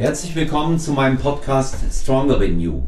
Herzlich 0.00 0.34
willkommen 0.34 0.78
zu 0.78 0.92
meinem 0.92 1.18
Podcast 1.18 1.76
Stronger 1.92 2.40
Than 2.40 2.58
You. 2.58 2.84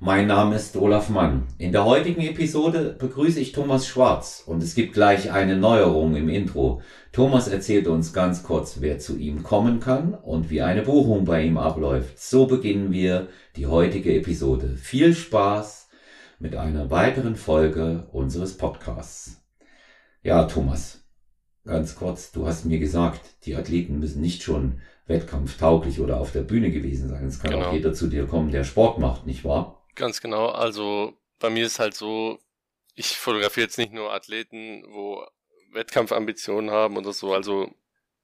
Mein 0.00 0.28
Name 0.28 0.56
ist 0.56 0.78
Olaf 0.78 1.10
Mann. 1.10 1.46
In 1.58 1.72
der 1.72 1.84
heutigen 1.84 2.22
Episode 2.22 2.96
begrüße 2.98 3.38
ich 3.38 3.52
Thomas 3.52 3.86
Schwarz 3.86 4.44
und 4.46 4.62
es 4.62 4.74
gibt 4.74 4.94
gleich 4.94 5.30
eine 5.30 5.58
Neuerung 5.58 6.16
im 6.16 6.30
Intro. 6.30 6.80
Thomas 7.12 7.48
erzählt 7.48 7.86
uns 7.86 8.14
ganz 8.14 8.44
kurz, 8.44 8.78
wer 8.80 8.98
zu 8.98 9.18
ihm 9.18 9.42
kommen 9.42 9.78
kann 9.78 10.14
und 10.14 10.48
wie 10.48 10.62
eine 10.62 10.80
Buchung 10.80 11.26
bei 11.26 11.42
ihm 11.42 11.58
abläuft. 11.58 12.18
So 12.18 12.46
beginnen 12.46 12.92
wir 12.92 13.28
die 13.56 13.66
heutige 13.66 14.16
Episode. 14.16 14.74
Viel 14.76 15.14
Spaß 15.14 15.90
mit 16.38 16.56
einer 16.56 16.90
weiteren 16.90 17.36
Folge 17.36 18.08
unseres 18.10 18.56
Podcasts. 18.56 19.44
Ja, 20.22 20.44
Thomas, 20.44 21.04
ganz 21.66 21.94
kurz, 21.94 22.32
du 22.32 22.46
hast 22.46 22.64
mir 22.64 22.78
gesagt, 22.78 23.20
die 23.44 23.54
Athleten 23.54 23.98
müssen 23.98 24.22
nicht 24.22 24.42
schon 24.42 24.80
wettkampftauglich 25.08 26.00
oder 26.00 26.20
auf 26.20 26.32
der 26.32 26.42
Bühne 26.42 26.70
gewesen 26.70 27.08
sein. 27.08 27.26
Es 27.26 27.40
kann 27.40 27.50
genau. 27.50 27.68
auch 27.68 27.72
jeder 27.72 27.92
zu 27.92 28.06
dir 28.06 28.26
kommen, 28.26 28.52
der 28.52 28.64
Sport 28.64 28.98
macht, 28.98 29.26
nicht 29.26 29.44
wahr? 29.44 29.84
Ganz 29.94 30.20
genau. 30.20 30.48
Also 30.48 31.14
bei 31.40 31.50
mir 31.50 31.66
ist 31.66 31.78
halt 31.78 31.94
so, 31.94 32.38
ich 32.94 33.16
fotografiere 33.16 33.66
jetzt 33.66 33.78
nicht 33.78 33.92
nur 33.92 34.12
Athleten, 34.12 34.84
wo 34.88 35.26
Wettkampfambitionen 35.72 36.70
haben 36.70 36.96
oder 36.96 37.12
so. 37.12 37.32
Also 37.32 37.72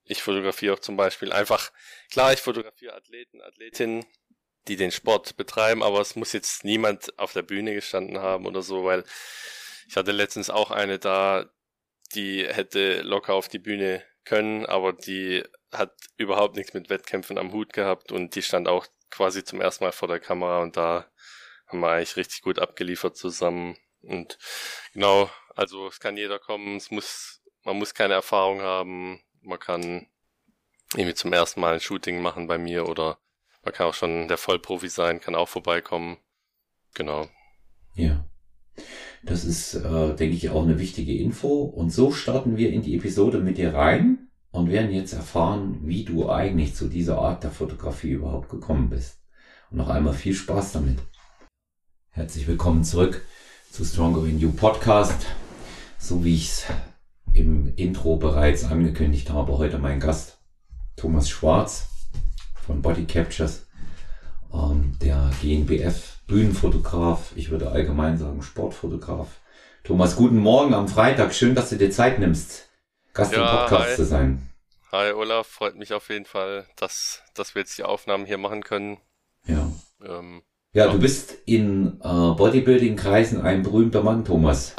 ich 0.04 0.22
fotografiere 0.22 0.74
auch 0.74 0.80
zum 0.80 0.96
Beispiel 0.96 1.32
einfach, 1.32 1.72
klar, 2.10 2.32
ich 2.32 2.40
fotografiere 2.40 2.94
Athleten, 2.94 3.40
Athletinnen, 3.40 4.04
die 4.68 4.76
den 4.76 4.90
Sport 4.90 5.36
betreiben, 5.36 5.82
aber 5.82 6.00
es 6.00 6.16
muss 6.16 6.32
jetzt 6.32 6.64
niemand 6.64 7.18
auf 7.18 7.32
der 7.32 7.42
Bühne 7.42 7.74
gestanden 7.74 8.18
haben 8.18 8.46
oder 8.46 8.62
so, 8.62 8.84
weil 8.84 9.04
ich 9.88 9.96
hatte 9.96 10.12
letztens 10.12 10.50
auch 10.50 10.70
eine 10.70 10.98
da, 10.98 11.50
die 12.14 12.46
hätte 12.46 13.02
locker 13.02 13.34
auf 13.34 13.48
die 13.48 13.58
Bühne 13.58 14.02
können, 14.24 14.66
aber 14.66 14.92
die 14.92 15.44
hat 15.72 15.92
überhaupt 16.16 16.56
nichts 16.56 16.74
mit 16.74 16.90
Wettkämpfen 16.90 17.38
am 17.38 17.52
Hut 17.52 17.72
gehabt 17.72 18.12
und 18.12 18.34
die 18.34 18.42
stand 18.42 18.68
auch 18.68 18.86
quasi 19.10 19.44
zum 19.44 19.60
ersten 19.60 19.84
Mal 19.84 19.92
vor 19.92 20.08
der 20.08 20.20
Kamera 20.20 20.60
und 20.60 20.76
da 20.76 21.06
haben 21.66 21.80
wir 21.80 21.90
eigentlich 21.90 22.16
richtig 22.16 22.42
gut 22.42 22.58
abgeliefert 22.58 23.16
zusammen. 23.16 23.76
Und 24.02 24.38
genau, 24.92 25.30
also 25.54 25.88
es 25.88 26.00
kann 26.00 26.16
jeder 26.16 26.38
kommen, 26.38 26.76
es 26.76 26.90
muss, 26.90 27.42
man 27.64 27.76
muss 27.78 27.94
keine 27.94 28.14
Erfahrung 28.14 28.60
haben, 28.60 29.20
man 29.40 29.58
kann 29.58 30.06
irgendwie 30.94 31.14
zum 31.14 31.32
ersten 31.32 31.60
Mal 31.60 31.74
ein 31.74 31.80
Shooting 31.80 32.20
machen 32.20 32.46
bei 32.46 32.58
mir 32.58 32.88
oder 32.88 33.18
man 33.62 33.72
kann 33.72 33.86
auch 33.86 33.94
schon 33.94 34.28
der 34.28 34.36
Vollprofi 34.36 34.88
sein, 34.88 35.20
kann 35.20 35.34
auch 35.34 35.48
vorbeikommen. 35.48 36.18
Genau. 36.94 37.28
Ja. 37.94 38.24
Das 39.22 39.44
ist, 39.44 39.74
äh, 39.74 40.14
denke 40.14 40.36
ich, 40.36 40.50
auch 40.50 40.64
eine 40.64 40.78
wichtige 40.78 41.16
Info. 41.16 41.62
Und 41.62 41.90
so 41.90 42.12
starten 42.12 42.56
wir 42.56 42.70
in 42.70 42.82
die 42.82 42.96
Episode 42.96 43.38
mit 43.38 43.56
dir 43.56 43.72
rein 43.72 44.13
und 44.54 44.70
werden 44.70 44.92
jetzt 44.92 45.12
erfahren, 45.12 45.80
wie 45.82 46.04
du 46.04 46.30
eigentlich 46.30 46.76
zu 46.76 46.86
dieser 46.86 47.18
Art 47.18 47.42
der 47.42 47.50
Fotografie 47.50 48.12
überhaupt 48.12 48.50
gekommen 48.50 48.88
bist. 48.88 49.18
Und 49.70 49.78
noch 49.78 49.88
einmal 49.88 50.14
viel 50.14 50.32
Spaß 50.32 50.70
damit. 50.70 51.00
Herzlich 52.10 52.46
willkommen 52.46 52.84
zurück 52.84 53.22
zu 53.72 53.84
Stronger 53.84 54.24
in 54.26 54.38
You 54.38 54.52
Podcast. 54.52 55.26
So 55.98 56.24
wie 56.24 56.36
ich 56.36 56.50
es 56.50 56.66
im 57.32 57.74
Intro 57.74 58.14
bereits 58.16 58.64
angekündigt 58.64 59.28
habe, 59.30 59.58
heute 59.58 59.78
mein 59.78 59.98
Gast 59.98 60.38
Thomas 60.94 61.28
Schwarz 61.28 61.88
von 62.64 62.80
Body 62.80 63.06
Captures, 63.06 63.66
ähm, 64.52 64.96
der 65.02 65.32
GNBF 65.42 66.20
Bühnenfotograf, 66.28 67.32
ich 67.34 67.50
würde 67.50 67.72
allgemein 67.72 68.18
sagen 68.18 68.40
Sportfotograf. 68.40 69.40
Thomas, 69.82 70.14
guten 70.14 70.38
Morgen 70.38 70.74
am 70.74 70.86
Freitag. 70.86 71.34
Schön, 71.34 71.56
dass 71.56 71.70
du 71.70 71.76
dir 71.76 71.90
Zeit 71.90 72.20
nimmst, 72.20 72.63
Gast 73.14 73.32
ja, 73.32 73.38
im 73.38 73.60
Podcast 73.60 73.90
hi. 73.90 73.94
zu 73.96 74.04
sein. 74.04 74.50
Hi 74.90 75.12
Olaf, 75.12 75.46
freut 75.46 75.76
mich 75.76 75.92
auf 75.92 76.08
jeden 76.08 76.24
Fall, 76.24 76.66
dass, 76.74 77.22
dass 77.34 77.54
wir 77.54 77.62
jetzt 77.62 77.78
die 77.78 77.84
Aufnahmen 77.84 78.26
hier 78.26 78.38
machen 78.38 78.64
können. 78.64 78.98
Ja. 79.46 79.70
Ähm, 80.04 80.42
ja, 80.72 80.90
du 80.90 80.98
bist 80.98 81.36
in 81.46 82.00
äh, 82.00 82.02
Bodybuilding-Kreisen 82.02 83.40
ein 83.40 83.62
berühmter 83.62 84.02
Mann, 84.02 84.24
Thomas. 84.24 84.74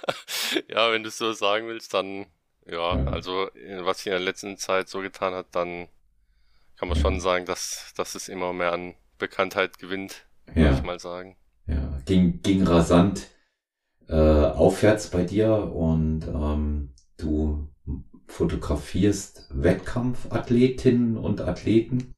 ja, 0.70 0.90
wenn 0.92 1.02
du 1.02 1.10
es 1.10 1.18
so 1.18 1.34
sagen 1.34 1.68
willst, 1.68 1.92
dann 1.92 2.24
ja, 2.66 2.96
ja, 2.96 3.04
also 3.04 3.50
was 3.82 3.98
sich 3.98 4.06
in 4.06 4.12
der 4.12 4.20
letzten 4.20 4.56
Zeit 4.56 4.88
so 4.88 5.00
getan 5.00 5.34
hat, 5.34 5.48
dann 5.52 5.88
kann 6.78 6.88
man 6.88 6.96
ja. 6.96 7.02
schon 7.02 7.20
sagen, 7.20 7.44
dass, 7.44 7.92
dass 7.96 8.14
es 8.14 8.28
immer 8.28 8.54
mehr 8.54 8.72
an 8.72 8.94
Bekanntheit 9.18 9.78
gewinnt, 9.78 10.26
ja. 10.48 10.54
würde 10.54 10.76
ich 10.76 10.82
mal 10.82 11.00
sagen. 11.00 11.36
Ja, 11.66 12.00
ging, 12.06 12.40
ging 12.40 12.66
rasant 12.66 13.28
äh, 14.08 14.14
aufwärts 14.14 15.10
bei 15.10 15.24
dir 15.24 15.52
und 15.52 16.26
ähm, 16.26 16.94
du 17.18 17.68
fotografierst 18.26 19.48
Wettkampfathletinnen 19.52 21.16
und 21.16 21.40
Athleten 21.40 22.14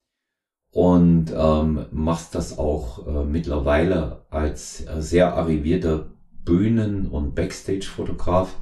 und 0.73 1.33
ähm, 1.35 1.87
machst 1.91 2.35
das 2.35 2.59
auch 2.59 3.07
äh, 3.07 3.25
mittlerweile 3.25 4.27
als 4.31 4.87
äh, 4.87 5.01
sehr 5.01 5.35
arrivierter 5.35 6.11
Bühnen- 6.45 7.07
und 7.07 7.35
Backstage-Fotograf 7.35 8.55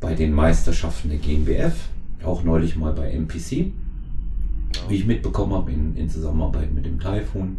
bei 0.00 0.14
den 0.14 0.32
Meisterschaften 0.32 1.10
der 1.10 1.18
GmbF, 1.18 1.74
auch 2.24 2.42
neulich 2.42 2.76
mal 2.76 2.92
bei 2.92 3.10
MPC, 3.10 3.72
wie 4.88 4.94
ich 4.94 5.06
mitbekommen 5.06 5.52
habe 5.52 5.72
in, 5.72 5.96
in 5.96 6.08
Zusammenarbeit 6.08 6.72
mit 6.72 6.86
dem 6.86 6.98
Typhoon. 6.98 7.58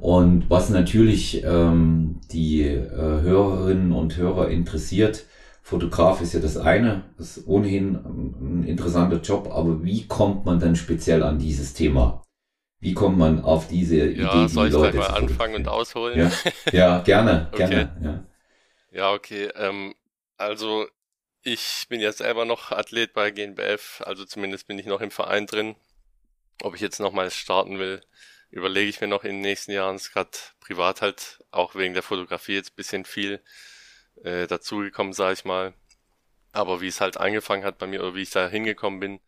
Und 0.00 0.50
was 0.50 0.68
natürlich 0.68 1.42
ähm, 1.44 2.16
die 2.30 2.62
äh, 2.62 2.90
Hörerinnen 2.90 3.92
und 3.92 4.16
Hörer 4.16 4.48
interessiert, 4.50 5.24
Fotograf 5.64 6.20
ist 6.20 6.34
ja 6.34 6.40
das 6.40 6.58
eine, 6.58 7.04
das 7.16 7.38
ist 7.38 7.46
ohnehin 7.46 7.94
ein 7.94 8.64
interessanter 8.64 9.16
Job, 9.22 9.48
aber 9.50 9.82
wie 9.82 10.06
kommt 10.06 10.44
man 10.44 10.60
dann 10.60 10.76
speziell 10.76 11.22
an 11.22 11.38
dieses 11.38 11.72
Thema? 11.72 12.22
Wie 12.80 12.92
kommt 12.92 13.16
man 13.16 13.42
auf 13.42 13.66
diese 13.68 13.96
Idee? 14.08 14.20
Ja, 14.20 14.46
soll 14.46 14.68
ich 14.68 14.74
Leute 14.74 14.98
mal 14.98 15.06
anfangen 15.06 15.54
und 15.54 15.68
ausholen? 15.68 16.18
Ja, 16.18 16.30
ja 16.70 16.98
gerne, 17.00 17.48
gerne. 17.56 17.90
Okay. 17.96 18.04
Ja. 18.04 18.24
ja, 18.90 19.12
okay. 19.14 19.48
Ähm, 19.56 19.94
also 20.36 20.86
ich 21.42 21.86
bin 21.88 21.98
jetzt 21.98 22.18
selber 22.18 22.44
noch 22.44 22.70
Athlet 22.70 23.14
bei 23.14 23.30
GNBF, 23.30 24.02
also 24.04 24.26
zumindest 24.26 24.66
bin 24.66 24.78
ich 24.78 24.84
noch 24.84 25.00
im 25.00 25.10
Verein 25.10 25.46
drin. 25.46 25.76
Ob 26.62 26.74
ich 26.74 26.82
jetzt 26.82 27.00
nochmal 27.00 27.30
starten 27.30 27.78
will, 27.78 28.02
überlege 28.50 28.90
ich 28.90 29.00
mir 29.00 29.08
noch 29.08 29.24
in 29.24 29.36
den 29.36 29.40
nächsten 29.40 29.72
Jahren. 29.72 29.96
Es 29.96 30.08
ist 30.08 30.12
gerade 30.12 30.28
privat 30.60 31.00
halt 31.00 31.42
auch 31.52 31.74
wegen 31.74 31.94
der 31.94 32.02
Fotografie 32.02 32.52
jetzt 32.52 32.76
bisschen 32.76 33.06
viel 33.06 33.40
äh, 34.22 34.46
dazugekommen, 34.46 35.12
sage 35.12 35.34
ich 35.34 35.44
mal. 35.44 35.74
Aber 36.52 36.80
wie 36.80 36.88
es 36.88 37.00
halt 37.00 37.16
angefangen 37.16 37.64
hat 37.64 37.78
bei 37.78 37.86
mir 37.86 38.00
oder 38.00 38.14
wie 38.14 38.22
ich 38.22 38.30
da 38.30 38.48
hingekommen 38.48 39.00
bin, 39.00 39.20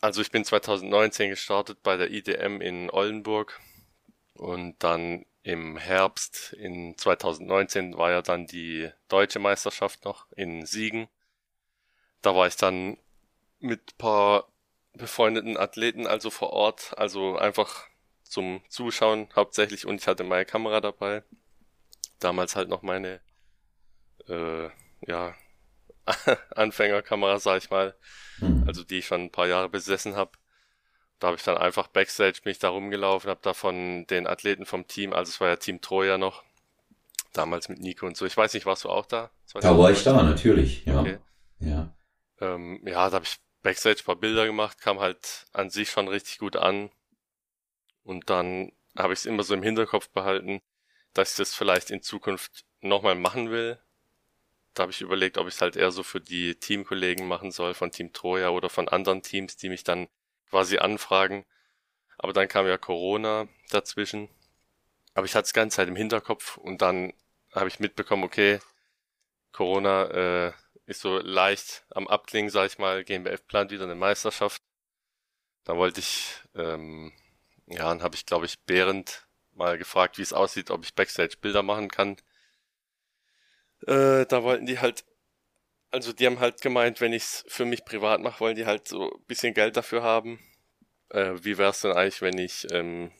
also 0.00 0.20
ich 0.20 0.30
bin 0.30 0.44
2019 0.44 1.30
gestartet 1.30 1.82
bei 1.82 1.96
der 1.96 2.10
IDM 2.10 2.60
in 2.60 2.90
Oldenburg 2.90 3.60
und 4.34 4.82
dann 4.82 5.24
im 5.44 5.76
Herbst 5.76 6.52
in 6.52 6.96
2019 6.96 7.96
war 7.96 8.10
ja 8.10 8.22
dann 8.22 8.46
die 8.46 8.90
deutsche 9.08 9.38
Meisterschaft 9.38 10.04
noch 10.04 10.26
in 10.32 10.66
Siegen. 10.66 11.08
Da 12.20 12.34
war 12.34 12.46
ich 12.46 12.56
dann 12.56 12.98
mit 13.58 13.98
paar 13.98 14.48
befreundeten 14.94 15.56
Athleten 15.56 16.06
also 16.06 16.30
vor 16.30 16.50
Ort, 16.50 16.96
also 16.98 17.36
einfach 17.36 17.86
zum 18.22 18.62
Zuschauen 18.68 19.28
hauptsächlich 19.34 19.86
und 19.86 20.00
ich 20.00 20.06
hatte 20.06 20.24
meine 20.24 20.44
Kamera 20.44 20.80
dabei. 20.80 21.22
Damals 22.18 22.56
halt 22.56 22.68
noch 22.68 22.82
meine 22.82 23.20
äh, 24.28 24.70
ja 25.06 25.34
Anfängerkamera, 26.54 27.38
sag 27.38 27.58
ich 27.58 27.70
mal, 27.70 27.94
mhm. 28.38 28.64
also 28.66 28.84
die 28.84 28.98
ich 28.98 29.06
schon 29.06 29.22
ein 29.22 29.30
paar 29.30 29.46
Jahre 29.46 29.68
besessen 29.68 30.16
habe. 30.16 30.32
Da 31.18 31.28
habe 31.28 31.36
ich 31.36 31.44
dann 31.44 31.56
einfach 31.56 31.86
Backstage 31.86 32.40
mich 32.44 32.58
da 32.58 32.70
rumgelaufen, 32.70 33.30
habe 33.30 33.40
da 33.42 33.54
von 33.54 34.06
den 34.08 34.26
Athleten 34.26 34.66
vom 34.66 34.88
Team, 34.88 35.12
also 35.12 35.30
es 35.30 35.40
war 35.40 35.48
ja 35.48 35.56
Team 35.56 35.80
Troja 35.80 36.18
noch, 36.18 36.42
damals 37.32 37.68
mit 37.68 37.78
Nico 37.78 38.06
und 38.06 38.16
so. 38.16 38.26
Ich 38.26 38.36
weiß 38.36 38.52
nicht, 38.54 38.66
warst 38.66 38.84
du 38.84 38.90
auch 38.90 39.06
da? 39.06 39.30
Da 39.54 39.78
war 39.78 39.90
ich 39.90 40.02
da, 40.02 40.20
natürlich, 40.22 40.84
ja. 40.84 41.00
Okay. 41.00 41.18
Ja, 41.60 41.94
ähm, 42.40 42.80
ja 42.84 43.08
da 43.08 43.16
habe 43.16 43.24
ich 43.24 43.38
Backstage 43.62 44.00
ein 44.00 44.04
paar 44.04 44.16
Bilder 44.16 44.46
gemacht, 44.46 44.80
kam 44.80 44.98
halt 44.98 45.46
an 45.52 45.70
sich 45.70 45.90
schon 45.90 46.08
richtig 46.08 46.38
gut 46.38 46.56
an. 46.56 46.90
Und 48.02 48.28
dann 48.28 48.72
habe 48.98 49.12
ich 49.12 49.20
es 49.20 49.26
immer 49.26 49.44
so 49.44 49.54
im 49.54 49.62
Hinterkopf 49.62 50.08
behalten, 50.10 50.60
dass 51.14 51.32
ich 51.32 51.36
das 51.36 51.54
vielleicht 51.54 51.90
in 51.90 52.02
Zukunft 52.02 52.64
nochmal 52.80 53.14
machen 53.14 53.50
will, 53.50 53.78
da 54.74 54.82
habe 54.82 54.92
ich 54.92 55.00
überlegt, 55.00 55.38
ob 55.38 55.48
ich 55.48 55.54
es 55.54 55.60
halt 55.60 55.76
eher 55.76 55.90
so 55.92 56.02
für 56.02 56.20
die 56.20 56.54
Teamkollegen 56.54 57.26
machen 57.28 57.50
soll 57.52 57.74
von 57.74 57.90
Team 57.90 58.12
Troja 58.12 58.50
oder 58.50 58.70
von 58.70 58.88
anderen 58.88 59.22
Teams, 59.22 59.56
die 59.56 59.68
mich 59.68 59.84
dann 59.84 60.08
quasi 60.48 60.78
anfragen. 60.78 61.44
Aber 62.18 62.32
dann 62.32 62.48
kam 62.48 62.66
ja 62.66 62.78
Corona 62.78 63.48
dazwischen. 63.70 64.28
Aber 65.14 65.26
ich 65.26 65.34
hatte 65.34 65.46
es 65.46 65.52
ganze 65.52 65.76
Zeit 65.76 65.88
im 65.88 65.96
Hinterkopf 65.96 66.56
und 66.56 66.82
dann 66.82 67.12
habe 67.52 67.68
ich 67.68 67.80
mitbekommen, 67.80 68.24
okay, 68.24 68.60
Corona 69.52 70.48
äh, 70.48 70.52
ist 70.86 71.00
so 71.00 71.18
leicht 71.18 71.84
am 71.90 72.08
Abklingen, 72.08 72.50
sag 72.50 72.66
ich 72.66 72.78
mal, 72.78 73.04
GmbF 73.04 73.46
plant 73.46 73.70
wieder 73.70 73.84
eine 73.84 73.94
Meisterschaft. 73.94 74.62
Da 75.64 75.76
wollte 75.76 76.00
ich, 76.00 76.40
ähm, 76.54 77.12
ja, 77.66 77.88
dann 77.88 78.02
habe 78.02 78.16
ich, 78.16 78.26
glaube 78.26 78.46
ich, 78.46 78.60
Behrend 78.60 79.26
mal 79.52 79.78
gefragt, 79.78 80.18
wie 80.18 80.22
es 80.22 80.32
aussieht, 80.32 80.70
ob 80.70 80.84
ich 80.84 80.94
Backstage 80.94 81.36
Bilder 81.40 81.62
machen 81.62 81.88
kann. 81.90 82.16
Äh, 83.86 84.26
da 84.26 84.42
wollten 84.42 84.66
die 84.66 84.78
halt, 84.80 85.04
also 85.92 86.12
die 86.12 86.26
haben 86.26 86.40
halt 86.40 86.60
gemeint, 86.62 87.00
wenn 87.00 87.12
ich's 87.12 87.44
für 87.48 87.64
mich 87.66 87.84
privat 87.84 88.20
mache, 88.20 88.40
wollen 88.40 88.56
die 88.56 88.66
halt 88.66 88.88
so 88.88 89.12
ein 89.12 89.24
bisschen 89.26 89.54
Geld 89.54 89.76
dafür 89.76 90.02
haben. 90.02 90.40
äh, 91.10 91.34
wie 91.44 91.58
wär's 91.58 91.82
denn 91.82 91.92
eigentlich, 91.92 92.22
wenn 92.22 92.38
ich 92.38 92.66
ähm, 92.72 93.12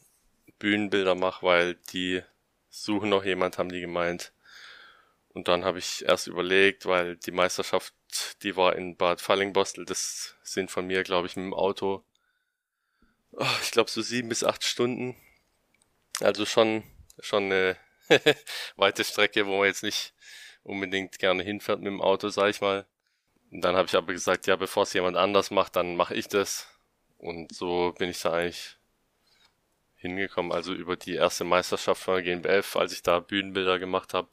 Bühnenbilder 0.58 1.14
mache, 1.16 1.46
weil 1.46 1.76
die 1.92 2.22
suchen 2.70 3.10
noch 3.10 3.24
jemand, 3.24 3.58
haben 3.58 3.70
die 3.70 3.80
gemeint. 3.80 4.32
Und 5.30 5.48
dann 5.48 5.64
habe 5.64 5.78
ich 5.78 6.04
erst 6.06 6.26
überlegt, 6.28 6.86
weil 6.86 7.16
die 7.16 7.32
Meisterschaft, 7.32 7.94
die 8.42 8.56
war 8.56 8.76
in 8.76 8.96
Bad 8.96 9.20
Fallingbostel, 9.20 9.84
das 9.86 10.36
sind 10.42 10.70
von 10.70 10.86
mir, 10.86 11.02
glaube 11.04 11.26
ich, 11.28 11.36
mit 11.36 11.46
dem 11.46 11.54
Auto, 11.54 12.04
oh, 13.32 13.46
ich 13.62 13.70
glaube 13.70 13.90
so 13.90 14.02
sieben 14.02 14.28
bis 14.28 14.44
acht 14.44 14.64
Stunden. 14.64 15.16
Also 16.20 16.46
schon, 16.46 16.84
schon 17.20 17.44
eine 17.44 17.76
weite 18.76 19.04
Strecke, 19.04 19.46
wo 19.46 19.58
man 19.58 19.66
jetzt 19.66 19.82
nicht 19.82 20.14
unbedingt 20.62 21.18
gerne 21.18 21.42
hinfährt 21.42 21.80
mit 21.80 21.88
dem 21.88 22.00
Auto, 22.00 22.28
sag 22.28 22.50
ich 22.50 22.60
mal. 22.60 22.86
Und 23.50 23.62
dann 23.62 23.76
habe 23.76 23.86
ich 23.86 23.96
aber 23.96 24.12
gesagt, 24.12 24.46
ja, 24.46 24.56
bevor 24.56 24.84
es 24.84 24.92
jemand 24.92 25.16
anders 25.16 25.50
macht, 25.50 25.76
dann 25.76 25.96
mache 25.96 26.14
ich 26.14 26.28
das. 26.28 26.68
Und 27.18 27.54
so 27.54 27.94
bin 27.98 28.08
ich 28.08 28.20
da 28.20 28.32
eigentlich 28.32 28.78
hingekommen. 29.94 30.52
Also 30.52 30.72
über 30.72 30.96
die 30.96 31.14
erste 31.14 31.44
Meisterschaft 31.44 32.02
von 32.02 32.14
der 32.14 32.22
GNBF, 32.22 32.76
als 32.76 32.92
ich 32.92 33.02
da 33.02 33.20
Bühnenbilder 33.20 33.78
gemacht 33.78 34.14
habe. 34.14 34.28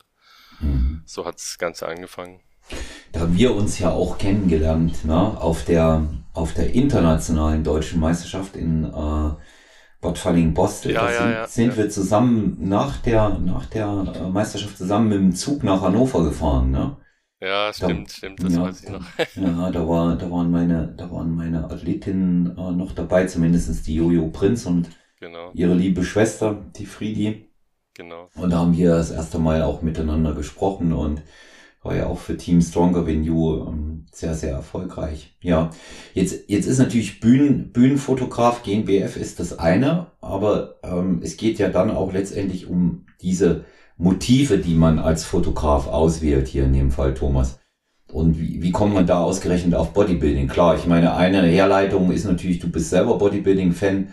So 1.05 1.25
hat 1.25 1.35
das 1.35 1.57
Ganze 1.57 1.87
angefangen. 1.87 2.41
Da 3.11 3.21
haben 3.21 3.35
wir 3.35 3.55
uns 3.55 3.79
ja 3.79 3.89
auch 3.89 4.17
kennengelernt, 4.17 5.03
ne? 5.05 5.15
auf, 5.15 5.65
der, 5.65 6.07
auf 6.33 6.53
der 6.53 6.73
internationalen 6.73 7.63
deutschen 7.63 7.99
Meisterschaft 7.99 8.55
in 8.55 8.83
äh, 8.85 9.31
Bad 10.01 10.17
Falling-Bostel. 10.17 10.93
Ja, 10.93 11.05
da 11.05 11.11
ja, 11.11 11.17
sind, 11.19 11.31
ja, 11.31 11.47
sind 11.47 11.77
wir 11.77 11.89
zusammen 11.89 12.57
nach 12.59 12.97
der, 12.97 13.37
nach 13.39 13.65
der 13.67 14.13
äh, 14.15 14.29
Meisterschaft 14.29 14.77
zusammen 14.77 15.09
mit 15.09 15.17
dem 15.19 15.35
Zug 15.35 15.63
nach 15.63 15.81
Hannover 15.81 16.23
gefahren. 16.23 16.71
Ne? 16.71 16.97
Ja, 17.41 17.71
stimmt, 17.73 18.11
stimmt, 18.11 18.43
das 18.43 18.53
ja, 18.53 18.61
weiß 18.61 18.83
ich 18.83 18.89
noch. 18.89 19.05
Ja, 19.35 19.71
da, 19.71 19.87
war, 19.87 20.15
da, 20.17 20.29
waren 20.29 20.51
meine, 20.51 20.93
da 20.97 21.09
waren 21.11 21.35
meine 21.35 21.65
Athletinnen 21.65 22.57
äh, 22.57 22.71
noch 22.71 22.93
dabei, 22.93 23.25
zumindest 23.25 23.87
die 23.87 23.95
Jojo 23.95 24.27
Prinz 24.29 24.65
und 24.65 24.89
Genau, 25.19 25.51
ihre 25.53 25.73
liebe 25.73 26.03
Schwester, 26.03 26.65
die 26.77 26.85
Friedi. 26.85 27.51
genau. 27.93 28.29
Und 28.35 28.51
da 28.51 28.59
haben 28.59 28.77
wir 28.77 28.91
das 28.91 29.11
erste 29.11 29.37
Mal 29.37 29.63
auch 29.63 29.81
miteinander 29.81 30.33
gesprochen 30.33 30.93
und 30.93 31.21
war 31.81 31.95
ja 31.95 32.07
auch 32.07 32.19
für 32.19 32.37
Team 32.37 32.61
Stronger 32.61 33.05
Than 33.05 33.23
ähm, 33.25 34.05
sehr, 34.11 34.35
sehr 34.35 34.51
erfolgreich. 34.51 35.35
Ja, 35.41 35.69
jetzt, 36.13 36.49
jetzt 36.49 36.65
ist 36.65 36.79
natürlich 36.79 37.19
Bühnen, 37.19 37.71
Bühnenfotograf, 37.71 38.63
GNBF 38.63 39.15
ist 39.15 39.39
das 39.39 39.57
eine, 39.57 40.07
aber 40.21 40.79
ähm, 40.83 41.21
es 41.23 41.37
geht 41.37 41.57
ja 41.59 41.69
dann 41.69 41.91
auch 41.91 42.11
letztendlich 42.11 42.67
um 42.67 43.05
diese 43.21 43.65
Motive, 43.97 44.57
die 44.57 44.75
man 44.75 44.99
als 44.99 45.23
Fotograf 45.23 45.87
auswählt, 45.87 46.47
hier 46.47 46.65
in 46.65 46.73
dem 46.73 46.91
Fall 46.91 47.13
Thomas. 47.13 47.59
Und 48.11 48.39
wie, 48.39 48.61
wie 48.61 48.71
kommt 48.71 48.93
man 48.93 49.05
da 49.05 49.21
ausgerechnet 49.21 49.75
auf 49.75 49.93
Bodybuilding? 49.93 50.47
Klar, 50.47 50.75
ich 50.75 50.87
meine, 50.87 51.15
eine 51.15 51.43
Herleitung 51.43 52.11
ist 52.11 52.25
natürlich, 52.25 52.59
du 52.59 52.69
bist 52.69 52.89
selber 52.89 53.17
Bodybuilding-Fan, 53.17 54.09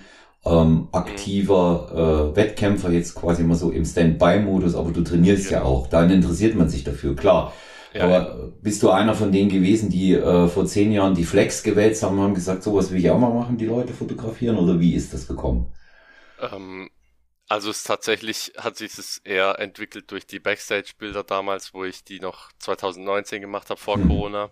ähm, 0.47 0.89
aktiver 0.93 2.33
äh, 2.33 2.37
Wettkämpfer, 2.37 2.91
jetzt 2.91 3.15
quasi 3.15 3.43
mal 3.45 3.55
so 3.57 3.71
im 3.71 3.85
Standby-Modus, 3.85 4.75
aber 4.75 4.93
du 4.93 5.03
trainierst 5.03 5.51
ja 5.51 5.63
Genau. 5.63 5.65
auch. 5.65 5.89
Dann 5.89 6.11
interessiert 6.11 6.55
man 6.57 6.69
sich 6.69 6.85
dafür, 6.85 7.17
klar. 7.17 7.53
Ja, 7.93 8.13
aber 8.13 8.53
bist 8.63 8.83
du 8.83 8.91
einer 8.91 9.15
von 9.15 9.33
denen 9.33 9.49
gewesen, 9.51 9.89
die 9.91 10.13
äh, 10.15 10.49
vor 10.49 10.67
zehn 10.67 10.93
Jahren 10.93 11.15
die 11.15 11.25
Flex 11.25 11.63
gewälzt 11.63 12.03
haben 12.03 12.19
und 12.19 12.25
haben 12.25 12.35
gesagt, 12.35 12.63
sowas 12.63 12.91
will 12.91 12.99
ich 13.01 13.11
auch 13.11 13.19
mal 13.19 13.33
machen, 13.33 13.57
die 13.59 13.67
Leute 13.67 13.93
fotografieren? 13.95 14.59
Oder 14.59 14.79
wie 14.81 14.95
ist 14.95 15.15
das 15.15 15.27
gekommen? 15.27 15.73
Ähm, 16.39 16.91
also 17.49 17.71
es 17.71 17.85
tatsächlich 17.85 18.53
hat 18.59 18.77
sich 18.77 18.99
es 18.99 19.19
eher 19.19 19.59
entwickelt 19.61 20.11
durch 20.11 20.27
die 20.27 20.41
Backstage-Bilder 20.41 21.25
damals, 21.25 21.75
wo 21.75 21.85
ich 21.85 22.05
die 22.05 22.21
noch 22.21 22.53
2019 22.59 23.41
gemacht 23.43 23.71
habe 23.71 23.81
vor 23.81 24.01
Hm. 24.01 24.03
Corona, 24.03 24.51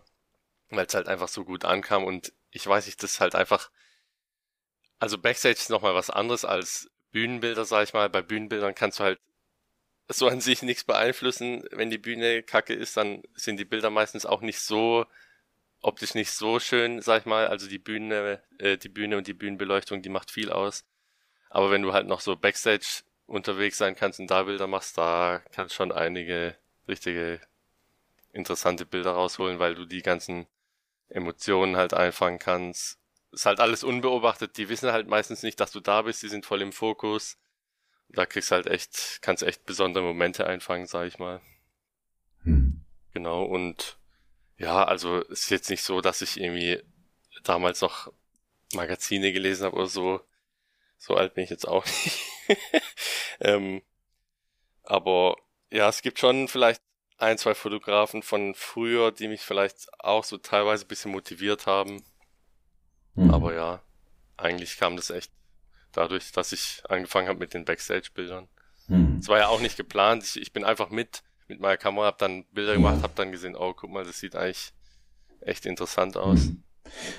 weil 0.71 0.87
es 0.87 0.95
halt 0.95 1.09
einfach 1.09 1.29
so 1.29 1.45
gut 1.45 1.65
ankam 1.67 2.05
und 2.05 2.33
ich 2.53 2.67
weiß 2.67 2.87
nicht, 2.87 3.03
das 3.03 3.13
ist 3.15 3.21
halt 3.21 3.35
einfach, 3.37 3.71
also 5.05 5.19
Backstage 5.19 5.57
ist 5.57 5.69
nochmal 5.69 5.95
was 5.95 6.09
anderes 6.09 6.47
als 6.47 6.91
Bühnenbilder, 7.13 7.67
sag 7.67 7.85
ich 7.85 7.93
mal. 7.93 8.09
Bei 8.09 8.23
Bühnenbildern 8.23 8.75
kannst 8.75 9.01
du 9.01 9.05
halt 9.05 9.21
so 10.09 10.29
an 10.29 10.41
sich 10.41 10.63
nichts 10.63 10.85
beeinflussen. 10.85 11.63
Wenn 11.73 11.91
die 11.91 11.99
Bühne 11.99 12.43
kacke 12.43 12.73
ist, 12.73 12.97
dann 12.97 13.23
sind 13.35 13.59
die 13.61 13.67
Bilder 13.67 13.91
meistens 13.91 14.25
auch 14.25 14.41
nicht 14.41 14.61
so 14.61 15.05
optisch 15.83 16.15
nicht 16.15 16.31
so 16.31 16.59
schön, 16.59 17.03
sag 17.03 17.21
ich 17.21 17.27
mal. 17.27 17.49
Also 17.49 17.69
die 17.69 17.79
Bühne, 17.79 18.43
äh, 18.59 18.79
die 18.79 18.89
Bühne 18.89 19.19
und 19.19 19.27
die 19.27 19.35
Bühnenbeleuchtung, 19.35 20.01
die 20.01 20.09
macht 20.09 20.31
viel 20.31 20.51
aus. 20.51 20.87
Aber 21.51 21.71
wenn 21.71 21.83
du 21.83 21.93
halt 21.93 22.07
noch 22.07 22.21
so 22.21 22.35
Backstage 22.35 23.03
unterwegs 23.27 23.77
sein 23.77 23.97
kannst 23.97 24.21
und 24.21 24.31
da 24.31 24.45
Bilder 24.45 24.69
machst, 24.69 24.97
da 24.97 25.43
kannst 25.53 25.75
schon 25.75 25.93
einige 25.93 26.57
richtige 26.89 27.43
interessante 28.33 28.87
Bilder 28.87 29.13
rausholen, 29.13 29.59
weil 29.59 29.75
du 29.75 29.85
die 29.85 30.01
ganzen 30.01 30.47
Emotionen 31.11 31.77
halt 31.77 31.93
einfangen 31.93 32.39
kannst. 32.39 32.99
Ist 33.35 33.47
halt 33.47 33.61
alles 33.61 33.85
unbeobachtet. 33.85 34.57
Die 34.57 34.69
wissen 34.69 34.93
halt 34.93 35.09
meistens 35.09 35.43
nicht, 35.43 35.59
dass 35.61 35.73
du 35.73 35.81
da 35.81 36.03
bist. 36.03 36.23
Die 36.23 36.29
sind 36.29 36.47
voll 36.47 36.63
im 36.63 36.73
Fokus. 36.73 37.37
Da 38.09 38.27
kriegst 38.27 38.53
halt 38.53 38.67
echt, 38.67 39.19
kannst 39.23 39.43
echt 39.43 39.67
besondere 39.67 40.05
Momente 40.05 40.47
einfangen, 40.47 40.87
sag 40.87 41.09
ich 41.09 41.19
mal. 41.19 41.41
Hm. 42.45 42.81
Genau. 43.13 43.45
Und 43.45 43.99
ja, 44.57 44.85
also 44.85 45.21
ist 45.23 45.51
jetzt 45.51 45.71
nicht 45.71 45.83
so, 45.83 46.01
dass 46.01 46.23
ich 46.23 46.41
irgendwie 46.41 46.81
damals 47.43 47.81
noch 47.81 48.13
Magazine 48.73 49.33
gelesen 49.33 49.67
habe 49.67 49.77
oder 49.77 49.87
so. 49.87 50.21
So 50.97 51.17
alt 51.17 51.35
bin 51.35 51.45
ich 51.45 51.51
jetzt 51.51 51.67
auch 51.67 51.85
nicht. 52.49 52.59
ähm, 53.41 53.83
aber 54.85 55.37
ja, 55.71 55.89
es 55.89 56.03
gibt 56.03 56.19
schon 56.19 56.47
vielleicht 56.49 56.81
ein, 57.19 57.39
zwei 57.39 57.55
Fotografen 57.55 58.23
von 58.23 58.55
früher, 58.55 59.13
die 59.13 59.29
mich 59.29 59.41
vielleicht 59.41 59.89
auch 60.01 60.25
so 60.25 60.39
teilweise 60.39 60.85
ein 60.85 60.89
bisschen 60.89 61.13
motiviert 61.13 61.67
haben. 61.67 62.05
Hm. 63.17 63.31
Aber 63.31 63.55
ja, 63.55 63.81
eigentlich 64.37 64.79
kam 64.79 64.97
das 64.97 65.11
echt 65.11 65.31
dadurch, 65.93 66.33
dass 66.33 66.53
ich 66.53 66.83
angefangen 66.89 67.29
habe 67.29 67.39
mit 67.39 67.55
den 67.55 67.65
Backstage-Bildern. 67.65 68.49
Hm. 68.89 69.19
Es 69.21 69.29
war 69.29 69.39
ja 69.39 69.49
auch 69.49 69.61
nicht 69.61 69.77
geplant. 69.77 70.25
Ich, 70.25 70.41
ich 70.41 70.53
bin 70.53 70.65
einfach 70.65 70.91
mit 70.91 71.23
mit 71.47 71.61
meiner 71.61 71.77
Kamera, 71.77 72.07
habe 72.07 72.17
dann 72.19 72.45
Bilder 72.53 72.73
Ja. 72.73 72.77
gemacht, 72.79 73.03
habe 73.03 73.13
dann 73.17 73.31
gesehen, 73.31 73.55
oh, 73.55 73.75
guck 73.75 73.91
mal, 73.91 74.03
das 74.05 74.19
sieht 74.19 74.35
eigentlich 74.35 74.73
echt 75.43 75.67
interessant 75.67 76.17
aus. 76.17 76.41
Hm. 76.45 76.63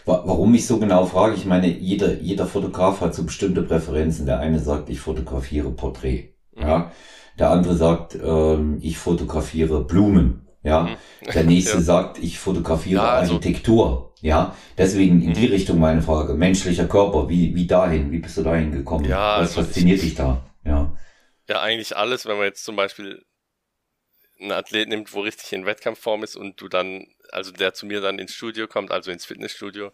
Wa- 0.06 0.24
Warum 0.26 0.54
ich 0.56 0.66
so 0.66 0.80
genau 0.80 1.06
frage, 1.06 1.36
ich 1.36 1.46
meine, 1.46 1.68
jeder, 1.68 2.14
jeder 2.16 2.48
Fotograf 2.48 3.02
hat 3.02 3.14
so 3.14 3.24
bestimmte 3.24 3.62
Präferenzen. 3.62 4.26
Der 4.26 4.40
eine 4.40 4.60
sagt, 4.60 4.90
ich 4.90 5.00
fotografiere 5.00 5.70
Porträt. 5.72 6.34
Mhm. 6.56 6.62
Ja. 6.62 6.92
Der 7.38 7.52
andere 7.52 7.76
sagt, 7.76 8.16
ähm, 8.16 8.80
ich 8.82 8.98
fotografiere 8.98 9.84
Blumen. 9.84 10.45
Ja. 10.66 10.84
Mhm. 10.84 10.98
Der 11.34 11.44
nächste 11.44 11.74
Ja. 11.78 11.82
sagt, 11.82 12.18
ich 12.20 12.40
fotografiere 12.40 13.02
Ja, 13.04 13.10
also- 13.12 13.36
Architektur. 13.36 14.14
Ja. 14.22 14.56
Deswegen 14.78 15.22
in 15.22 15.34
die 15.34 15.48
Mhm. 15.48 15.54
Richtung 15.54 15.80
meine 15.80 16.02
Frage. 16.02 16.34
Menschlicher 16.34 16.88
Körper, 16.88 17.30
wie, 17.30 17.54
wie 17.56 17.68
dahin? 17.68 18.12
Wie 18.12 18.20
bist 18.20 18.38
du 18.38 18.44
dahin 18.44 18.72
gekommen? 18.72 19.06
Ja, 19.06 19.40
Was 19.40 19.56
also 19.56 19.62
fasziniert 19.64 19.98
ich- 20.00 20.04
dich 20.06 20.16
da? 20.16 20.44
Ja. 20.66 20.98
Ja, 21.48 21.62
eigentlich 21.62 21.96
alles, 21.96 22.26
wenn 22.26 22.38
man 22.38 22.46
jetzt 22.46 22.64
zum 22.66 22.76
Beispiel 22.76 23.24
einen 24.42 24.52
Athlet 24.52 24.90
nimmt, 24.90 25.14
wo 25.14 25.20
richtig 25.22 25.54
in 25.54 25.66
Wettkampfform 25.66 26.24
ist 26.24 26.36
und 26.36 26.60
du 26.60 26.68
dann, 26.68 27.06
also 27.32 27.52
der 27.52 27.74
zu 27.74 27.86
mir 27.86 28.02
dann 28.02 28.18
ins 28.20 28.34
Studio 28.34 28.68
kommt, 28.68 28.92
also 28.92 29.12
ins 29.12 29.26
Fitnessstudio. 29.26 29.92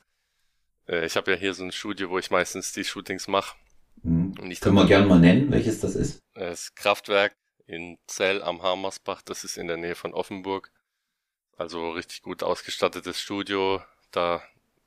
Äh, 0.88 1.06
ich 1.06 1.16
habe 1.18 1.32
ja 1.32 1.38
hier 1.38 1.54
so 1.54 1.64
ein 1.64 1.72
Studio, 1.74 2.10
wo 2.10 2.18
ich 2.18 2.32
meistens 2.32 2.72
die 2.72 2.84
Shootings 2.86 3.28
mache. 3.28 3.56
Hm. 4.04 4.34
Ich 4.50 4.62
Können 4.62 4.76
wir 4.78 4.86
gerne 4.86 5.06
mal 5.06 5.20
nennen, 5.20 5.52
welches 5.52 5.82
das 5.82 5.96
ist? 5.96 6.20
Das 6.34 6.74
Kraftwerk 6.74 7.34
in 7.72 7.98
Zell 8.06 8.44
am 8.44 8.62
Harmersbach, 8.62 9.22
das 9.22 9.44
ist 9.44 9.58
in 9.58 9.68
der 9.68 9.78
Nähe 9.78 9.96
von 9.96 10.14
Offenburg. 10.14 10.72
Also 11.58 11.92
richtig 11.92 12.22
gut 12.22 12.44
ausgestattetes 12.44 13.20
Studio. 13.20 13.82
Da, 14.12 14.44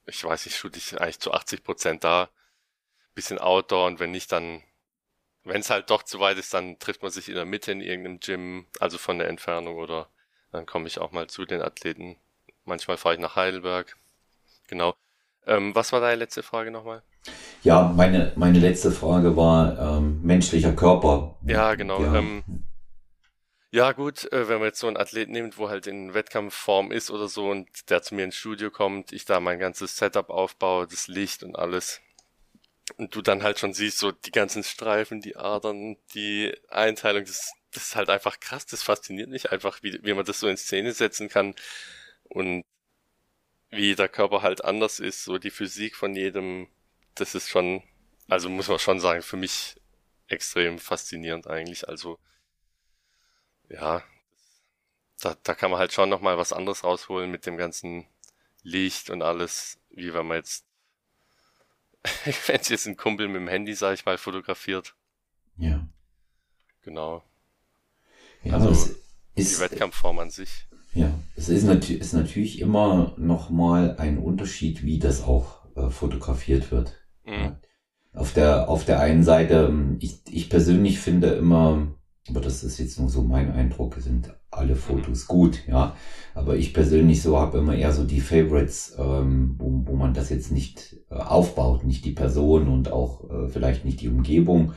ich 0.07 0.23
weiß 0.23 0.45
nicht, 0.45 0.57
shoot 0.57 0.77
ich 0.77 1.01
eigentlich 1.01 1.21
zu 1.21 1.33
80 1.33 1.65
Prozent 1.65 2.05
da. 2.05 2.29
Bisschen 3.15 3.39
Outdoor 3.39 3.87
und 3.87 4.01
wenn 4.01 4.11
nicht, 4.11 4.31
dann, 4.33 4.63
wenn 5.45 5.61
es 5.61 5.71
halt 5.71 5.89
doch 5.89 6.03
zu 6.03 6.21
weit 6.21 6.37
ist, 6.37 6.53
dann 6.53 6.79
trifft 6.79 7.03
man 7.03 7.11
sich 7.11 7.29
in 7.29 7.37
der 7.37 7.47
Mitte 7.47 7.73
in 7.73 7.81
irgendeinem 7.81 8.21
Gym, 8.21 8.67
also 8.81 8.99
von 8.99 9.19
der 9.19 9.29
Entfernung 9.29 9.77
oder 9.77 10.11
dann 10.53 10.67
komme 10.67 10.87
ich 10.87 10.99
auch 10.99 11.13
mal 11.13 11.29
zu 11.29 11.47
den 11.47 11.63
Athleten. 11.63 12.17
Manchmal 12.65 12.97
fahre 12.97 13.15
ich 13.15 13.21
nach 13.21 13.37
Heidelberg. 13.37 13.97
Genau. 14.69 14.95
Ähm, 15.47 15.75
was 15.75 15.93
war 15.93 16.01
deine 16.01 16.17
letzte 16.17 16.43
Frage 16.43 16.71
nochmal? 16.71 17.03
Ja, 17.63 17.93
meine, 17.97 18.33
meine 18.37 18.59
letzte 18.59 18.91
Frage 18.91 19.37
war 19.37 19.79
ähm, 19.79 20.21
menschlicher 20.23 20.73
Körper. 20.73 21.37
Ja, 21.47 21.75
genau. 21.77 22.03
Ja. 22.03 22.17
Ähm, 22.17 22.43
ja, 23.75 23.91
gut, 23.91 24.31
äh, 24.33 24.49
wenn 24.49 24.59
man 24.61 24.69
jetzt 24.69 24.79
so 24.79 24.87
einen 24.87 24.97
Athlet 24.97 25.29
nimmt, 25.31 25.59
wo 25.59 25.69
halt 25.69 25.89
in 25.89 26.15
Wettkampfform 26.15 26.93
ist 26.93 27.11
oder 27.11 27.27
so 27.29 27.51
und 27.51 27.91
der 27.91 28.03
zu 28.03 28.15
mir 28.15 28.23
ins 28.23 28.37
Studio 28.37 28.71
kommt, 28.71 29.11
ich 29.13 29.25
da 29.25 29.41
mein 29.41 29.59
ganzes 29.59 29.97
Setup 29.97 30.31
aufbaue, 30.31 30.87
das 30.87 31.09
Licht 31.09 31.43
und 31.43 31.57
alles. 31.57 32.01
Und 32.99 33.17
du 33.17 33.21
dann 33.21 33.43
halt 33.43 33.59
schon 33.59 33.75
siehst, 33.75 33.99
so 33.99 34.13
die 34.13 34.31
ganzen 34.31 34.63
Streifen, 34.63 35.21
die 35.21 35.35
Adern, 35.35 35.97
die 36.15 36.55
Einteilung, 36.69 37.25
das, 37.25 37.53
das 37.73 37.89
ist 37.89 37.97
halt 37.97 38.11
einfach 38.11 38.39
krass, 38.39 38.65
das 38.65 38.85
fasziniert 38.85 39.29
mich 39.29 39.51
einfach, 39.51 39.83
wie, 39.83 39.99
wie 40.05 40.15
man 40.15 40.25
das 40.25 40.39
so 40.39 40.47
in 40.47 40.57
Szene 40.57 40.93
setzen 40.93 41.29
kann 41.29 41.57
und 42.29 42.63
wie 43.71 43.97
der 43.97 44.09
Körper 44.09 44.43
halt 44.43 44.65
anders 44.65 45.01
ist, 45.01 45.25
so 45.25 45.39
die 45.39 45.51
Physik 45.51 45.97
von 45.97 46.15
jedem, 46.15 46.69
das 47.17 47.35
ist 47.35 47.49
schon, 47.51 47.83
also 48.29 48.49
muss 48.49 48.69
man 48.69 48.79
schon 48.79 49.01
sagen, 49.01 49.23
für 49.23 49.37
mich 49.37 49.75
extrem 50.29 50.79
faszinierend 50.79 51.49
eigentlich. 51.49 51.89
Also 51.89 52.21
ja, 53.75 54.03
da, 55.21 55.37
da 55.43 55.55
kann 55.55 55.71
man 55.71 55.81
halt 55.81 55.93
schon 55.93 56.09
nochmal 56.09 56.39
was 56.39 56.53
anderes 56.53 56.85
rausholen 56.85 57.31
mit 57.31 57.47
dem 57.47 57.57
ganzen 57.57 58.07
Licht 58.63 59.11
und 59.11 59.23
alles, 59.23 59.79
wie 59.91 60.13
wenn 60.15 60.27
man 60.27 60.39
jetzt 60.39 60.65
wenn 62.47 62.61
es 62.61 62.69
jetzt 62.69 62.87
ein 62.87 62.97
Kumpel 62.97 63.29
mit 63.29 63.37
dem 63.37 63.49
Handy, 63.49 63.75
sag 63.75 63.95
ich 63.95 64.05
mal, 64.05 64.19
fotografiert. 64.19 64.95
Ja. 65.57 65.87
Genau. 66.83 67.23
Ja, 68.43 68.55
Also, 68.55 68.71
es 68.71 68.95
Die 69.37 69.43
ist, 69.43 69.61
Wettkampfform 69.61 70.19
an 70.19 70.31
sich. 70.31 70.67
ja, 70.93 71.11
es 71.35 71.49
ist, 71.49 71.65
natü 71.65 71.95
ist 71.95 72.13
natürlich 72.13 72.61
immer 72.61 73.15
noch 73.17 73.49
mal 73.49 73.97
ein 73.99 74.19
Unterschied, 74.19 74.83
wie 74.83 74.99
das 74.99 75.23
auch 75.23 75.65
äh, 75.77 75.89
fotografiert 75.89 76.71
wird. 76.71 76.93
Mhm. 77.25 77.33
Ja. 77.33 77.61
Auf 78.13 78.33
der, 78.35 78.69
auf 78.69 78.85
der 78.85 79.01
einen 79.01 79.25
Seite, 79.25 79.67
ähm, 79.71 79.97
ich, 80.01 80.19
ich 80.31 80.51
persönlich 80.51 81.01
finde 81.01 81.29
immer, 81.35 81.89
aber 82.29 82.41
das 82.41 82.65
ist 82.65 82.79
jetzt 82.79 82.99
nur 82.99 83.11
so 83.11 83.23
mein 83.23 83.53
Eindruck, 83.53 83.97
sind 83.97 84.35
alle 84.51 84.77
Fotos 84.77 85.27
gut, 85.27 85.67
ja. 85.69 85.95
Aber 86.35 86.57
ich 86.57 86.73
persönlich 86.73 87.21
so 87.21 87.39
habe 87.39 87.59
immer 87.59 87.75
eher 87.75 87.93
so 87.93 88.05
die 88.05 88.21
Favorites, 88.21 88.97
ähm, 88.99 89.57
wo, 89.59 89.83
wo 89.85 89.97
man 89.97 90.15
das 90.15 90.31
jetzt 90.31 90.51
nicht 90.51 90.97
äh, 91.11 91.17
aufbaut, 91.17 91.85
nicht 91.85 92.05
die 92.05 92.13
Person 92.13 92.69
und 92.69 92.91
auch 92.91 93.29
äh, 93.31 93.49
vielleicht 93.49 93.85
nicht 93.85 94.01
die 94.01 94.09
Umgebung, 94.09 94.73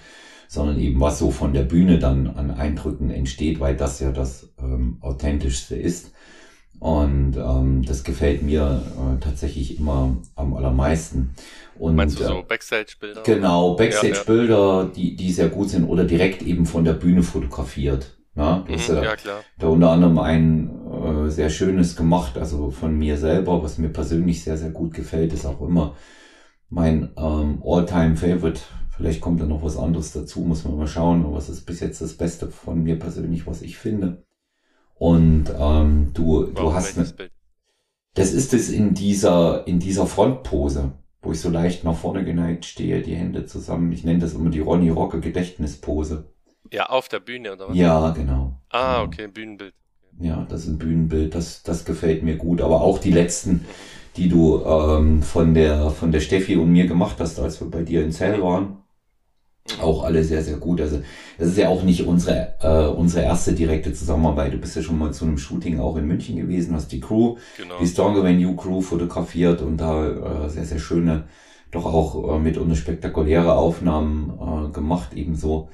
sondern 0.49 0.79
eben 0.79 0.99
was 0.99 1.19
so 1.19 1.31
von 1.31 1.53
der 1.53 1.63
Bühne 1.63 1.99
dann 1.99 2.27
an 2.27 2.51
Eindrücken 2.51 3.09
entsteht, 3.11 3.59
weil 3.59 3.77
das 3.77 3.99
ja 3.99 4.11
das 4.11 4.53
ähm, 4.59 4.97
authentischste 5.01 5.75
ist. 5.75 6.11
Und 6.79 7.35
ähm, 7.37 7.83
das 7.85 8.03
gefällt 8.03 8.43
mir 8.43 8.83
äh, 9.17 9.19
tatsächlich 9.19 9.79
immer 9.79 10.15
am 10.35 10.53
allermeisten. 10.55 11.33
Und, 11.79 11.95
Meinst 11.95 12.19
du 12.19 12.23
äh, 12.23 12.27
so 12.27 12.43
Backstage-Bilder? 12.47 13.23
Genau, 13.23 13.63
Ja, 13.69 13.71
ja. 13.71 13.75
Backstage-Bilder, 13.75 14.91
die, 14.95 15.15
die 15.15 15.31
sehr 15.31 15.49
gut 15.49 15.69
sind 15.69 15.85
oder 15.85 16.03
direkt 16.03 16.43
eben 16.43 16.65
von 16.65 16.85
der 16.85 16.93
Bühne 16.93 17.23
fotografiert. 17.23 18.17
Ja, 18.35 18.59
du 18.67 18.73
hast 18.73 18.89
Mhm, 18.89 18.95
ja 18.95 19.03
ja, 19.03 19.15
klar. 19.15 19.43
da 19.57 19.67
unter 19.67 19.89
anderem 19.89 20.19
ein 20.19 20.69
äh, 21.25 21.29
sehr 21.31 21.49
schönes 21.49 21.95
gemacht, 21.95 22.37
also 22.37 22.69
von 22.69 22.95
mir 22.95 23.17
selber, 23.17 23.63
was 23.63 23.79
mir 23.79 23.89
persönlich 23.89 24.43
sehr, 24.43 24.57
sehr 24.57 24.69
gut 24.69 24.93
gefällt, 24.93 25.33
ist 25.33 25.45
auch 25.47 25.61
immer 25.61 25.95
mein 26.69 27.11
ähm, 27.17 27.63
All-Time-Favorite. 27.65 28.61
Vielleicht 28.95 29.21
kommt 29.21 29.41
da 29.41 29.45
noch 29.45 29.63
was 29.63 29.77
anderes 29.77 30.11
dazu, 30.13 30.41
muss 30.41 30.63
man 30.65 30.77
mal 30.77 30.87
schauen, 30.87 31.25
aber 31.25 31.37
es 31.37 31.49
ist 31.49 31.65
bis 31.65 31.79
jetzt 31.79 32.01
das 32.01 32.15
Beste 32.17 32.49
von 32.49 32.83
mir 32.83 32.99
persönlich, 32.99 33.47
was 33.47 33.61
ich 33.63 33.77
finde. 33.77 34.23
Und 34.99 35.45
ähm, 35.57 36.11
du, 36.13 36.45
du 36.45 36.55
Warum 36.55 36.73
hast 36.73 36.95
welches 36.97 37.11
ne, 37.11 37.17
Bild? 37.17 37.31
das 38.15 38.33
ist 38.33 38.53
es 38.53 38.69
in 38.69 38.93
dieser, 38.93 39.67
in 39.67 39.79
dieser 39.79 40.07
Frontpose, 40.07 40.93
wo 41.21 41.31
ich 41.31 41.39
so 41.39 41.49
leicht 41.49 41.83
nach 41.83 41.95
vorne 41.95 42.25
geneigt 42.25 42.65
stehe, 42.65 43.01
die 43.01 43.15
Hände 43.15 43.45
zusammen. 43.45 43.91
Ich 43.91 44.03
nenne 44.03 44.19
das 44.19 44.33
immer 44.33 44.49
die 44.49 44.59
Ronny 44.59 44.89
Rocke 44.89 45.19
Gedächtnispose. 45.19 46.33
Ja, 46.71 46.87
auf 46.87 47.07
der 47.07 47.19
Bühne 47.19 47.53
oder 47.53 47.69
was? 47.69 47.77
Ja, 47.77 48.09
genau. 48.11 48.59
Ah, 48.69 49.01
okay, 49.03 49.27
Bühnenbild. 49.27 49.73
Ja, 50.19 50.45
das 50.49 50.61
ist 50.63 50.67
ein 50.67 50.77
Bühnenbild, 50.79 51.35
das, 51.35 51.63
das 51.63 51.85
gefällt 51.85 52.23
mir 52.23 52.37
gut. 52.37 52.61
Aber 52.61 52.81
auch 52.81 52.97
die 52.97 53.11
letzten, 53.11 53.65
die 54.15 54.29
du 54.29 54.63
ähm, 54.65 55.21
von 55.21 55.53
der 55.53 55.91
von 55.91 56.11
der 56.11 56.21
Steffi 56.21 56.55
und 56.57 56.71
mir 56.71 56.87
gemacht 56.87 57.17
hast, 57.19 57.39
als 57.39 57.61
wir 57.61 57.69
bei 57.69 57.83
dir 57.83 58.03
in 58.03 58.11
Zell 58.11 58.41
waren, 58.41 58.77
auch 59.81 60.03
alle 60.03 60.23
sehr, 60.23 60.43
sehr 60.43 60.57
gut. 60.57 60.81
Also 60.81 61.01
das 61.37 61.49
ist 61.49 61.57
ja 61.57 61.69
auch 61.69 61.83
nicht 61.83 62.05
unsere, 62.05 62.55
äh, 62.61 62.87
unsere 62.87 63.23
erste 63.25 63.53
direkte 63.53 63.93
Zusammenarbeit. 63.93 64.53
Du 64.53 64.57
bist 64.57 64.75
ja 64.75 64.81
schon 64.81 64.97
mal 64.97 65.13
zu 65.13 65.25
einem 65.25 65.37
Shooting 65.37 65.79
auch 65.79 65.97
in 65.97 66.05
München 66.07 66.37
gewesen, 66.37 66.73
hast 66.75 66.91
die 66.91 66.99
Crew, 66.99 67.37
Genau. 67.57 67.79
die 67.79 67.87
Stronger 67.87 68.23
Than 68.23 68.39
You 68.39 68.55
Crew 68.55 68.81
fotografiert 68.81 69.61
und 69.61 69.77
da 69.77 70.45
äh, 70.45 70.49
sehr, 70.49 70.65
sehr 70.65 70.79
schöne, 70.79 71.25
doch 71.71 71.85
auch 71.85 72.35
äh, 72.35 72.39
mitunter 72.39 72.75
spektakuläre 72.75 73.53
Aufnahmen 73.53 74.67
äh, 74.69 74.71
gemacht, 74.71 75.13
ebenso 75.13 75.69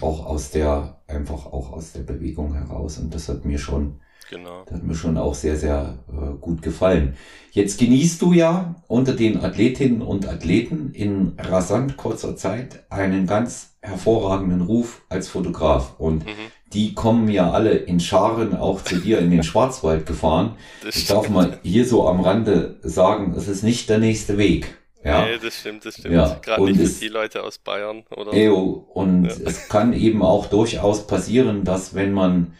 auch 0.00 0.26
aus 0.26 0.50
der, 0.50 1.00
einfach 1.06 1.46
auch 1.46 1.72
aus 1.72 1.92
der 1.92 2.02
Bewegung 2.02 2.54
heraus. 2.54 2.98
Und 2.98 3.14
das 3.14 3.28
hat 3.28 3.44
mir 3.44 3.58
schon, 3.58 4.00
Genau. 4.30 4.62
das 4.66 4.76
hat 4.76 4.82
mir 4.84 4.94
schon 4.94 5.16
auch 5.18 5.34
sehr, 5.34 5.56
sehr 5.56 5.98
äh, 6.10 6.34
gut 6.40 6.62
gefallen. 6.62 7.16
Jetzt 7.52 7.78
genießt 7.78 8.20
du 8.22 8.32
ja 8.32 8.74
unter 8.88 9.12
den 9.12 9.44
Athletinnen 9.44 10.02
und 10.02 10.26
Athleten 10.28 10.90
in 10.92 11.34
rasant 11.38 11.96
kurzer 11.96 12.34
Zeit 12.36 12.84
einen 12.90 13.26
ganz 13.26 13.74
hervorragenden 13.80 14.62
Ruf 14.62 15.02
als 15.08 15.28
Fotograf. 15.28 15.94
Und 15.98 16.24
Mhm. 16.24 16.30
die 16.72 16.94
kommen 16.94 17.28
ja 17.28 17.50
alle 17.52 17.72
in 17.72 18.00
Scharen 18.00 18.56
auch 18.56 18.82
zu 18.82 18.96
dir 18.96 19.18
in 19.20 19.30
den 19.30 19.42
Schwarzwald 19.44 20.06
gefahren. 20.06 20.56
Das 20.82 20.96
Ich 20.96 21.06
darf 21.06 21.28
mal 21.28 21.58
hier 21.62 21.86
so 21.86 22.08
am 22.08 22.20
Rande 22.20 22.76
sagen, 22.82 23.34
es 23.36 23.46
ist 23.46 23.62
nicht 23.62 23.88
der 23.88 23.98
nächste 23.98 24.36
Weg. 24.38 24.76
Ja. 25.04 25.26
Nee, 25.26 25.38
das 25.40 25.60
stimmt, 25.60 25.84
das 25.84 25.96
stimmt. 25.96 26.14
Ja, 26.14 26.38
Gerade 26.42 26.64
nicht 26.64 26.80
es- 26.80 26.98
die 26.98 27.08
Leute 27.08 27.42
aus 27.42 27.58
Bayern 27.58 28.04
oder 28.16 28.32
Eo, 28.32 28.86
und 28.94 29.26
Ja. 29.26 29.32
es 29.44 29.68
kann 29.68 29.92
eben 29.92 30.22
auch 30.22 30.46
durchaus 30.46 31.06
passieren, 31.06 31.62
dass 31.62 31.94
wenn 31.94 32.12
man 32.14 32.54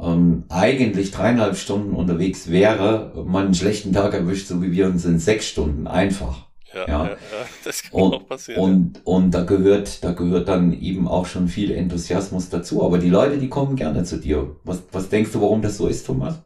ähm, 0.00 0.44
eigentlich 0.48 1.10
dreieinhalb 1.10 1.56
Stunden 1.56 1.94
unterwegs 1.94 2.50
wäre, 2.50 3.12
man 3.26 3.46
einen 3.46 3.54
schlechten 3.54 3.92
Tag 3.92 4.14
erwischt, 4.14 4.48
so 4.48 4.62
wie 4.62 4.72
wir 4.72 4.86
uns 4.86 5.04
in 5.04 5.18
sechs 5.18 5.46
Stunden 5.48 5.86
einfach. 5.86 6.46
Ja, 6.72 6.86
Ja. 6.86 7.16
ja. 7.30 7.48
das 7.64 7.82
kann 7.82 8.02
Und, 8.02 8.12
auch 8.12 8.26
passieren. 8.26 8.62
und, 8.62 9.06
und 9.06 9.30
da 9.32 9.44
gehört, 9.44 10.04
da 10.04 10.12
gehört 10.12 10.48
dann 10.48 10.72
eben 10.72 11.08
auch 11.08 11.26
schon 11.26 11.48
viel 11.48 11.70
Enthusiasmus 11.72 12.50
dazu. 12.50 12.84
Aber 12.84 12.98
die 12.98 13.10
Leute, 13.10 13.38
die 13.38 13.48
kommen 13.48 13.76
gerne 13.76 14.04
zu 14.04 14.18
dir. 14.18 14.56
Was, 14.64 14.82
was 14.92 15.08
denkst 15.08 15.32
du, 15.32 15.40
warum 15.42 15.62
das 15.62 15.78
so 15.78 15.88
ist, 15.88 16.06
Thomas? 16.06 16.42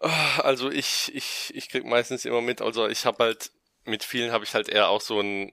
Ah, 0.00 0.40
Also 0.42 0.70
ich, 0.70 1.10
ich, 1.14 1.52
ich 1.54 1.68
krieg 1.68 1.84
meistens 1.84 2.24
immer 2.24 2.40
mit, 2.40 2.62
also 2.62 2.88
ich 2.88 3.04
habe 3.06 3.24
halt, 3.24 3.52
mit 3.84 4.02
vielen 4.04 4.32
habe 4.32 4.44
ich 4.44 4.54
halt 4.54 4.68
eher 4.68 4.88
auch 4.88 5.00
so 5.00 5.20
ein, 5.20 5.52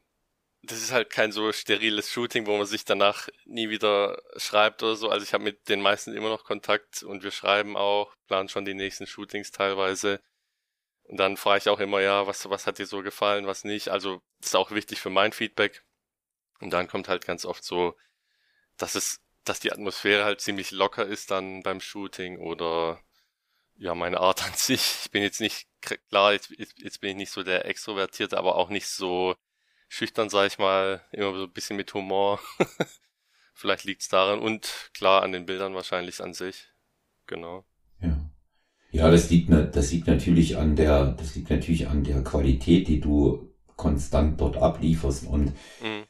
das 0.68 0.82
ist 0.82 0.92
halt 0.92 1.10
kein 1.10 1.32
so 1.32 1.52
steriles 1.52 2.12
Shooting, 2.12 2.46
wo 2.46 2.58
man 2.58 2.66
sich 2.66 2.86
danach 2.86 3.30
nie 3.46 3.70
wieder 3.70 4.22
schreibt 4.36 4.84
oder 4.84 4.96
so. 4.96 5.10
Also 5.10 5.24
ich 5.24 5.34
habe 5.34 5.44
mit 5.44 5.70
den 5.70 5.82
meisten 5.82 6.14
immer 6.14 6.30
noch 6.30 6.44
Kontakt 6.44 7.04
und 7.04 7.24
wir 7.24 7.32
schreiben 7.32 7.78
auch, 7.78 8.16
planen 8.28 8.50
schon 8.50 8.66
die 8.66 8.74
nächsten 8.74 9.08
Shootings 9.08 9.52
teilweise. 9.52 10.22
Und 11.04 11.18
dann 11.18 11.38
frage 11.38 11.60
ich 11.60 11.70
auch 11.70 11.80
immer, 11.80 12.02
ja, 12.02 12.28
was, 12.28 12.50
was 12.50 12.68
hat 12.68 12.80
dir 12.80 12.86
so 12.86 13.02
gefallen, 13.02 13.48
was 13.48 13.64
nicht. 13.64 13.90
Also 13.90 14.22
ist 14.42 14.56
auch 14.56 14.72
wichtig 14.72 15.00
für 15.00 15.10
mein 15.10 15.32
Feedback. 15.32 15.84
Und 16.60 16.72
dann 16.72 16.88
kommt 16.88 17.08
halt 17.08 17.26
ganz 17.26 17.46
oft 17.46 17.64
so, 17.64 17.96
dass 18.78 18.96
es, 18.96 19.22
dass 19.46 19.60
die 19.60 19.72
Atmosphäre 19.72 20.26
halt 20.26 20.42
ziemlich 20.42 20.72
locker 20.72 21.06
ist 21.06 21.32
dann 21.32 21.64
beim 21.64 21.80
Shooting 21.82 22.40
oder 22.40 23.02
ja, 23.76 23.96
meine 23.96 24.20
Art 24.20 24.44
an 24.44 24.54
sich. 24.54 25.04
Ich 25.06 25.12
bin 25.12 25.24
jetzt 25.24 25.40
nicht, 25.40 25.68
klar, 26.10 26.34
jetzt 26.34 26.52
jetzt 26.78 27.00
bin 27.00 27.12
ich 27.12 27.16
nicht 27.16 27.32
so 27.32 27.44
der 27.44 27.66
Extrovertierte, 27.66 28.38
aber 28.38 28.56
auch 28.56 28.70
nicht 28.70 28.88
so 28.88 29.36
schüchtern, 29.88 30.30
sag 30.30 30.48
ich 30.48 30.58
mal, 30.60 31.02
immer 31.12 31.34
so 31.38 31.44
ein 31.44 31.52
bisschen 31.52 31.78
mit 31.78 31.94
Humor. 31.94 32.40
Vielleicht 33.54 33.86
liegt's 33.86 34.08
daran 34.08 34.40
und 34.40 34.92
klar 34.94 35.24
an 35.24 35.32
den 35.32 35.46
Bildern 35.46 35.74
wahrscheinlich 35.74 36.22
an 36.22 36.34
sich. 36.34 36.68
Genau. 37.26 37.66
Ja. 38.02 38.18
Ja, 38.92 39.10
das 39.12 39.30
liegt, 39.30 39.52
das 39.52 39.92
liegt 39.92 40.08
natürlich 40.08 40.58
an 40.58 40.76
der, 40.76 41.08
das 41.08 41.36
liegt 41.36 41.50
natürlich 41.50 41.88
an 41.88 42.04
der 42.04 42.24
Qualität, 42.24 42.88
die 42.88 43.00
du 43.02 43.54
konstant 43.76 44.40
dort 44.40 44.58
ablieferst. 44.58 45.26
Und 45.28 45.54
Mhm. 45.82 46.06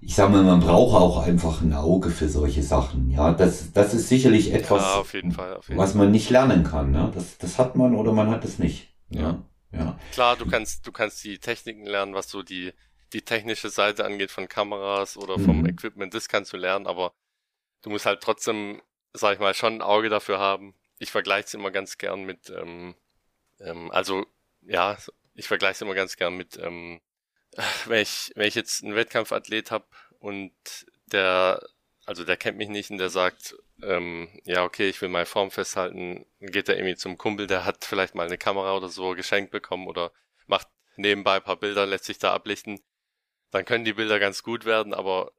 ich 0.00 0.14
sage 0.14 0.32
mal, 0.32 0.42
man 0.42 0.60
braucht 0.60 0.94
auch 1.00 1.24
einfach 1.26 1.60
ein 1.62 1.72
Auge 1.72 2.10
für 2.10 2.28
solche 2.28 2.62
Sachen. 2.62 3.10
Ja, 3.10 3.32
das, 3.32 3.72
das 3.72 3.94
ist 3.94 4.08
sicherlich 4.08 4.52
etwas, 4.52 4.82
ja, 4.82 4.94
auf 4.96 5.14
jeden 5.14 5.32
Fall, 5.32 5.56
auf 5.56 5.68
jeden 5.68 5.78
was 5.78 5.94
man 5.94 6.10
nicht 6.10 6.30
lernen 6.30 6.64
kann. 6.64 6.90
Ne? 6.90 7.10
Das, 7.14 7.38
das 7.38 7.58
hat 7.58 7.76
man 7.76 7.94
oder 7.94 8.12
man 8.12 8.30
hat 8.30 8.44
es 8.44 8.58
nicht. 8.58 8.94
Ja, 9.10 9.42
ja. 9.72 9.98
Klar, 10.12 10.36
du 10.36 10.46
kannst, 10.46 10.86
du 10.86 10.92
kannst 10.92 11.22
die 11.24 11.38
Techniken 11.38 11.86
lernen, 11.86 12.14
was 12.14 12.28
so 12.28 12.42
die, 12.42 12.72
die 13.12 13.22
technische 13.22 13.70
Seite 13.70 14.04
angeht 14.04 14.30
von 14.30 14.48
Kameras 14.48 15.16
oder 15.16 15.38
vom 15.38 15.60
Mhm. 15.60 15.66
Equipment, 15.66 16.14
das 16.14 16.28
kannst 16.28 16.52
du 16.52 16.56
lernen, 16.56 16.86
aber 16.86 17.12
du 17.82 17.90
musst 17.90 18.06
halt 18.06 18.22
trotzdem, 18.22 18.82
sag 19.12 19.34
ich 19.34 19.40
mal, 19.40 19.54
schon 19.54 19.74
ein 19.76 19.82
Auge 19.82 20.08
dafür 20.08 20.38
haben. 20.38 20.74
Ich 20.98 21.10
vergleiche 21.10 21.46
es 21.46 21.54
immer 21.54 21.70
ganz 21.70 21.98
gern 21.98 22.24
mit, 22.24 22.50
ähm, 22.50 22.94
ähm, 23.60 23.90
also, 23.90 24.26
ja, 24.62 24.96
ich 25.34 25.48
vergleiche 25.48 25.72
es 25.72 25.80
immer 25.82 25.94
ganz 25.94 26.16
gern 26.16 26.36
mit, 26.36 26.56
ähm, 26.58 27.00
wenn 27.86 28.02
ich, 28.02 28.32
wenn 28.36 28.46
ich 28.48 28.54
jetzt 28.54 28.84
einen 28.84 28.94
Wettkampfathlet 28.94 29.70
habe 29.70 29.86
und 30.20 30.52
der, 31.06 31.66
also 32.06 32.24
der 32.24 32.36
kennt 32.36 32.58
mich 32.58 32.68
nicht 32.68 32.90
und 32.90 32.98
der 32.98 33.10
sagt, 33.10 33.56
ähm, 33.82 34.28
ja, 34.44 34.64
okay, 34.64 34.88
ich 34.88 35.00
will 35.00 35.08
meine 35.08 35.26
Form 35.26 35.50
festhalten, 35.50 36.26
dann 36.40 36.50
geht 36.50 36.68
er 36.68 36.76
irgendwie 36.76 36.96
zum 36.96 37.18
Kumpel, 37.18 37.46
der 37.46 37.64
hat 37.64 37.84
vielleicht 37.84 38.14
mal 38.14 38.26
eine 38.26 38.38
Kamera 38.38 38.76
oder 38.76 38.88
so 38.88 39.14
geschenkt 39.14 39.50
bekommen 39.50 39.88
oder 39.88 40.12
macht 40.46 40.68
nebenbei 40.96 41.36
ein 41.36 41.42
paar 41.42 41.56
Bilder, 41.56 41.86
lässt 41.86 42.04
sich 42.04 42.18
da 42.18 42.32
ablichten, 42.34 42.80
dann 43.50 43.64
können 43.64 43.84
die 43.84 43.92
Bilder 43.92 44.18
ganz 44.18 44.42
gut 44.42 44.64
werden, 44.64 44.94
aber 44.94 45.32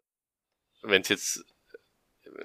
wenn 0.81 1.01
es 1.01 1.09
jetzt, 1.09 1.45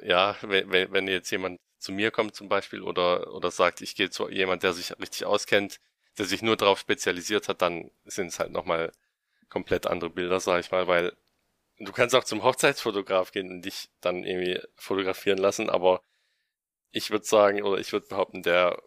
ja, 0.02 0.37
wenn, 0.42 0.70
wenn, 0.70 1.08
jetzt 1.08 1.30
jemand 1.30 1.61
zu 1.78 1.92
mir 1.92 2.11
kommt 2.11 2.35
zum 2.35 2.49
Beispiel 2.49 2.82
oder, 2.82 3.32
oder 3.35 3.50
sagt, 3.50 3.80
ich 3.80 3.96
gehe 3.96 4.11
zu 4.11 4.28
jemand, 4.28 4.62
der 4.62 4.73
sich 4.73 4.99
richtig 4.99 5.25
auskennt, 5.25 5.80
der 6.18 6.26
sich 6.26 6.42
nur 6.42 6.56
darauf 6.56 6.78
spezialisiert 6.78 7.49
hat, 7.49 7.62
dann 7.62 7.90
sind 8.04 8.28
es 8.28 8.38
halt 8.38 8.52
nochmal 8.52 8.92
komplett 9.49 9.87
andere 9.87 10.11
Bilder, 10.11 10.40
sag 10.40 10.61
ich 10.61 10.70
mal, 10.70 10.87
weil 10.87 11.16
du 11.78 11.92
kannst 11.92 12.14
auch 12.14 12.25
zum 12.25 12.42
Hochzeitsfotograf 12.42 13.32
gehen 13.32 13.50
und 13.50 13.62
dich 13.62 13.90
dann 14.00 14.25
irgendwie 14.25 14.61
fotografieren 14.76 15.38
lassen, 15.38 15.70
aber 15.70 16.02
ich 16.90 17.11
würde 17.11 17.26
sagen, 17.26 17.62
oder 17.62 17.80
ich 17.80 17.92
würde 17.92 18.06
behaupten, 18.06 18.42
der 18.42 18.82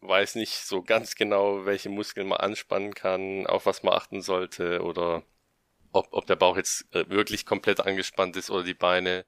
weiß 0.00 0.36
nicht 0.36 0.54
so 0.54 0.82
ganz 0.82 1.14
genau, 1.14 1.66
welche 1.66 1.90
Muskeln 1.90 2.28
man 2.28 2.40
anspannen 2.40 2.94
kann, 2.94 3.46
auf 3.46 3.66
was 3.66 3.82
man 3.82 3.94
achten 3.94 4.22
sollte 4.22 4.82
oder 4.82 5.22
ob, 5.92 6.08
ob 6.12 6.26
der 6.26 6.36
Bauch 6.36 6.56
jetzt 6.56 6.86
äh, 6.94 7.08
wirklich 7.08 7.46
komplett 7.46 7.80
angespannt 7.80 8.36
ist 8.36 8.50
oder 8.50 8.64
die 8.64 8.74
Beine. 8.74 9.24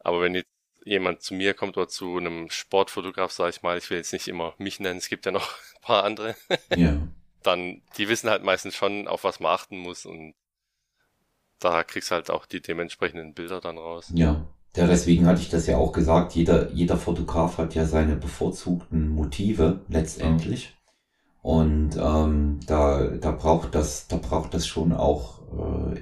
Aber 0.00 0.20
wenn 0.20 0.34
jetzt 0.34 0.50
jemand 0.84 1.22
zu 1.22 1.34
mir 1.34 1.54
kommt 1.54 1.76
oder 1.76 1.88
zu 1.88 2.16
einem 2.16 2.50
Sportfotograf, 2.50 3.30
sage 3.30 3.50
ich 3.50 3.62
mal, 3.62 3.78
ich 3.78 3.88
will 3.90 3.98
jetzt 3.98 4.12
nicht 4.12 4.28
immer 4.28 4.54
mich 4.58 4.80
nennen, 4.80 4.98
es 4.98 5.08
gibt 5.08 5.26
ja 5.26 5.32
noch 5.32 5.48
ein 5.76 5.82
paar 5.82 6.04
andere, 6.04 6.34
ja. 6.76 6.96
dann, 7.42 7.82
die 7.96 8.08
wissen 8.08 8.30
halt 8.30 8.42
meistens 8.42 8.74
schon, 8.74 9.08
auf 9.08 9.24
was 9.24 9.40
man 9.40 9.52
achten 9.52 9.78
muss 9.78 10.06
und 10.06 10.34
da 11.58 11.84
kriegst 11.84 12.10
halt 12.10 12.30
auch 12.30 12.46
die 12.46 12.60
dementsprechenden 12.60 13.34
Bilder 13.34 13.60
dann 13.60 13.78
raus. 13.78 14.10
Ja. 14.14 14.46
Ja, 14.74 14.86
deswegen 14.86 15.26
hatte 15.26 15.42
ich 15.42 15.50
das 15.50 15.66
ja 15.66 15.76
auch 15.76 15.92
gesagt, 15.92 16.32
jeder, 16.34 16.70
jeder 16.72 16.96
Fotograf 16.96 17.58
hat 17.58 17.74
ja 17.74 17.84
seine 17.84 18.16
bevorzugten 18.16 19.10
Motive 19.10 19.82
letztendlich. 19.88 20.74
Und 21.42 21.96
ähm, 21.96 22.60
da, 22.66 23.08
da 23.08 23.32
braucht 23.32 23.74
das, 23.74 24.08
da 24.08 24.16
braucht 24.16 24.54
das 24.54 24.66
schon 24.66 24.94
auch 24.94 25.41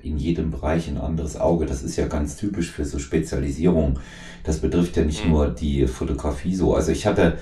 in 0.03 0.17
jedem 0.17 0.51
Bereich 0.51 0.89
ein 0.89 0.99
anderes 0.99 1.39
Auge. 1.39 1.67
Das 1.67 1.83
ist 1.83 1.97
ja 1.97 2.07
ganz 2.07 2.37
typisch 2.37 2.71
für 2.71 2.85
so 2.85 2.99
Spezialisierung. 2.99 3.99
Das 4.45 4.61
betrifft 4.61 4.97
ja 4.97 5.05
nicht 5.05 5.25
mhm. 5.25 5.33
nur 5.33 5.49
die 5.49 5.87
Fotografie 5.87 6.55
so. 6.55 6.75
Also 6.75 6.93
ich 6.93 7.07
hatte 7.07 7.39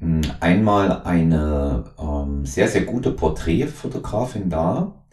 hm, 0.00 0.22
einmal 0.40 1.02
eine 1.02 1.84
ähm, 1.98 2.46
sehr, 2.46 2.68
sehr 2.68 2.82
gute 2.82 3.12
Porträtfotografin 3.12 4.50
da. 4.50 5.04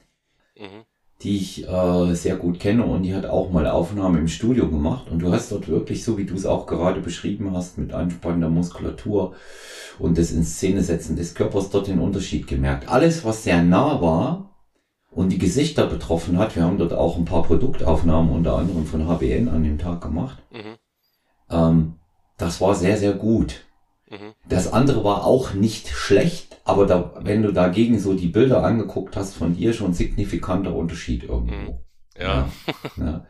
Mhm 0.57 0.85
die 1.21 1.35
ich 1.35 1.67
äh, 1.67 2.13
sehr 2.13 2.37
gut 2.37 2.59
kenne 2.59 2.85
und 2.85 3.03
die 3.03 3.13
hat 3.13 3.25
auch 3.25 3.51
mal 3.51 3.67
Aufnahmen 3.67 4.19
im 4.19 4.27
Studio 4.27 4.69
gemacht 4.69 5.09
und 5.11 5.19
du 5.19 5.31
hast 5.31 5.51
dort 5.51 5.67
wirklich, 5.67 6.03
so 6.03 6.17
wie 6.17 6.25
du 6.25 6.33
es 6.33 6.45
auch 6.45 6.65
gerade 6.65 7.01
beschrieben 7.01 7.51
hast, 7.53 7.77
mit 7.77 7.91
anspannender 7.91 8.49
Muskulatur 8.49 9.35
und 9.99 10.17
das 10.17 10.31
in 10.31 10.45
Szene 10.45 10.81
setzen 10.81 11.17
des 11.17 11.35
Körpers 11.35 11.71
dort 11.71 11.87
den 11.87 11.99
Unterschied 11.99 12.47
gemerkt. 12.47 12.87
Alles, 12.87 13.25
was 13.25 13.43
sehr 13.43 13.61
nah 13.61 14.01
war 14.01 14.48
und 15.11 15.31
die 15.31 15.37
Gesichter 15.37 15.87
betroffen 15.87 16.37
hat, 16.37 16.55
wir 16.55 16.63
haben 16.63 16.77
dort 16.77 16.93
auch 16.93 17.17
ein 17.17 17.25
paar 17.25 17.43
Produktaufnahmen 17.43 18.31
unter 18.31 18.57
anderem 18.57 18.85
von 18.85 19.07
HBN 19.07 19.49
an 19.49 19.63
dem 19.63 19.77
Tag 19.77 20.01
gemacht, 20.01 20.37
mhm. 20.51 20.75
ähm, 21.49 21.95
das 22.37 22.61
war 22.61 22.73
sehr, 22.73 22.97
sehr 22.97 23.13
gut. 23.13 23.65
Mhm. 24.09 24.33
Das 24.47 24.71
andere 24.71 25.03
war 25.03 25.25
auch 25.25 25.53
nicht 25.53 25.89
schlecht, 25.89 26.61
aber 26.63 26.85
da, 26.85 27.13
wenn 27.21 27.43
du 27.43 27.51
dagegen 27.51 27.99
so 27.99 28.13
die 28.13 28.27
Bilder 28.27 28.63
angeguckt 28.63 29.15
hast, 29.15 29.35
von 29.35 29.55
dir 29.55 29.73
schon 29.73 29.93
signifikanter 29.93 30.75
Unterschied 30.75 31.23
irgendwo. 31.23 31.71
Mhm. 31.71 31.79
Ja. 32.17 32.23
ja. 32.23 32.49
ja. 33.05 33.25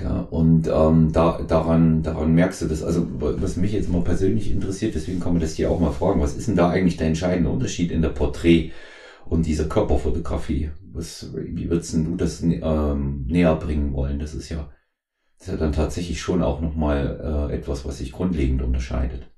ja. 0.00 0.20
Und 0.30 0.66
ähm, 0.66 1.12
da, 1.12 1.42
daran, 1.42 2.02
daran 2.02 2.34
merkst 2.34 2.62
du 2.62 2.66
das. 2.66 2.82
Also 2.82 3.06
was 3.20 3.56
mich 3.56 3.72
jetzt 3.72 3.90
mal 3.90 4.02
persönlich 4.02 4.50
interessiert, 4.50 4.94
deswegen 4.94 5.20
kann 5.20 5.34
man 5.34 5.42
das 5.42 5.54
hier 5.54 5.70
auch 5.70 5.78
mal 5.78 5.92
fragen, 5.92 6.20
was 6.20 6.34
ist 6.34 6.48
denn 6.48 6.56
da 6.56 6.70
eigentlich 6.70 6.96
der 6.96 7.08
entscheidende 7.08 7.50
Unterschied 7.50 7.92
in 7.92 8.02
der 8.02 8.08
Porträt 8.08 8.72
und 9.26 9.46
dieser 9.46 9.68
Körperfotografie? 9.68 10.70
Was, 10.92 11.32
wie 11.34 11.70
würdest 11.70 11.94
du 11.94 12.16
das 12.16 12.42
ähm, 12.42 13.24
näher 13.26 13.56
bringen 13.56 13.92
wollen? 13.94 14.18
Das 14.18 14.34
ist 14.34 14.48
ja, 14.48 14.70
das 15.38 15.48
ist 15.48 15.52
ja 15.52 15.58
dann 15.58 15.72
tatsächlich 15.72 16.20
schon 16.20 16.42
auch 16.42 16.60
nochmal 16.60 17.48
äh, 17.50 17.54
etwas, 17.54 17.84
was 17.84 17.98
sich 17.98 18.12
grundlegend 18.12 18.62
unterscheidet. 18.62 19.32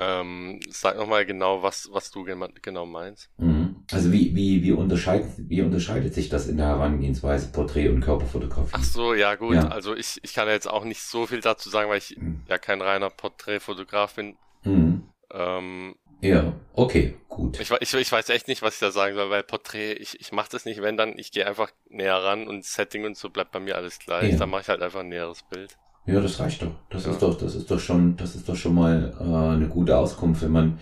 Ähm, 0.00 0.58
sag 0.68 0.96
nochmal 0.96 1.24
genau, 1.24 1.62
was, 1.62 1.88
was 1.92 2.10
du 2.10 2.24
genau 2.24 2.86
meinst. 2.86 3.30
Mhm. 3.38 3.84
Also 3.92 4.12
wie, 4.12 4.34
wie, 4.34 4.62
wie, 4.64 4.72
unterscheidet, 4.72 5.30
wie 5.36 5.62
unterscheidet 5.62 6.12
sich 6.12 6.28
das 6.28 6.48
in 6.48 6.56
der 6.56 6.66
Herangehensweise 6.66 7.52
Porträt- 7.52 7.88
und 7.88 8.00
Körperfotografie? 8.00 8.72
Ach 8.72 8.82
so, 8.82 9.14
ja 9.14 9.36
gut. 9.36 9.54
Ja. 9.54 9.68
Also 9.68 9.94
ich, 9.94 10.18
ich 10.22 10.34
kann 10.34 10.48
jetzt 10.48 10.68
auch 10.68 10.84
nicht 10.84 11.02
so 11.02 11.26
viel 11.26 11.40
dazu 11.40 11.70
sagen, 11.70 11.88
weil 11.88 11.98
ich 11.98 12.16
mhm. 12.18 12.40
ja 12.48 12.58
kein 12.58 12.82
reiner 12.82 13.10
Porträtfotograf 13.10 14.16
bin. 14.16 14.36
Mhm. 14.64 15.04
Ähm, 15.30 15.94
ja, 16.20 16.52
okay, 16.74 17.16
gut. 17.28 17.60
Ich, 17.60 17.70
ich, 17.70 17.94
ich 17.94 18.12
weiß 18.12 18.28
echt 18.30 18.48
nicht, 18.48 18.62
was 18.62 18.74
ich 18.74 18.80
da 18.80 18.90
sagen 18.90 19.14
soll, 19.14 19.30
weil 19.30 19.42
Porträt, 19.42 19.92
ich, 19.94 20.20
ich 20.20 20.32
mache 20.32 20.48
das 20.50 20.64
nicht, 20.64 20.80
wenn 20.82 20.96
dann, 20.96 21.18
ich 21.18 21.30
gehe 21.32 21.46
einfach 21.46 21.70
näher 21.88 22.16
ran 22.16 22.48
und 22.48 22.64
Setting 22.64 23.04
und 23.04 23.16
so 23.16 23.30
bleibt 23.30 23.52
bei 23.52 23.60
mir 23.60 23.76
alles 23.76 23.98
gleich. 23.98 24.32
Ja. 24.32 24.38
Dann 24.38 24.50
mache 24.50 24.62
ich 24.62 24.68
halt 24.68 24.82
einfach 24.82 25.00
ein 25.00 25.08
näheres 25.08 25.42
Bild. 25.42 25.76
Ja, 26.06 26.20
das 26.20 26.38
reicht 26.38 26.62
doch. 26.62 26.72
Das 26.90 27.04
ja. 27.04 27.12
ist 27.12 27.22
doch, 27.22 27.36
das 27.36 27.54
ist 27.54 27.70
doch 27.70 27.80
schon, 27.80 28.16
das 28.16 28.34
ist 28.34 28.48
doch 28.48 28.56
schon 28.56 28.74
mal 28.74 29.14
äh, 29.20 29.54
eine 29.54 29.68
gute 29.68 29.96
Auskunft, 29.96 30.42
wenn 30.42 30.52
man, 30.52 30.80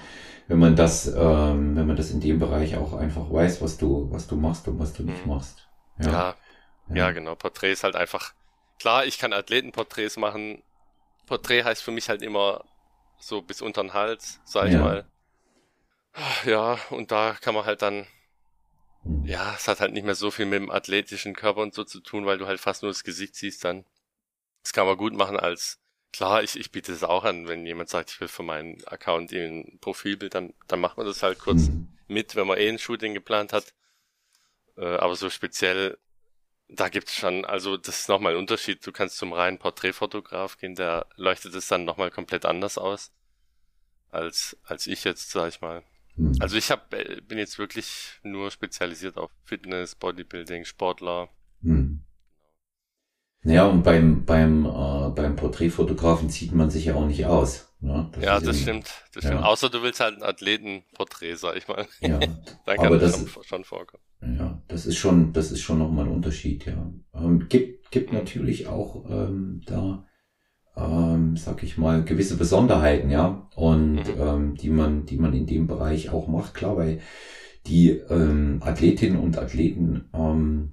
wenn 0.48 0.58
man 0.58 0.76
das, 0.76 1.08
ähm, 1.08 1.76
wenn 1.76 1.86
man 1.86 1.96
das 1.96 2.10
in 2.10 2.20
dem 2.20 2.38
Bereich 2.38 2.76
auch 2.76 2.92
einfach 2.92 3.32
weiß, 3.32 3.62
was 3.62 3.78
du, 3.78 4.08
was 4.10 4.26
du 4.26 4.36
machst 4.36 4.68
und 4.68 4.78
was 4.78 4.92
du 4.92 5.02
nicht 5.02 5.24
mhm. 5.24 5.32
machst. 5.32 5.68
Ja. 5.98 6.10
ja. 6.10 6.34
Ja, 6.90 6.96
ja, 6.96 7.10
genau. 7.12 7.34
Porträt 7.34 7.72
ist 7.72 7.84
halt 7.84 7.96
einfach, 7.96 8.34
klar, 8.78 9.06
ich 9.06 9.18
kann 9.18 9.32
Athletenporträts 9.32 10.18
machen. 10.18 10.62
Porträt 11.26 11.64
heißt 11.64 11.82
für 11.82 11.92
mich 11.92 12.10
halt 12.10 12.20
immer 12.20 12.64
so 13.18 13.40
bis 13.40 13.62
unter 13.62 13.82
den 13.82 13.94
Hals, 13.94 14.40
sag 14.44 14.68
ich 14.68 14.76
mal. 14.76 15.06
Ja, 16.44 16.78
und 16.90 17.10
da 17.10 17.36
kann 17.40 17.54
man 17.54 17.64
halt 17.64 17.82
dann, 17.82 18.06
ja, 19.24 19.54
es 19.54 19.68
hat 19.68 19.80
halt 19.80 19.92
nicht 19.92 20.04
mehr 20.04 20.14
so 20.14 20.30
viel 20.30 20.46
mit 20.46 20.60
dem 20.60 20.70
athletischen 20.70 21.34
Körper 21.34 21.60
und 21.60 21.74
so 21.74 21.84
zu 21.84 22.00
tun, 22.00 22.26
weil 22.26 22.38
du 22.38 22.46
halt 22.46 22.60
fast 22.60 22.82
nur 22.82 22.90
das 22.90 23.04
Gesicht 23.04 23.34
siehst 23.34 23.64
dann. 23.64 23.84
Das 24.62 24.72
kann 24.72 24.86
man 24.86 24.96
gut 24.96 25.12
machen 25.12 25.38
als, 25.38 25.80
klar, 26.12 26.42
ich, 26.42 26.56
ich 26.56 26.70
biete 26.70 26.92
es 26.92 27.02
auch 27.02 27.24
an, 27.24 27.48
wenn 27.48 27.66
jemand 27.66 27.88
sagt, 27.88 28.10
ich 28.10 28.20
will 28.20 28.28
für 28.28 28.42
meinen 28.44 28.82
Account 28.86 29.32
ein 29.32 29.78
Profilbild, 29.80 30.34
dann, 30.34 30.54
dann 30.68 30.80
macht 30.80 30.96
man 30.96 31.06
das 31.06 31.22
halt 31.22 31.38
kurz 31.38 31.68
mhm. 31.68 31.88
mit, 32.06 32.36
wenn 32.36 32.46
man 32.46 32.58
eh 32.58 32.68
ein 32.68 32.78
Shooting 32.78 33.14
geplant 33.14 33.52
hat. 33.52 33.74
Äh, 34.76 34.96
aber 34.96 35.16
so 35.16 35.28
speziell, 35.30 35.98
da 36.68 36.88
gibt's 36.88 37.14
schon, 37.14 37.44
also 37.44 37.76
das 37.76 38.00
ist 38.00 38.08
nochmal 38.08 38.34
ein 38.34 38.38
Unterschied. 38.38 38.86
Du 38.86 38.92
kannst 38.92 39.16
zum 39.16 39.32
reinen 39.32 39.58
Porträtfotograf 39.58 40.56
gehen, 40.58 40.74
der 40.76 41.06
leuchtet 41.16 41.54
es 41.54 41.68
dann 41.68 41.84
nochmal 41.84 42.10
komplett 42.10 42.46
anders 42.46 42.78
aus, 42.78 43.12
als, 44.10 44.56
als 44.64 44.86
ich 44.86 45.04
jetzt, 45.04 45.30
sag 45.30 45.48
ich 45.48 45.60
mal. 45.60 45.82
Mhm. 46.16 46.32
Also 46.40 46.56
ich 46.56 46.70
hab, 46.70 46.92
äh, 46.94 47.20
bin 47.20 47.38
jetzt 47.38 47.58
wirklich 47.58 48.20
nur 48.22 48.50
spezialisiert 48.50 49.16
auf 49.16 49.30
Fitness, 49.44 49.94
Bodybuilding, 49.94 50.64
Sportler. 50.64 51.28
Mhm. 51.60 52.00
Naja, 53.42 53.66
und 53.66 53.82
beim, 53.82 54.24
beim, 54.24 54.64
äh, 54.64 55.10
beim 55.10 55.36
Porträtfotografen 55.36 56.30
zieht 56.30 56.52
man 56.52 56.70
sich 56.70 56.86
ja 56.86 56.94
auch 56.94 57.06
nicht 57.06 57.26
aus. 57.26 57.74
Ne? 57.80 58.08
Das 58.12 58.24
ja, 58.24 58.40
das 58.40 58.60
stimmt. 58.60 58.86
Das 59.12 59.24
ja. 59.24 59.30
stimmt. 59.30 59.44
Außer 59.44 59.68
du 59.68 59.82
willst 59.82 60.00
halt 60.00 60.16
ein 60.16 60.22
Athletenporträt, 60.22 61.34
sag 61.34 61.56
ich 61.56 61.68
mal. 61.68 61.86
Ja, 62.00 62.18
Dann 62.66 62.76
kann 62.76 62.86
aber 62.86 62.98
das 62.98 63.18
schon, 63.18 63.44
schon 63.44 63.64
vorkommen. 63.64 64.02
Ja, 64.22 64.62
das 64.68 64.86
ist 64.86 64.96
schon, 64.96 65.34
das 65.34 65.52
ist 65.52 65.60
schon 65.60 65.78
nochmal 65.78 66.06
ein 66.06 66.12
Unterschied, 66.12 66.64
ja. 66.64 66.90
Ähm, 67.14 67.46
gibt, 67.50 67.90
gibt 67.90 68.14
natürlich 68.14 68.66
auch 68.66 69.04
ähm, 69.10 69.60
da, 69.66 70.06
ähm, 70.76 71.36
sag 71.36 71.62
ich 71.62 71.78
mal, 71.78 72.04
gewisse 72.04 72.36
Besonderheiten, 72.36 73.10
ja, 73.10 73.48
und 73.54 73.94
mhm. 73.94 74.20
ähm, 74.20 74.54
die 74.54 74.70
man, 74.70 75.06
die 75.06 75.16
man 75.16 75.32
in 75.32 75.46
dem 75.46 75.66
Bereich 75.66 76.10
auch 76.10 76.28
macht, 76.28 76.54
klar, 76.54 76.76
weil 76.76 77.00
die 77.66 77.90
ähm, 77.90 78.60
Athletinnen 78.62 79.18
und 79.18 79.38
Athleten 79.38 80.10
ähm, 80.12 80.72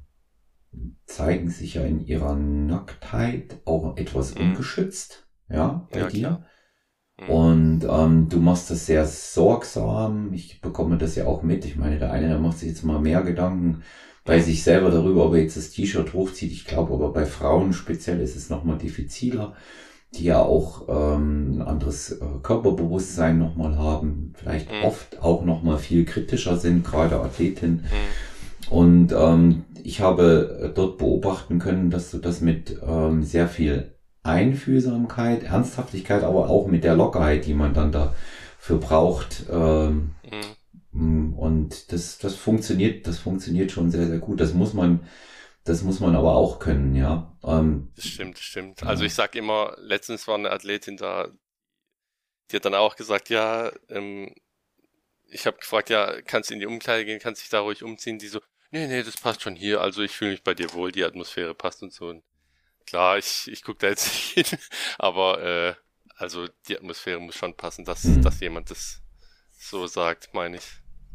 zeigen 1.06 1.50
sich 1.50 1.76
ja 1.76 1.84
in 1.84 2.06
ihrer 2.06 2.36
Nacktheit 2.36 3.62
auch 3.66 3.98
etwas 3.98 4.36
mhm. 4.36 4.42
ungeschützt, 4.42 5.28
ja, 5.50 5.88
bei 5.92 6.00
ja, 6.00 6.08
dir. 6.08 6.46
Mhm. 7.20 7.30
Und 7.30 7.88
ähm, 7.90 8.30
du 8.30 8.40
machst 8.40 8.70
das 8.70 8.86
sehr 8.86 9.06
sorgsam. 9.06 10.34
Ich 10.34 10.62
bekomme 10.62 10.98
das 10.98 11.16
ja 11.16 11.26
auch 11.26 11.44
mit. 11.44 11.66
Ich 11.66 11.76
meine, 11.76 12.00
der 12.00 12.12
eine, 12.12 12.28
der 12.28 12.40
macht 12.40 12.60
sich 12.60 12.70
jetzt 12.70 12.84
mal 12.84 13.00
mehr 13.00 13.22
Gedanken 13.22 13.84
bei 14.24 14.40
sich 14.40 14.64
selber 14.64 14.92
darüber, 14.92 15.26
ob 15.26 15.34
er 15.34 15.42
jetzt 15.42 15.58
das 15.58 15.72
T-Shirt 15.72 16.14
hochzieht. 16.14 16.52
Ich 16.52 16.66
glaube, 16.66 16.94
aber 16.94 17.12
bei 17.12 17.26
Frauen 17.26 17.74
speziell 17.74 18.20
ist 18.20 18.36
es 18.36 18.50
nochmal 18.50 18.78
diffiziler, 18.78 19.56
die 20.14 20.26
ja 20.26 20.42
auch 20.42 20.88
ähm, 20.90 21.58
ein 21.58 21.62
anderes 21.62 22.12
äh, 22.12 22.26
Körperbewusstsein 22.44 23.40
nochmal 23.40 23.78
haben, 23.78 24.34
vielleicht 24.36 24.70
mhm. 24.70 24.84
oft 24.84 25.22
auch 25.22 25.46
nochmal 25.46 25.78
viel 25.78 26.06
kritischer 26.06 26.58
sind, 26.58 26.84
gerade 26.86 27.20
Athletinnen. 27.22 27.86
Mhm. 27.86 28.72
Und 28.72 29.14
ähm, 29.14 29.64
ich 29.84 30.02
habe 30.02 30.60
äh, 30.62 30.70
dort 30.74 30.98
beobachten 30.98 31.60
können, 31.60 31.90
dass 31.90 32.12
du 32.12 32.18
das 32.18 32.42
mit 32.42 32.78
ähm, 32.86 33.24
sehr 33.24 33.48
viel 33.48 33.96
Einfühlsamkeit, 34.24 35.44
Ernsthaftigkeit, 35.44 36.24
aber 36.24 36.50
auch 36.50 36.68
mit 36.68 36.84
der 36.84 36.96
Lockerheit, 36.96 37.46
die 37.46 37.54
man 37.54 37.74
dann 37.74 37.92
dafür 37.92 38.78
braucht. 38.78 39.46
Ähm, 39.52 40.12
mhm. 40.92 41.34
Und 41.34 41.92
das, 41.92 42.18
das 42.18 42.36
funktioniert, 42.36 43.08
das 43.08 43.18
funktioniert 43.18 43.72
schon 43.72 43.92
sehr, 43.92 44.08
sehr 44.08 44.20
gut. 44.20 44.40
Das 44.40 44.54
muss 44.54 44.74
man, 44.74 45.00
das 45.64 45.84
muss 45.84 46.00
man 46.00 46.16
aber 46.16 46.36
auch 46.36 46.60
können, 46.60 46.96
ja. 46.96 47.38
Ähm, 47.44 47.92
das 47.96 48.08
stimmt, 48.08 48.38
das 48.38 48.44
stimmt. 48.44 48.82
Ja. 48.82 48.88
Also 48.88 49.04
ich 49.04 49.14
sag 49.14 49.36
immer, 49.36 49.76
letztens 49.80 50.28
war 50.28 50.36
eine 50.36 50.52
Athletin 50.52 50.98
da, 50.98 51.30
die 52.50 52.56
hat 52.56 52.66
dann 52.66 52.76
auch 52.76 52.96
gesagt, 52.96 53.30
ja, 53.30 53.72
ähm, 53.90 54.34
ich 55.28 55.46
habe 55.46 55.58
gefragt, 55.58 55.90
ja, 55.90 56.22
kannst 56.24 56.50
du 56.50 56.56
in 56.56 56.60
die 56.60 56.66
Umkleide 56.66 57.06
gehen, 57.06 57.20
kannst 57.20 57.42
dich 57.42 57.50
da 57.50 57.62
ruhig 57.62 57.84
umziehen? 57.84 58.20
Die 58.20 58.28
so, 58.28 58.42
nee, 58.72 58.88
nee, 58.88 59.04
das 59.04 59.18
passt 59.18 59.42
schon 59.42 59.56
hier, 59.56 59.82
also 59.82 60.02
ich 60.02 60.12
fühle 60.12 60.32
mich 60.32 60.44
bei 60.44 60.54
dir 60.54 60.74
wohl, 60.74 60.92
die 60.92 61.04
Atmosphäre 61.04 61.54
passt 61.54 61.84
und 61.84 61.94
so. 61.94 62.10
Und 62.10 62.24
klar, 62.86 63.18
ich, 63.18 63.48
ich 63.48 63.64
gucke 63.64 63.80
da 63.80 63.88
jetzt 63.88 64.08
nicht 64.36 64.50
hin, 64.50 64.60
aber 64.98 65.42
äh, 65.44 65.76
also 66.16 66.48
die 66.68 66.78
Atmosphäre 66.78 67.20
muss 67.20 67.36
schon 67.36 67.56
passen, 67.56 67.86
dass, 67.86 68.04
mhm. 68.04 68.22
dass 68.22 68.40
jemand 68.40 68.72
das 68.72 69.02
so 69.60 69.88
sagt, 69.88 70.34
meine 70.34 70.58
ich. 70.58 70.64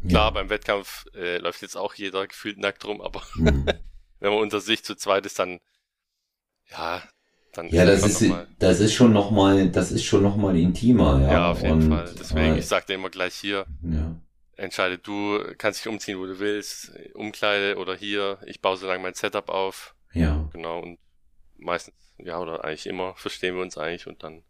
Klar, 0.08 0.26
ja. 0.26 0.30
beim 0.30 0.50
Wettkampf 0.50 1.06
äh, 1.14 1.38
läuft 1.38 1.62
jetzt 1.62 1.76
auch 1.76 1.94
jeder 1.94 2.26
gefühlt 2.26 2.58
nackt 2.58 2.84
rum, 2.84 3.00
aber 3.00 3.22
mhm. 3.34 3.66
wenn 4.20 4.30
man 4.30 4.40
unter 4.40 4.60
sich 4.60 4.84
zu 4.84 4.94
zweit 4.94 5.26
ist, 5.26 5.38
dann 5.38 5.60
ja, 6.70 7.02
dann 7.52 7.68
ja, 7.68 7.84
das 7.84 8.04
ist, 8.04 8.32
das 8.58 8.80
ist 8.80 8.94
schon 8.94 9.12
nochmal, 9.12 9.70
das 9.70 9.92
ist 9.92 10.04
schon 10.04 10.22
nochmal 10.22 10.56
intimer, 10.56 11.20
ja. 11.22 11.32
Ja, 11.32 11.50
auf 11.52 11.62
jeden 11.62 11.82
und, 11.82 11.88
Fall. 11.88 12.14
Deswegen, 12.18 12.54
äh, 12.54 12.58
ich 12.58 12.66
sagte 12.66 12.92
immer 12.92 13.10
gleich 13.10 13.34
hier, 13.34 13.66
ja 13.82 14.16
entscheide 14.56 14.98
du, 14.98 15.38
kannst 15.58 15.80
dich 15.80 15.88
umziehen, 15.88 16.18
wo 16.18 16.26
du 16.26 16.38
willst, 16.38 16.92
Umkleide 17.14 17.76
oder 17.76 17.94
hier, 17.94 18.38
ich 18.46 18.60
baue 18.60 18.76
so 18.76 18.86
lange 18.86 19.02
mein 19.02 19.14
Setup 19.14 19.48
auf. 19.48 19.94
Ja. 20.12 20.48
Genau, 20.52 20.80
und 20.80 20.98
meistens, 21.56 21.94
ja, 22.18 22.40
oder 22.40 22.64
eigentlich 22.64 22.86
immer 22.86 23.14
verstehen 23.14 23.54
wir 23.54 23.62
uns 23.62 23.76
eigentlich 23.76 24.06
und 24.06 24.22
dann 24.22 24.42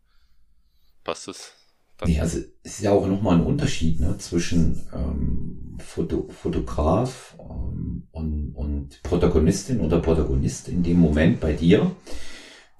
passt 1.04 1.28
es. 1.28 1.52
Dann. 1.98 2.10
Ja, 2.10 2.22
also 2.22 2.38
es 2.62 2.78
ist 2.78 2.82
ja 2.82 2.92
auch 2.92 3.06
nochmal 3.06 3.36
ein 3.36 3.46
Unterschied 3.46 4.00
ne, 4.00 4.18
zwischen 4.18 4.86
ähm, 4.92 5.45
Foto, 5.78 6.28
Fotograf 6.28 7.36
ähm, 7.38 8.04
und, 8.10 8.52
und 8.54 9.02
Protagonistin 9.02 9.80
oder 9.80 10.00
Protagonist 10.00 10.68
in 10.68 10.82
dem 10.82 10.98
Moment 10.98 11.40
bei 11.40 11.52
dir, 11.52 11.90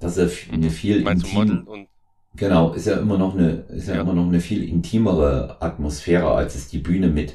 dass 0.01 0.17
er 0.17 0.31
eine 0.53 0.71
viel 0.71 1.03
Meinst 1.03 1.27
intim, 1.27 1.67
und 1.67 1.89
genau 2.37 2.73
ist 2.73 2.87
ja 2.87 2.99
immer 2.99 3.19
noch 3.19 3.35
eine 3.35 3.65
ist 3.69 3.89
ja, 3.89 3.97
ja, 3.97 4.01
immer 4.03 4.15
noch 4.15 4.27
eine 4.27 4.41
viel 4.41 4.69
intimere 4.69 5.57
Atmosphäre 5.61 6.31
als 6.31 6.55
es 6.55 6.69
die 6.69 6.79
Bühne 6.79 7.09
mit 7.09 7.35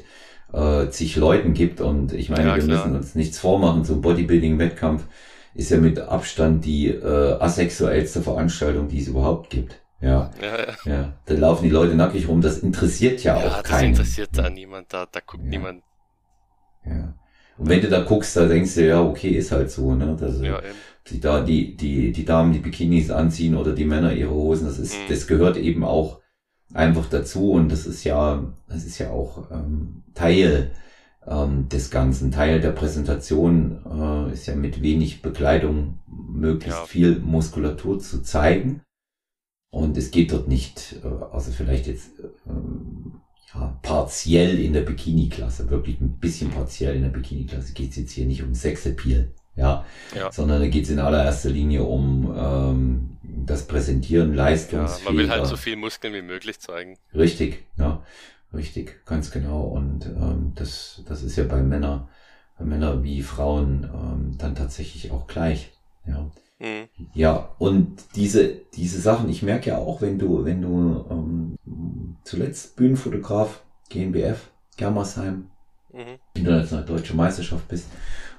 äh, 0.52 0.88
zig 0.88 1.16
Leuten 1.16 1.54
gibt. 1.54 1.80
Und 1.80 2.12
ich 2.12 2.30
meine 2.30 2.48
ja, 2.48 2.56
wir 2.56 2.62
klar. 2.62 2.86
müssen 2.86 2.96
uns 2.96 3.14
nichts 3.14 3.38
vormachen. 3.38 3.84
So 3.84 4.00
Bodybuilding 4.00 4.58
Wettkampf 4.58 5.04
ist 5.54 5.70
ja 5.70 5.78
mit 5.78 5.98
Abstand 5.98 6.64
die 6.64 6.88
äh, 6.88 7.32
asexuellste 7.38 8.22
Veranstaltung 8.22 8.88
die 8.88 9.00
es 9.00 9.08
überhaupt 9.08 9.50
gibt 9.50 9.81
ja. 10.02 10.30
Ja, 10.40 10.58
ja. 10.58 10.92
ja. 10.92 11.12
Da 11.24 11.34
laufen 11.34 11.64
die 11.64 11.70
Leute 11.70 11.94
nackig 11.94 12.28
rum. 12.28 12.40
Das 12.40 12.58
interessiert 12.58 13.22
ja, 13.22 13.38
ja 13.38 13.46
auch 13.46 13.62
keinen. 13.62 13.92
Das 13.92 14.00
interessiert 14.00 14.30
da 14.32 14.50
niemand. 14.50 14.92
Da, 14.92 15.06
da 15.10 15.20
guckt 15.24 15.44
niemand. 15.44 15.82
Ja. 16.84 17.14
Und 17.56 17.68
wenn 17.68 17.80
du 17.80 17.88
da 17.88 18.02
guckst, 18.02 18.36
da 18.36 18.46
denkst 18.46 18.74
du, 18.74 18.86
ja, 18.86 19.00
okay, 19.00 19.30
ist 19.30 19.52
halt 19.52 19.70
so, 19.70 19.94
ne? 19.94 20.16
Dass, 20.18 20.40
ja, 20.40 20.58
eben. 20.58 20.74
Die, 21.08 21.20
da, 21.20 21.40
die, 21.42 21.76
die, 21.76 22.12
die 22.12 22.24
Damen 22.24 22.52
die 22.52 22.58
Bikinis 22.58 23.10
anziehen 23.10 23.56
oder 23.56 23.72
die 23.72 23.84
Männer 23.84 24.12
ihre 24.12 24.30
Hosen, 24.30 24.66
das 24.66 24.78
ist, 24.78 24.94
mhm. 24.94 25.08
das 25.08 25.26
gehört 25.26 25.56
eben 25.56 25.84
auch 25.84 26.20
einfach 26.74 27.06
dazu 27.08 27.52
und 27.52 27.70
das 27.70 27.86
ist 27.86 28.04
ja, 28.04 28.42
das 28.68 28.84
ist 28.84 28.98
ja 28.98 29.10
auch 29.10 29.50
ähm, 29.50 30.04
Teil 30.14 30.72
ähm, 31.26 31.68
des 31.68 31.90
Ganzen. 31.90 32.30
Teil 32.30 32.60
der 32.60 32.70
Präsentation 32.70 34.28
äh, 34.28 34.32
ist 34.32 34.46
ja 34.46 34.54
mit 34.54 34.82
wenig 34.82 35.22
Bekleidung 35.22 35.98
möglichst 36.08 36.80
ja. 36.80 36.86
viel 36.86 37.18
Muskulatur 37.20 37.98
zu 37.98 38.22
zeigen. 38.22 38.82
Und 39.72 39.96
es 39.96 40.10
geht 40.10 40.32
dort 40.32 40.48
nicht, 40.48 40.96
also 41.32 41.50
vielleicht 41.50 41.86
jetzt 41.86 42.10
ähm, 42.46 43.22
ja, 43.54 43.78
partiell 43.80 44.60
in 44.60 44.74
der 44.74 44.82
Bikini-Klasse, 44.82 45.70
wirklich 45.70 45.98
ein 45.98 46.18
bisschen 46.18 46.50
partiell 46.50 46.94
in 46.94 47.02
der 47.02 47.08
Bikini-Klasse, 47.08 47.72
geht 47.72 47.92
es 47.92 47.96
jetzt 47.96 48.12
hier 48.12 48.26
nicht 48.26 48.42
um 48.42 48.54
Sexappeal, 48.54 49.30
ja, 49.56 49.86
ja. 50.14 50.30
sondern 50.30 50.60
da 50.60 50.68
geht 50.68 50.84
es 50.84 50.90
in 50.90 50.98
allererster 50.98 51.48
Linie 51.48 51.84
um 51.84 52.34
ähm, 52.36 53.16
das 53.46 53.66
Präsentieren, 53.66 54.34
Leistungsfähiger. 54.34 55.04
Ja, 55.04 55.10
man 55.10 55.16
will 55.16 55.30
halt 55.30 55.46
so 55.46 55.56
viel 55.56 55.76
Muskeln 55.76 56.12
wie 56.12 56.20
möglich 56.20 56.60
zeigen. 56.60 56.98
Richtig, 57.14 57.64
ja, 57.78 58.04
richtig, 58.52 59.06
ganz 59.06 59.30
genau. 59.30 59.62
Und 59.62 60.04
ähm, 60.04 60.52
das, 60.54 61.02
das 61.08 61.22
ist 61.22 61.36
ja 61.36 61.44
bei 61.44 61.62
Männern, 61.62 62.10
bei 62.58 62.66
Männern 62.66 63.04
wie 63.04 63.22
Frauen 63.22 63.84
ähm, 63.84 64.36
dann 64.36 64.54
tatsächlich 64.54 65.12
auch 65.12 65.26
gleich, 65.26 65.70
ja. 66.06 66.30
Mhm. 66.62 66.88
Ja, 67.12 67.56
und 67.58 68.04
diese, 68.14 68.60
diese 68.74 69.00
Sachen, 69.00 69.28
ich 69.28 69.42
merke 69.42 69.70
ja 69.70 69.78
auch, 69.78 70.00
wenn 70.00 70.18
du, 70.18 70.44
wenn 70.44 70.62
du 70.62 71.04
ähm, 71.10 72.18
zuletzt 72.22 72.76
Bühnenfotograf, 72.76 73.64
GmbF, 73.88 74.48
Germersheim, 74.76 75.48
mhm. 75.92 76.18
internationale 76.34 76.86
deutsche 76.86 77.16
Meisterschaft 77.16 77.66
bist, 77.66 77.88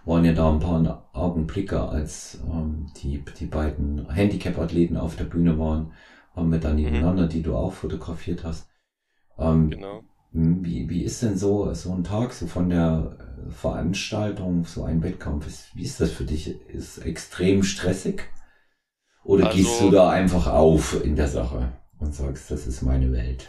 waren 0.05 0.23
ja 0.23 0.31
da 0.31 0.49
ein 0.49 0.61
paar 0.61 1.09
Augenblicke, 1.11 1.81
als 1.81 2.39
ähm, 2.49 2.87
die, 3.01 3.23
die 3.39 3.45
beiden 3.45 4.09
Handicap-Athleten 4.09 4.95
auf 4.95 5.17
der 5.17 5.25
Bühne 5.25 5.59
waren, 5.59 5.91
haben 6.33 6.49
wir 6.49 6.59
dann 6.59 6.77
mhm. 6.77 6.83
nebeneinander, 6.83 7.23
mhm. 7.23 7.29
die 7.29 7.41
du 7.41 7.57
auch 7.57 7.73
fotografiert 7.73 8.45
hast. 8.45 8.69
Ähm, 9.37 9.69
genau. 9.69 10.01
Wie, 10.31 10.89
wie 10.89 11.03
ist 11.03 11.21
denn 11.21 11.37
so, 11.37 11.71
so 11.73 11.91
ein 11.91 12.05
Tag, 12.05 12.31
so 12.33 12.47
von 12.47 12.69
der 12.69 13.17
Veranstaltung, 13.49 14.65
so 14.65 14.83
ein 14.83 15.03
Wettkampf, 15.03 15.47
ist, 15.47 15.75
wie 15.75 15.83
ist 15.83 15.99
das 15.99 16.11
für 16.11 16.23
dich? 16.23 16.47
Ist 16.69 16.99
extrem 16.99 17.63
stressig? 17.63 18.23
Oder 19.23 19.47
also, 19.47 19.57
gehst 19.57 19.81
du 19.81 19.89
da 19.89 20.09
einfach 20.09 20.47
auf 20.47 21.03
in 21.03 21.15
der 21.15 21.27
Sache 21.27 21.71
und 21.99 22.13
sagst, 22.13 22.51
das 22.51 22.67
ist 22.67 22.81
meine 22.81 23.11
Welt? 23.11 23.45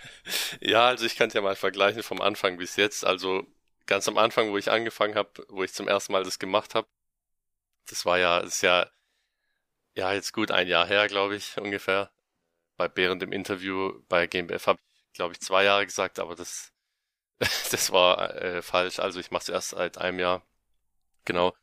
ja, 0.60 0.86
also 0.86 1.04
ich 1.04 1.16
kann 1.16 1.28
es 1.28 1.34
ja 1.34 1.42
mal 1.42 1.56
vergleichen 1.56 2.02
vom 2.02 2.20
Anfang 2.20 2.56
bis 2.56 2.76
jetzt. 2.76 3.04
Also 3.04 3.46
ganz 3.86 4.08
am 4.08 4.18
Anfang, 4.18 4.50
wo 4.50 4.56
ich 4.56 4.70
angefangen 4.70 5.16
habe, 5.16 5.30
wo 5.48 5.62
ich 5.62 5.74
zum 5.74 5.88
ersten 5.88 6.12
Mal 6.12 6.24
das 6.24 6.38
gemacht 6.38 6.74
habe, 6.74 6.88
das 7.88 8.06
war 8.06 8.18
ja, 8.18 8.40
das 8.40 8.56
ist 8.56 8.62
ja, 8.62 8.88
ja 9.94 10.12
jetzt 10.12 10.32
gut 10.32 10.50
ein 10.50 10.68
Jahr 10.68 10.86
her, 10.86 11.08
glaube 11.08 11.36
ich, 11.36 11.56
ungefähr. 11.58 12.10
Bei 12.76 12.90
während 12.94 13.20
dem 13.20 13.32
Interview 13.32 13.92
bei 14.08 14.26
GmbF 14.26 14.66
habe 14.66 14.78
ich, 14.80 15.12
glaube 15.12 15.34
ich, 15.34 15.40
zwei 15.40 15.64
Jahre 15.64 15.84
gesagt, 15.84 16.18
aber 16.18 16.34
das 16.34 16.72
das 17.70 17.90
war 17.90 18.34
äh, 18.36 18.62
falsch. 18.62 18.98
Also 18.98 19.20
ich 19.20 19.30
mache 19.30 19.42
es 19.42 19.48
erst 19.48 19.70
seit 19.70 19.98
einem 19.98 20.18
Jahr. 20.18 20.46
Genau. 21.24 21.54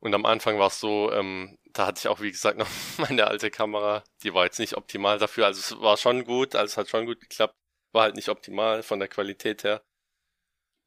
Und 0.00 0.14
am 0.14 0.26
Anfang 0.26 0.58
war 0.58 0.68
es 0.68 0.80
so, 0.80 1.12
ähm, 1.12 1.58
da 1.72 1.86
hatte 1.86 1.98
ich 2.00 2.08
auch, 2.08 2.20
wie 2.20 2.30
gesagt, 2.30 2.58
noch 2.58 2.68
meine 2.98 3.26
alte 3.26 3.50
Kamera. 3.50 4.04
Die 4.22 4.34
war 4.34 4.44
jetzt 4.44 4.58
nicht 4.58 4.76
optimal 4.76 5.18
dafür. 5.18 5.46
Also 5.46 5.60
es 5.60 5.80
war 5.80 5.96
schon 5.96 6.24
gut, 6.24 6.54
also 6.54 6.72
es 6.72 6.76
hat 6.76 6.88
schon 6.88 7.06
gut 7.06 7.20
geklappt. 7.20 7.54
War 7.92 8.02
halt 8.02 8.16
nicht 8.16 8.28
optimal 8.28 8.82
von 8.82 8.98
der 8.98 9.08
Qualität 9.08 9.64
her. 9.64 9.82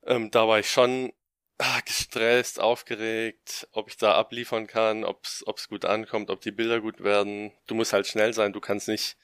Ähm, 0.04 0.32
da 0.32 0.48
war 0.48 0.60
ich 0.60 0.70
schon 0.70 1.14
ah, 1.58 1.82
gestresst, 1.86 2.60
aufgeregt, 2.60 3.68
ob 3.72 3.90
ich 3.90 3.98
da 3.98 4.16
abliefern 4.16 4.68
kann, 4.68 5.04
ob 5.06 5.26
es 5.26 5.70
gut 5.70 5.86
ankommt, 5.86 6.30
ob 6.30 6.42
die 6.42 6.52
Bilder 6.52 6.82
gut 6.82 7.04
werden. 7.04 7.54
Du 7.68 7.76
musst 7.76 7.94
halt 7.94 8.08
schnell 8.08 8.34
sein, 8.34 8.54
du 8.54 8.62
kannst 8.62 8.88
nicht, 8.88 9.18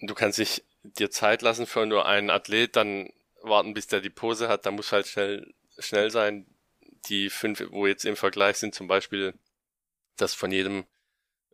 du 0.00 0.14
kannst 0.14 0.38
nicht 0.38 0.64
dir 0.82 1.10
Zeit 1.10 1.42
lassen 1.42 1.66
für 1.66 1.86
nur 1.86 2.06
einen 2.06 2.30
Athlet, 2.30 2.76
dann 2.76 3.10
warten, 3.42 3.74
bis 3.74 3.86
der 3.86 4.00
die 4.00 4.10
Pose 4.10 4.48
hat, 4.48 4.66
da 4.66 4.70
muss 4.70 4.92
halt 4.92 5.06
schnell, 5.06 5.54
schnell 5.78 6.10
sein. 6.10 6.46
Die 7.08 7.30
fünf, 7.30 7.62
wo 7.70 7.86
jetzt 7.86 8.04
im 8.04 8.16
Vergleich 8.16 8.56
sind, 8.58 8.74
zum 8.74 8.88
Beispiel, 8.88 9.34
dass 10.16 10.34
von 10.34 10.50
jedem 10.50 10.84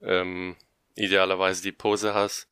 ähm, 0.00 0.56
idealerweise 0.94 1.62
die 1.62 1.72
Pose 1.72 2.14
hast. 2.14 2.48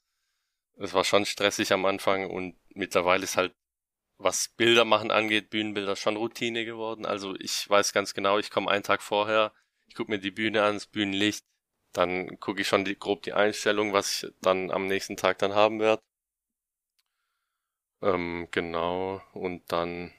Das 0.77 0.95
war 0.95 1.05
schon 1.05 1.27
stressig 1.27 1.73
am 1.73 1.85
Anfang 1.85 2.29
und 2.31 2.57
mittlerweile 2.75 3.25
ist 3.25 3.37
halt, 3.37 3.55
was 4.18 4.49
Bilder 4.49 4.85
machen 4.85 5.11
angeht, 5.11 5.51
Bühnenbilder 5.51 5.97
schon 5.97 6.16
Routine 6.16 6.64
geworden. 6.64 7.07
Also 7.07 7.35
ich 7.38 7.68
weiß 7.68 7.92
ganz 7.92 8.14
genau, 8.14 8.38
ich 8.38 8.51
komme 8.51 8.71
einen 8.71 8.85
Tag 8.85 9.03
vorher, 9.03 9.53
ich 9.87 9.95
gucke 9.95 10.11
mir 10.11 10.18
die 10.18 10.31
Bühne 10.31 10.62
an, 10.62 10.75
das 10.75 10.87
Bühnenlicht, 10.87 11.45
dann 11.92 12.38
gucke 12.40 12.62
ich 12.62 12.68
schon 12.68 12.85
die, 12.85 12.99
grob 12.99 13.23
die 13.23 13.33
Einstellung, 13.33 13.92
was 13.92 14.23
ich 14.23 14.33
dann 14.40 14.71
am 14.71 14.87
nächsten 14.87 15.16
Tag 15.16 15.38
dann 15.38 15.55
haben 15.55 15.81
werde. 15.81 16.03
Ähm, 18.02 18.48
genau. 18.50 19.22
Und 19.32 19.70
dann, 19.72 20.12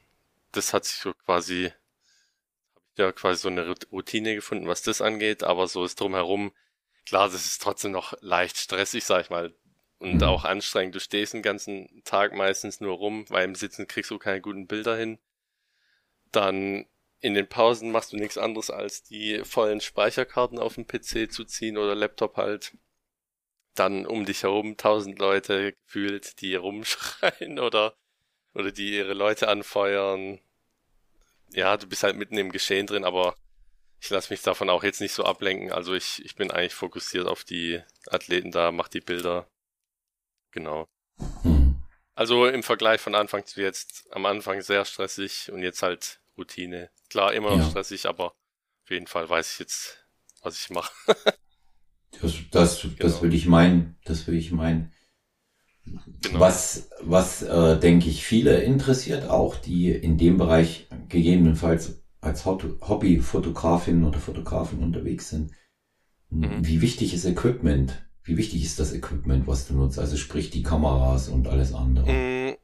das 0.52 0.74
hat 0.74 0.86
sich 0.86 0.98
so 0.98 1.14
quasi, 1.14 1.66
habe 1.66 2.92
ich 2.96 3.00
ja 3.00 3.12
quasi 3.12 3.42
so 3.42 3.50
eine 3.50 3.76
Routine 3.92 4.36
gefunden, 4.36 4.68
was 4.68 4.82
das 4.82 5.02
angeht, 5.02 5.44
aber 5.44 5.68
so 5.68 5.84
ist 5.84 6.00
drumherum, 6.00 6.54
klar, 7.06 7.30
das 7.30 7.46
ist 7.46 7.62
trotzdem 7.62 7.92
noch 7.92 8.14
leicht 8.22 8.58
stressig, 8.58 9.04
sag 9.04 9.22
ich 9.22 9.30
mal. 9.30 9.54
Und 10.00 10.16
mhm. 10.16 10.24
auch 10.24 10.44
anstrengend. 10.44 10.96
Du 10.96 11.00
stehst 11.00 11.34
den 11.34 11.42
ganzen 11.42 12.02
Tag 12.04 12.34
meistens 12.34 12.82
nur 12.82 12.96
rum, 12.98 13.26
weil 13.30 13.46
im 13.46 13.56
Sitzen 13.56 13.88
kriegst 13.88 14.12
du 14.12 14.20
keine 14.20 14.42
guten 14.42 14.68
Bilder 14.68 14.98
hin. 14.98 15.20
Dann 16.32 16.88
in 17.22 17.36
den 17.36 17.48
Pausen 17.48 17.92
machst 17.92 18.12
du 18.12 18.18
nichts 18.18 18.38
anderes 18.38 18.70
als 18.70 19.04
die 19.04 19.44
vollen 19.46 19.80
Speicherkarten 19.80 20.60
auf 20.60 20.76
dem 20.76 20.88
PC 20.88 21.32
zu 21.32 21.46
ziehen 21.46 21.78
oder 21.78 21.96
Laptop 21.96 22.36
halt 22.36 22.76
dann 23.76 24.06
um 24.06 24.26
dich 24.26 24.44
herum 24.44 24.78
tausend 24.78 25.20
Leute 25.20 25.74
gefühlt, 25.74 26.42
die 26.42 26.56
rumschreien 26.56 27.60
oder, 27.60 27.96
oder 28.54 28.72
die 28.72 28.96
ihre 28.96 29.14
Leute 29.14 29.48
anfeuern. 29.48 30.40
Ja, 31.52 31.78
du 31.78 31.88
bist 31.88 32.04
halt 32.04 32.16
mitten 32.16 32.38
im 32.38 32.52
Geschehen 32.52 32.88
drin, 32.88 33.04
aber 33.04 33.36
ich 34.00 34.10
lasse 34.10 34.34
mich 34.34 34.42
davon 34.42 34.70
auch 34.70 34.84
jetzt 34.84 35.02
nicht 35.02 35.14
so 35.14 35.24
ablenken. 35.24 35.72
Also 35.72 35.94
ich, 35.94 36.24
ich 36.26 36.36
bin 36.36 36.52
eigentlich 36.52 36.74
fokussiert 36.74 37.28
auf 37.28 37.44
die 37.44 37.82
Athleten 38.08 38.52
da, 38.52 38.72
mach 38.72 38.90
die 38.90 39.02
Bilder. 39.02 39.48
Genau. 40.52 40.88
Hm. 41.44 41.82
Also 42.16 42.46
im 42.48 42.64
Vergleich 42.64 43.02
von 43.02 43.16
Anfang 43.16 43.46
zu 43.46 43.62
jetzt, 43.62 44.08
am 44.12 44.26
Anfang 44.26 44.62
sehr 44.62 44.86
stressig 44.86 45.52
und 45.52 45.64
jetzt 45.64 45.82
halt 45.82 46.22
Routine. 46.38 46.92
Klar, 47.10 47.34
immer 47.34 47.52
noch 47.52 47.64
ja. 47.64 47.70
stressig, 47.70 48.06
aber 48.06 48.26
auf 48.84 48.90
jeden 48.90 49.08
Fall 49.08 49.28
weiß 49.30 49.54
ich 49.54 49.60
jetzt, 49.60 50.06
was 50.42 50.60
ich 50.60 50.70
mache. 50.70 50.94
Das, 52.24 52.34
das, 52.52 52.82
genau. 52.82 52.96
das 53.00 53.22
würde 53.22 53.36
ich 53.36 53.48
meinen. 53.48 53.98
Das 54.06 54.26
würde 54.26 54.38
ich 54.38 54.52
meinen. 54.52 54.92
Genau. 56.22 56.40
Was, 56.40 56.90
was 57.02 57.44
äh, 57.44 57.78
denke 57.78 58.10
ich, 58.10 58.24
viele 58.24 58.62
interessiert, 58.62 59.30
auch 59.30 59.56
die 59.58 59.92
in 59.92 60.18
dem 60.18 60.38
Bereich 60.38 60.88
gegebenenfalls 61.10 62.02
als 62.22 62.46
Hobbyfotografin 62.46 64.06
oder 64.06 64.20
Fotografen 64.20 64.82
unterwegs 64.82 65.30
sind. 65.30 65.52
Mhm. 66.30 66.66
Wie 66.66 66.80
wichtig 66.80 67.14
ist 67.14 67.26
Equipment? 67.26 68.06
Wie 68.24 68.38
wichtig 68.38 68.64
ist 68.64 68.80
das 68.80 68.94
Equipment, 68.94 69.46
was 69.46 69.68
du 69.68 69.74
nutzt? 69.74 70.00
Also 70.00 70.16
sprich 70.16 70.50
die 70.50 70.64
Kameras 70.64 71.28
und 71.28 71.50
alles 71.50 71.74
andere. 71.74 72.10
Mhm. 72.10 72.56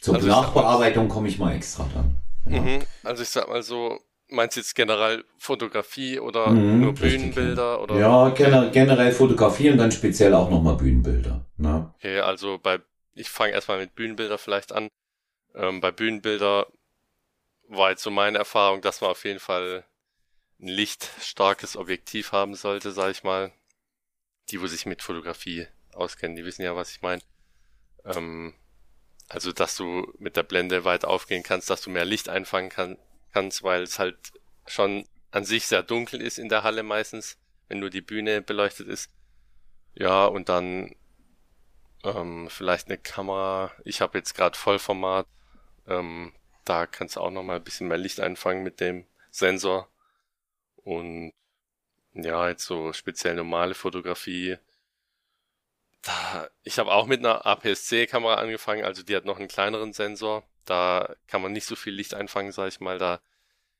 Zur 0.00 0.16
also 0.16 0.26
Nachbearbeitung 0.26 1.08
komme 1.08 1.28
ich 1.28 1.38
mal 1.38 1.54
extra 1.54 1.88
dann. 1.94 2.16
Ja. 2.52 2.60
Mhm. 2.60 2.82
Also 3.04 3.22
ich 3.22 3.28
sag 3.28 3.48
mal 3.48 3.62
so, 3.62 4.00
Meinst 4.28 4.56
du 4.56 4.60
jetzt 4.60 4.74
generell 4.74 5.24
Fotografie 5.38 6.18
oder 6.18 6.48
mhm, 6.50 6.80
nur 6.80 6.94
Bühnenbilder? 6.94 7.82
Oder? 7.82 7.96
Ja, 7.96 8.30
generell, 8.30 8.70
generell 8.70 9.12
Fotografie 9.12 9.70
und 9.70 9.78
dann 9.78 9.92
speziell 9.92 10.34
auch 10.34 10.50
nochmal 10.50 10.76
Bühnenbilder. 10.76 11.44
Ne? 11.56 11.92
Okay, 11.98 12.20
also 12.20 12.58
bei, 12.58 12.80
ich 13.14 13.28
fange 13.28 13.52
erstmal 13.52 13.78
mit 13.78 13.94
Bühnenbilder 13.94 14.38
vielleicht 14.38 14.72
an. 14.72 14.88
Ähm, 15.54 15.80
bei 15.80 15.90
Bühnenbilder 15.90 16.66
war 17.68 17.90
jetzt 17.90 18.02
so 18.02 18.10
meine 18.10 18.38
Erfahrung, 18.38 18.80
dass 18.80 19.00
man 19.00 19.10
auf 19.10 19.24
jeden 19.24 19.40
Fall 19.40 19.84
ein 20.60 20.68
lichtstarkes 20.68 21.76
Objektiv 21.76 22.32
haben 22.32 22.54
sollte, 22.54 22.92
sag 22.92 23.10
ich 23.10 23.24
mal. 23.24 23.52
Die, 24.50 24.60
wo 24.60 24.66
sich 24.66 24.86
mit 24.86 25.02
Fotografie 25.02 25.66
auskennen, 25.92 26.36
die 26.36 26.44
wissen 26.44 26.62
ja, 26.62 26.74
was 26.76 26.90
ich 26.90 27.02
meine. 27.02 27.22
Ähm, 28.04 28.54
Also, 29.28 29.52
dass 29.52 29.76
du 29.76 30.12
mit 30.18 30.36
der 30.36 30.42
Blende 30.42 30.84
weit 30.84 31.04
aufgehen 31.04 31.42
kannst, 31.42 31.70
dass 31.70 31.82
du 31.82 31.90
mehr 31.90 32.04
Licht 32.04 32.28
einfangen 32.28 32.68
kann, 32.68 32.98
kannst, 33.34 33.64
weil 33.64 33.82
es 33.82 33.98
halt 33.98 34.16
schon 34.66 35.06
an 35.32 35.44
sich 35.44 35.66
sehr 35.66 35.82
dunkel 35.82 36.22
ist 36.22 36.38
in 36.38 36.48
der 36.48 36.62
Halle 36.62 36.84
meistens, 36.84 37.36
wenn 37.68 37.80
nur 37.80 37.90
die 37.90 38.00
Bühne 38.00 38.40
beleuchtet 38.40 38.88
ist. 38.88 39.10
Ja, 39.94 40.26
und 40.26 40.48
dann 40.48 40.94
ähm, 42.04 42.48
vielleicht 42.50 42.86
eine 42.86 42.98
Kamera. 42.98 43.72
Ich 43.84 44.00
habe 44.00 44.18
jetzt 44.18 44.34
gerade 44.34 44.56
Vollformat. 44.56 45.26
Ähm, 45.88 46.32
da 46.64 46.86
kannst 46.86 47.16
du 47.16 47.20
auch 47.20 47.30
noch 47.30 47.42
mal 47.42 47.56
ein 47.56 47.64
bisschen 47.64 47.88
mehr 47.88 47.98
Licht 47.98 48.20
einfangen 48.20 48.62
mit 48.62 48.80
dem 48.80 49.06
Sensor. 49.30 49.88
Und 50.76 51.32
ja, 52.12 52.48
jetzt 52.48 52.64
so 52.66 52.92
speziell 52.92 53.34
normale 53.34 53.74
Fotografie. 53.74 54.58
Da, 56.02 56.48
ich 56.62 56.78
habe 56.78 56.92
auch 56.92 57.06
mit 57.06 57.20
einer 57.20 57.46
APS-C-Kamera 57.46 58.34
angefangen, 58.36 58.84
also 58.84 59.02
die 59.02 59.16
hat 59.16 59.24
noch 59.24 59.38
einen 59.38 59.48
kleineren 59.48 59.92
Sensor. 59.92 60.44
Da 60.64 61.14
kann 61.26 61.42
man 61.42 61.52
nicht 61.52 61.66
so 61.66 61.76
viel 61.76 61.92
Licht 61.92 62.14
einfangen, 62.14 62.52
sag 62.52 62.68
ich 62.68 62.80
mal. 62.80 62.98
Da 62.98 63.20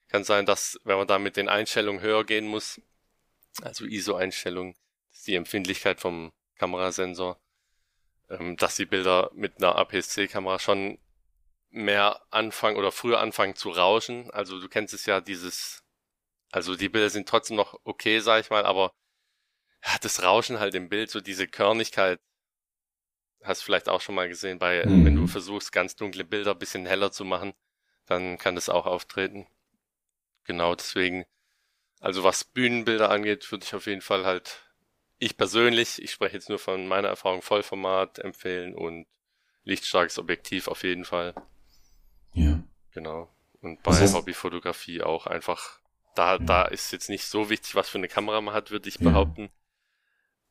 kann 0.09 0.25
sein, 0.25 0.47
dass, 0.47 0.79
wenn 0.85 0.99
man 0.99 1.07
da 1.07 1.19
mit 1.19 1.37
den 1.37 1.49
Einstellungen 1.49 2.01
höher 2.01 2.25
gehen 2.25 2.47
muss, 2.47 2.81
also 3.63 3.85
ISO-Einstellungen, 3.85 4.75
die 5.27 5.35
Empfindlichkeit 5.35 6.01
vom 6.01 6.33
Kamerasensor, 6.57 7.39
ähm, 8.31 8.57
dass 8.57 8.77
die 8.77 8.87
Bilder 8.87 9.31
mit 9.35 9.59
einer 9.59 9.77
APS-C-Kamera 9.77 10.59
schon 10.59 10.99
mehr 11.71 12.23
anfangen 12.31 12.77
oder 12.77 12.93
früher 12.93 13.21
anfangen 13.21 13.57
zu 13.57 13.71
rauschen. 13.71 14.31
Also 14.31 14.61
du 14.61 14.69
kennst 14.69 14.95
es 14.95 15.07
ja, 15.07 15.21
dieses, 15.21 15.83
also 16.53 16.77
die 16.77 16.89
Bilder 16.89 17.11
sind 17.11 17.29
trotzdem 17.29 17.57
noch 17.57 17.81
okay, 17.85 18.21
sag 18.21 18.41
ich 18.41 18.51
mal, 18.51 18.65
aber 18.65 18.93
ja, 19.85 19.97
das 20.01 20.23
Rauschen 20.23 20.61
halt 20.61 20.75
im 20.75 20.89
Bild, 20.89 21.11
so 21.11 21.21
diese 21.21 21.49
Körnigkeit, 21.49 22.21
hast 23.45 23.61
du 23.61 23.67
vielleicht 23.67 23.89
auch 23.89 24.01
schon 24.01 24.15
mal 24.15 24.29
gesehen, 24.29 24.59
bei, 24.59 24.85
mhm. 24.85 25.05
wenn 25.05 25.17
du 25.17 25.27
versuchst, 25.27 25.73
ganz 25.73 25.97
dunkle 25.97 26.25
Bilder 26.25 26.53
ein 26.53 26.59
bisschen 26.59 26.87
heller 26.87 27.13
zu 27.13 27.25
machen, 27.25 27.55
dann 28.07 28.39
kann 28.39 28.55
das 28.55 28.69
auch 28.69 28.87
auftreten. 28.87 29.47
Genau, 30.45 30.75
deswegen, 30.75 31.25
also 32.01 32.25
was 32.25 32.45
Bühnenbilder 32.45 33.11
angeht, 33.11 33.51
würde 33.51 33.65
ich 33.65 33.75
auf 33.75 33.87
jeden 33.87 34.01
Fall 34.01 34.25
halt, 34.25 34.63
ich 35.19 35.37
persönlich, 35.37 36.03
ich 36.03 36.11
spreche 36.11 36.35
jetzt 36.35 36.49
nur 36.49 36.59
von 36.59 36.87
meiner 36.87 37.09
Erfahrung, 37.09 37.43
Vollformat 37.43 38.19
empfehlen 38.19 38.75
und 38.75 39.07
lichtstarkes 39.65 40.19
Objektiv 40.19 40.69
auf 40.69 40.83
jeden 40.83 41.05
Fall. 41.05 41.35
Ja. 42.33 42.63
Genau. 42.93 43.35
Und 43.61 43.83
bei 43.83 43.93
heißt, 43.93 44.15
Hobbyfotografie 44.15 45.03
auch 45.03 45.27
einfach, 45.27 45.81
da, 46.15 46.33
ja. 46.33 46.39
da 46.39 46.65
ist 46.65 46.93
jetzt 46.93 47.09
nicht 47.09 47.25
so 47.25 47.49
wichtig, 47.49 47.75
was 47.75 47.89
für 47.89 47.99
eine 47.99 48.09
Kamera 48.09 48.41
man 48.41 48.55
hat, 48.55 48.71
würde 48.71 48.89
ich 48.89 48.97
ja. 48.97 49.09
behaupten. 49.09 49.51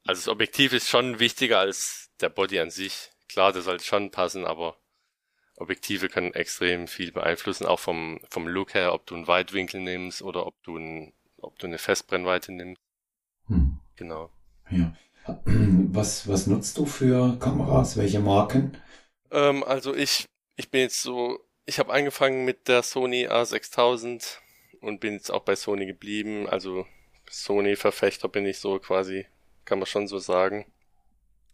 Also 0.06 0.22
das 0.22 0.28
Objektiv 0.28 0.74
ist 0.74 0.90
schon 0.90 1.20
wichtiger 1.20 1.60
als 1.60 2.12
der 2.24 2.30
Body 2.30 2.60
an 2.60 2.72
sich. 2.72 3.12
Klar, 3.30 3.54
das 3.54 3.66
sollte 3.66 3.84
schon 3.84 4.12
passen, 4.12 4.46
aber 4.46 4.78
Objektive 5.58 6.10
können 6.10 6.34
extrem 6.34 6.88
viel 6.88 7.12
beeinflussen, 7.12 7.66
auch 7.66 7.80
vom, 7.80 8.20
vom 8.30 8.48
Look 8.48 8.74
her, 8.74 8.94
ob 8.94 9.06
du 9.06 9.16
einen 9.16 9.28
Weitwinkel 9.28 9.82
nimmst 9.82 10.22
oder 10.22 10.48
ob 10.48 10.56
du, 10.64 10.78
ein, 10.78 11.14
ob 11.38 11.60
du 11.60 11.68
eine 11.68 11.78
Festbrennweite 11.78 12.52
nimmst. 12.52 12.82
Hm. 13.48 13.80
Genau. 13.96 14.32
Ja. 14.72 14.96
Was, 15.46 16.28
was 16.28 16.48
nutzt 16.48 16.78
du 16.80 16.88
für 16.88 17.38
Kameras? 17.40 17.96
Welche 17.98 18.20
Marken? 18.20 18.76
Ähm, 19.30 19.64
also 19.64 19.94
ich, 19.94 20.26
ich 20.56 20.72
bin 20.72 20.82
jetzt 20.82 21.04
so 21.04 21.40
ich 21.66 21.80
habe 21.80 21.94
angefangen 21.94 22.46
mit 22.46 22.68
der 22.68 22.84
Sony 22.84 23.28
A6000 23.28 24.38
und 24.82 25.00
bin 25.00 25.14
jetzt 25.14 25.32
auch 25.32 25.44
bei 25.44 25.56
Sony 25.56 25.86
geblieben. 25.86 26.48
Also 26.48 26.86
Sony-Verfechter 27.30 28.28
bin 28.28 28.46
ich 28.46 28.60
so 28.60 28.80
quasi, 28.80 29.26
kann 29.66 29.80
man 29.80 29.86
schon 29.86 30.08
so 30.08 30.20
sagen. 30.20 30.66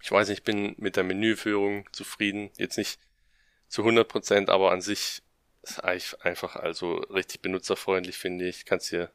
Ich 0.02 0.12
weiß 0.12 0.30
nicht, 0.30 0.40
ich 0.40 0.44
bin 0.44 0.76
mit 0.78 0.96
der 0.96 1.04
Menüführung 1.04 1.88
zufrieden. 1.92 2.52
Jetzt 2.58 2.78
nicht 2.78 3.00
zu 3.68 3.84
100%, 3.84 4.50
aber 4.50 4.72
an 4.72 4.82
sich 4.82 5.22
ist 5.62 5.84
eigentlich 5.84 6.22
einfach 6.22 6.56
also 6.56 6.96
richtig 6.96 7.42
benutzerfreundlich, 7.42 8.18
finde 8.18 8.48
ich. 8.48 8.66
Kannst 8.66 8.90
hier 8.90 9.12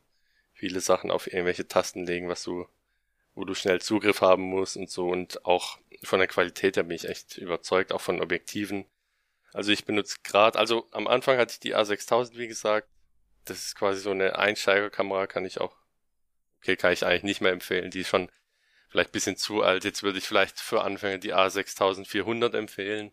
viele 0.53 0.81
Sachen 0.81 1.11
auf 1.11 1.27
irgendwelche 1.27 1.67
Tasten 1.67 2.05
legen, 2.07 2.29
was 2.29 2.43
du, 2.43 2.67
wo 3.35 3.45
du 3.45 3.55
schnell 3.55 3.81
Zugriff 3.81 4.21
haben 4.21 4.43
musst 4.43 4.77
und 4.77 4.91
so. 4.91 5.09
Und 5.09 5.45
auch 5.45 5.79
von 6.03 6.19
der 6.19 6.29
Qualität 6.29 6.77
her 6.77 6.85
bin 6.85 6.97
ich 6.97 7.09
echt 7.09 7.39
überzeugt, 7.39 7.93
auch 7.93 8.01
von 8.01 8.21
Objektiven. 8.21 8.87
Also 9.53 9.73
ich 9.73 9.85
benutze 9.85 10.19
gerade, 10.23 10.59
also 10.59 10.89
am 10.91 11.07
Anfang 11.07 11.39
hatte 11.39 11.53
ich 11.53 11.61
die 11.61 11.77
A6000, 11.77 12.37
wie 12.37 12.49
gesagt. 12.49 12.89
Das 13.45 13.59
ist 13.59 13.77
quasi 13.77 14.01
so 14.01 14.11
eine 14.11 14.39
Einsteigerkamera, 14.39 15.27
kann 15.27 15.45
ich 15.45 15.61
auch, 15.61 15.77
okay, 16.59 16.77
kann 16.77 16.93
ich 16.93 17.05
eigentlich 17.05 17.25
nicht 17.25 17.41
mehr 17.41 17.53
empfehlen. 17.53 17.91
Die 17.91 18.01
ist 18.01 18.09
schon 18.09 18.31
vielleicht 18.95 19.11
bisschen 19.11 19.37
zu 19.37 19.63
alt. 19.63 19.83
Jetzt 19.83 20.05
würde 20.05 20.19
ich 20.19 20.25
vielleicht 20.25 20.61
für 20.61 20.83
Anfänger 20.85 21.19
die 21.19 21.35
A6400 21.35 22.57
empfehlen. 22.57 23.11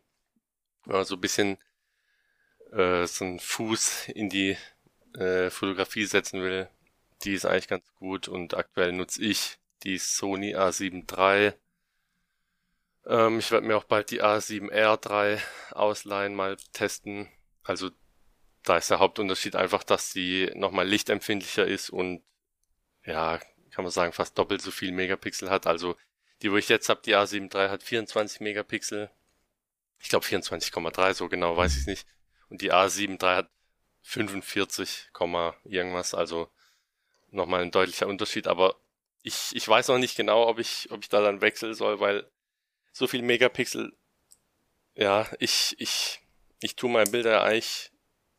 Wenn 0.86 0.98
man 0.98 1.06
so 1.06 1.16
ein 1.16 1.22
bisschen 1.22 1.58
äh, 2.72 3.08
so 3.08 3.26
einen 3.26 3.40
Fuß 3.40 4.10
in 4.10 4.30
die 4.30 4.56
äh, 5.16 5.50
Fotografie 5.50 6.06
setzen 6.06 6.44
will. 6.44 6.70
Die 7.24 7.34
ist 7.34 7.46
eigentlich 7.46 7.68
ganz 7.68 7.92
gut 7.96 8.28
und 8.28 8.54
aktuell 8.54 8.92
nutze 8.92 9.24
ich 9.24 9.58
die 9.82 9.98
Sony 9.98 10.56
A7 10.56 11.12
III 11.12 11.54
ähm, 13.08 13.40
ich 13.40 13.52
werde 13.52 13.66
mir 13.66 13.78
auch 13.78 13.84
bald 13.84 14.12
die 14.12 14.22
A7R3 14.22 15.40
ausleihen, 15.72 16.36
mal 16.36 16.58
testen. 16.72 17.28
Also 17.64 17.90
da 18.64 18.78
ist 18.78 18.92
der 18.92 19.00
Hauptunterschied 19.00 19.56
einfach, 19.56 19.84
dass 19.84 20.12
sie 20.12 20.52
nochmal 20.54 20.88
lichtempfindlicher 20.88 21.66
ist 21.66 21.90
und 21.90 22.24
ja, 23.04 23.40
kann 23.72 23.84
man 23.84 23.92
sagen, 23.92 24.14
fast 24.14 24.38
doppelt 24.38 24.62
so 24.62 24.72
viel 24.72 24.92
Megapixel 24.92 25.50
hat. 25.50 25.68
Also 25.68 25.96
die, 26.42 26.52
wo 26.52 26.58
ich 26.58 26.70
jetzt 26.70 26.90
habe, 26.90 27.02
die 27.06 27.16
A7 27.16 27.54
III 27.54 27.70
hat 27.70 27.84
24 27.84 28.42
Megapixel. 28.42 29.10
Ich 30.00 30.10
glaube 30.10 30.26
24,3, 30.26 31.14
so 31.14 31.30
genau 31.30 31.56
weiß 31.56 31.78
ich 31.78 31.86
nicht. 31.86 32.08
Und 32.50 32.62
die 32.62 32.74
A7 32.74 33.22
III 33.22 33.36
hat 33.36 33.50
45, 34.02 35.12
irgendwas. 35.64 36.14
Also 36.14 36.50
nochmal 37.30 37.62
ein 37.62 37.72
deutlicher 37.72 38.08
Unterschied. 38.08 38.48
Aber 38.48 38.76
ich, 39.24 39.52
ich 39.54 39.68
weiß 39.68 39.88
noch 39.90 40.00
nicht 40.00 40.18
genau, 40.18 40.48
ob 40.48 40.60
ich, 40.60 40.90
ob 40.92 41.04
ich 41.04 41.10
da 41.10 41.22
dann 41.22 41.42
wechseln 41.42 41.74
soll, 41.74 42.00
weil 42.00 42.28
so 42.92 43.08
viel 43.08 43.22
Megapixel. 43.22 43.94
Ja, 44.96 45.28
ich, 45.40 45.76
ich, 45.78 46.20
ich 46.62 46.76
tue 46.76 46.90
meine 46.90 47.10
Bilder 47.10 47.44
eigentlich 47.44 47.92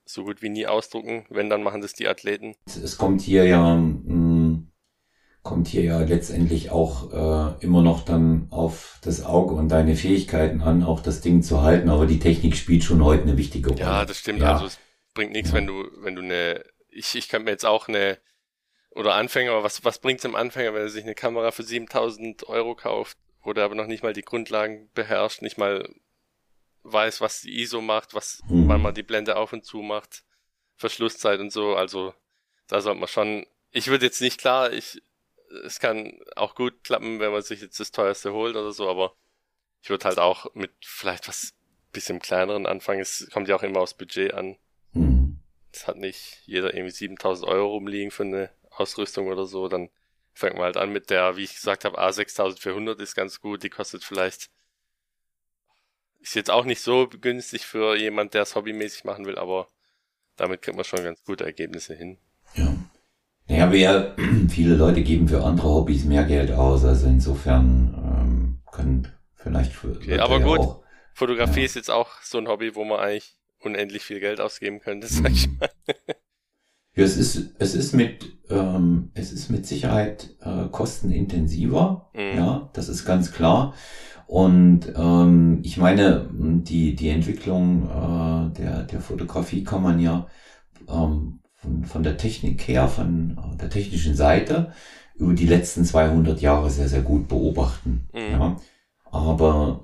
so 0.04 0.24
gut 0.24 0.42
wie 0.42 0.48
nie 0.48 0.66
ausdrucken. 0.66 1.24
Wenn, 1.30 1.48
dann 1.48 1.62
machen 1.62 1.80
das 1.80 1.94
die 1.94 2.08
Athleten. 2.08 2.56
Es 2.66 2.98
kommt 2.98 3.22
hier 3.22 3.44
ja, 3.44 3.76
kommt 5.42 5.68
hier 5.68 5.82
ja 5.82 6.00
letztendlich 6.00 6.70
auch 6.70 7.12
äh, 7.12 7.64
immer 7.64 7.82
noch 7.82 8.04
dann 8.04 8.46
auf 8.50 8.98
das 9.02 9.24
Auge 9.24 9.54
und 9.54 9.68
deine 9.68 9.96
Fähigkeiten 9.96 10.62
an, 10.62 10.84
auch 10.84 11.00
das 11.00 11.20
Ding 11.20 11.42
zu 11.42 11.62
halten. 11.62 11.88
Aber 11.88 12.06
die 12.06 12.20
Technik 12.20 12.56
spielt 12.56 12.84
schon 12.84 13.04
heute 13.04 13.24
eine 13.24 13.36
wichtige 13.36 13.70
Rolle. 13.70 13.80
Ja, 13.80 14.04
das 14.04 14.18
stimmt. 14.18 14.40
Ja. 14.40 14.54
Also 14.54 14.66
es 14.66 14.78
bringt 15.14 15.32
nichts, 15.32 15.50
ja. 15.50 15.56
wenn 15.56 15.66
du, 15.66 15.84
wenn 15.98 16.14
du 16.14 16.22
eine, 16.22 16.64
ich, 16.90 17.14
ich 17.16 17.28
kann 17.28 17.42
mir 17.42 17.50
jetzt 17.50 17.66
auch 17.66 17.88
eine, 17.88 18.18
oder 18.90 19.14
Anfänger, 19.14 19.52
aber 19.52 19.64
was, 19.64 19.84
was 19.84 19.98
bringt's 19.98 20.22
dem 20.22 20.36
Anfänger, 20.36 20.74
wenn 20.74 20.82
er 20.82 20.88
sich 20.88 21.04
eine 21.04 21.14
Kamera 21.14 21.50
für 21.50 21.62
7000 21.62 22.48
Euro 22.48 22.74
kauft 22.74 23.16
oder 23.42 23.64
aber 23.64 23.74
noch 23.74 23.86
nicht 23.86 24.02
mal 24.02 24.12
die 24.12 24.22
Grundlagen 24.22 24.90
beherrscht, 24.94 25.42
nicht 25.42 25.58
mal 25.58 25.88
weiß, 26.84 27.20
was 27.20 27.40
die 27.40 27.60
ISO 27.60 27.80
macht, 27.80 28.14
was, 28.14 28.42
mhm. 28.48 28.68
wann 28.68 28.82
man 28.82 28.94
die 28.94 29.02
Blende 29.02 29.36
auf 29.36 29.52
und 29.52 29.64
zu 29.64 29.78
macht, 29.78 30.24
Verschlusszeit 30.76 31.40
und 31.40 31.52
so. 31.52 31.74
Also 31.74 32.14
da 32.68 32.80
sollte 32.80 33.00
man 33.00 33.08
schon. 33.08 33.46
Ich 33.70 33.88
würde 33.88 34.04
jetzt 34.04 34.20
nicht 34.20 34.38
klar, 34.38 34.72
ich 34.72 35.02
es 35.64 35.80
kann 35.80 36.20
auch 36.36 36.54
gut 36.54 36.84
klappen, 36.84 37.20
wenn 37.20 37.32
man 37.32 37.42
sich 37.42 37.60
jetzt 37.60 37.80
das 37.80 37.92
teuerste 37.92 38.32
holt 38.32 38.56
oder 38.56 38.72
so, 38.72 38.88
aber 38.88 39.14
ich 39.82 39.90
würde 39.90 40.04
halt 40.04 40.18
auch 40.18 40.54
mit 40.54 40.72
vielleicht 40.80 41.28
was 41.28 41.54
bisschen 41.92 42.20
kleineren 42.20 42.66
anfangen. 42.66 43.00
Es 43.00 43.28
kommt 43.32 43.48
ja 43.48 43.56
auch 43.56 43.62
immer 43.62 43.80
aufs 43.80 43.94
Budget 43.94 44.32
an. 44.32 44.56
Mhm. 44.92 45.40
Es 45.72 45.86
hat 45.86 45.96
nicht 45.96 46.42
jeder 46.44 46.74
irgendwie 46.74 46.92
7000 46.92 47.48
Euro 47.48 47.68
rumliegen 47.68 48.10
für 48.10 48.22
eine 48.22 48.50
Ausrüstung 48.70 49.26
oder 49.28 49.44
so, 49.44 49.68
dann 49.68 49.90
Fangen 50.34 50.56
wir 50.56 50.64
halt 50.64 50.76
an 50.76 50.92
mit 50.92 51.10
der, 51.10 51.36
wie 51.36 51.44
ich 51.44 51.54
gesagt 51.54 51.84
habe, 51.84 52.00
A6400 52.00 53.00
ist 53.00 53.14
ganz 53.14 53.40
gut. 53.40 53.62
Die 53.62 53.68
kostet 53.68 54.02
vielleicht, 54.02 54.50
ist 56.20 56.34
jetzt 56.34 56.50
auch 56.50 56.64
nicht 56.64 56.80
so 56.80 57.08
günstig 57.08 57.66
für 57.66 57.96
jemand, 57.96 58.32
der 58.32 58.42
es 58.42 58.54
hobbymäßig 58.54 59.04
machen 59.04 59.26
will, 59.26 59.36
aber 59.36 59.68
damit 60.36 60.62
kriegt 60.62 60.76
man 60.76 60.84
schon 60.84 61.04
ganz 61.04 61.22
gute 61.24 61.44
Ergebnisse 61.44 61.94
hin. 61.94 62.18
Ja. 62.54 62.74
Naja, 63.52 63.70
wir, 63.70 64.16
viele 64.48 64.76
Leute 64.76 65.02
geben 65.02 65.28
für 65.28 65.44
andere 65.44 65.68
Hobbys 65.68 66.04
mehr 66.06 66.24
Geld 66.24 66.52
aus, 66.52 66.86
also 66.86 67.06
insofern 67.06 67.94
ähm, 68.02 68.58
können 68.72 69.08
vielleicht 69.34 69.72
für. 69.72 69.90
Okay, 69.96 70.18
aber 70.18 70.40
gut, 70.40 70.58
auch, 70.58 70.82
Fotografie 71.12 71.60
ja. 71.60 71.66
ist 71.66 71.76
jetzt 71.76 71.90
auch 71.90 72.22
so 72.22 72.38
ein 72.38 72.48
Hobby, 72.48 72.74
wo 72.74 72.84
man 72.84 72.98
eigentlich 72.98 73.36
unendlich 73.58 74.04
viel 74.04 74.20
Geld 74.20 74.40
ausgeben 74.40 74.80
könnte, 74.80 75.06
sag 75.06 75.30
ich 75.32 75.48
mal. 75.58 75.68
Ja, 76.94 77.04
es 77.04 77.16
ist, 77.16 77.54
es 77.58 77.74
ist 77.74 77.92
mit, 77.92 78.38
ähm, 78.50 79.10
es 79.14 79.32
ist 79.32 79.50
mit 79.50 79.66
Sicherheit 79.66 80.34
äh, 80.40 80.68
kostenintensiver. 80.70 82.10
Mhm. 82.14 82.36
Ja, 82.36 82.70
das 82.72 82.88
ist 82.88 83.04
ganz 83.04 83.32
klar. 83.32 83.74
Und 84.26 84.92
ähm, 84.96 85.60
ich 85.62 85.76
meine, 85.76 86.28
die, 86.32 86.94
die 86.94 87.08
Entwicklung 87.08 87.84
äh, 87.84 88.58
der, 88.58 88.82
der 88.84 89.00
Fotografie 89.00 89.62
kann 89.62 89.82
man 89.82 90.00
ja 90.00 90.26
ähm, 90.88 91.41
von, 91.62 91.84
von 91.84 92.02
der 92.02 92.16
Technik 92.16 92.66
her, 92.68 92.88
von 92.88 93.38
äh, 93.38 93.56
der 93.56 93.70
technischen 93.70 94.14
Seite 94.14 94.72
über 95.14 95.34
die 95.34 95.46
letzten 95.46 95.84
200 95.84 96.40
Jahre 96.40 96.70
sehr, 96.70 96.88
sehr 96.88 97.02
gut 97.02 97.28
beobachten. 97.28 98.08
Mhm. 98.12 98.30
Ja. 98.30 98.56
Aber 99.04 99.80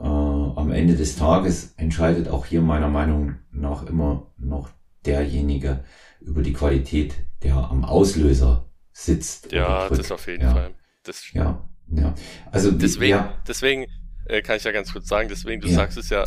äh, 0.56 0.60
am 0.60 0.72
Ende 0.72 0.96
des 0.96 1.16
Tages 1.16 1.74
entscheidet 1.76 2.28
auch 2.28 2.46
hier 2.46 2.62
meiner 2.62 2.88
Meinung 2.88 3.36
nach 3.52 3.86
immer 3.86 4.32
noch 4.38 4.70
derjenige 5.04 5.84
über 6.20 6.42
die 6.42 6.54
Qualität, 6.54 7.14
der 7.42 7.56
am 7.56 7.84
Auslöser 7.84 8.64
sitzt. 8.92 9.52
Ja, 9.52 9.88
das 9.88 10.10
auf 10.10 10.26
jeden 10.26 10.42
ja. 10.42 10.52
Fall. 10.52 10.70
Das 11.04 11.32
ja, 11.32 11.62
ja. 11.90 12.14
Also 12.50 12.70
deswegen, 12.72 13.10
ja. 13.10 13.34
deswegen 13.46 13.86
äh, 14.24 14.42
kann 14.42 14.56
ich 14.56 14.64
ja 14.64 14.72
ganz 14.72 14.92
kurz 14.92 15.08
sagen, 15.08 15.28
deswegen, 15.28 15.60
du 15.60 15.68
ja. 15.68 15.74
sagst 15.74 15.98
es 15.98 16.10
ja, 16.10 16.24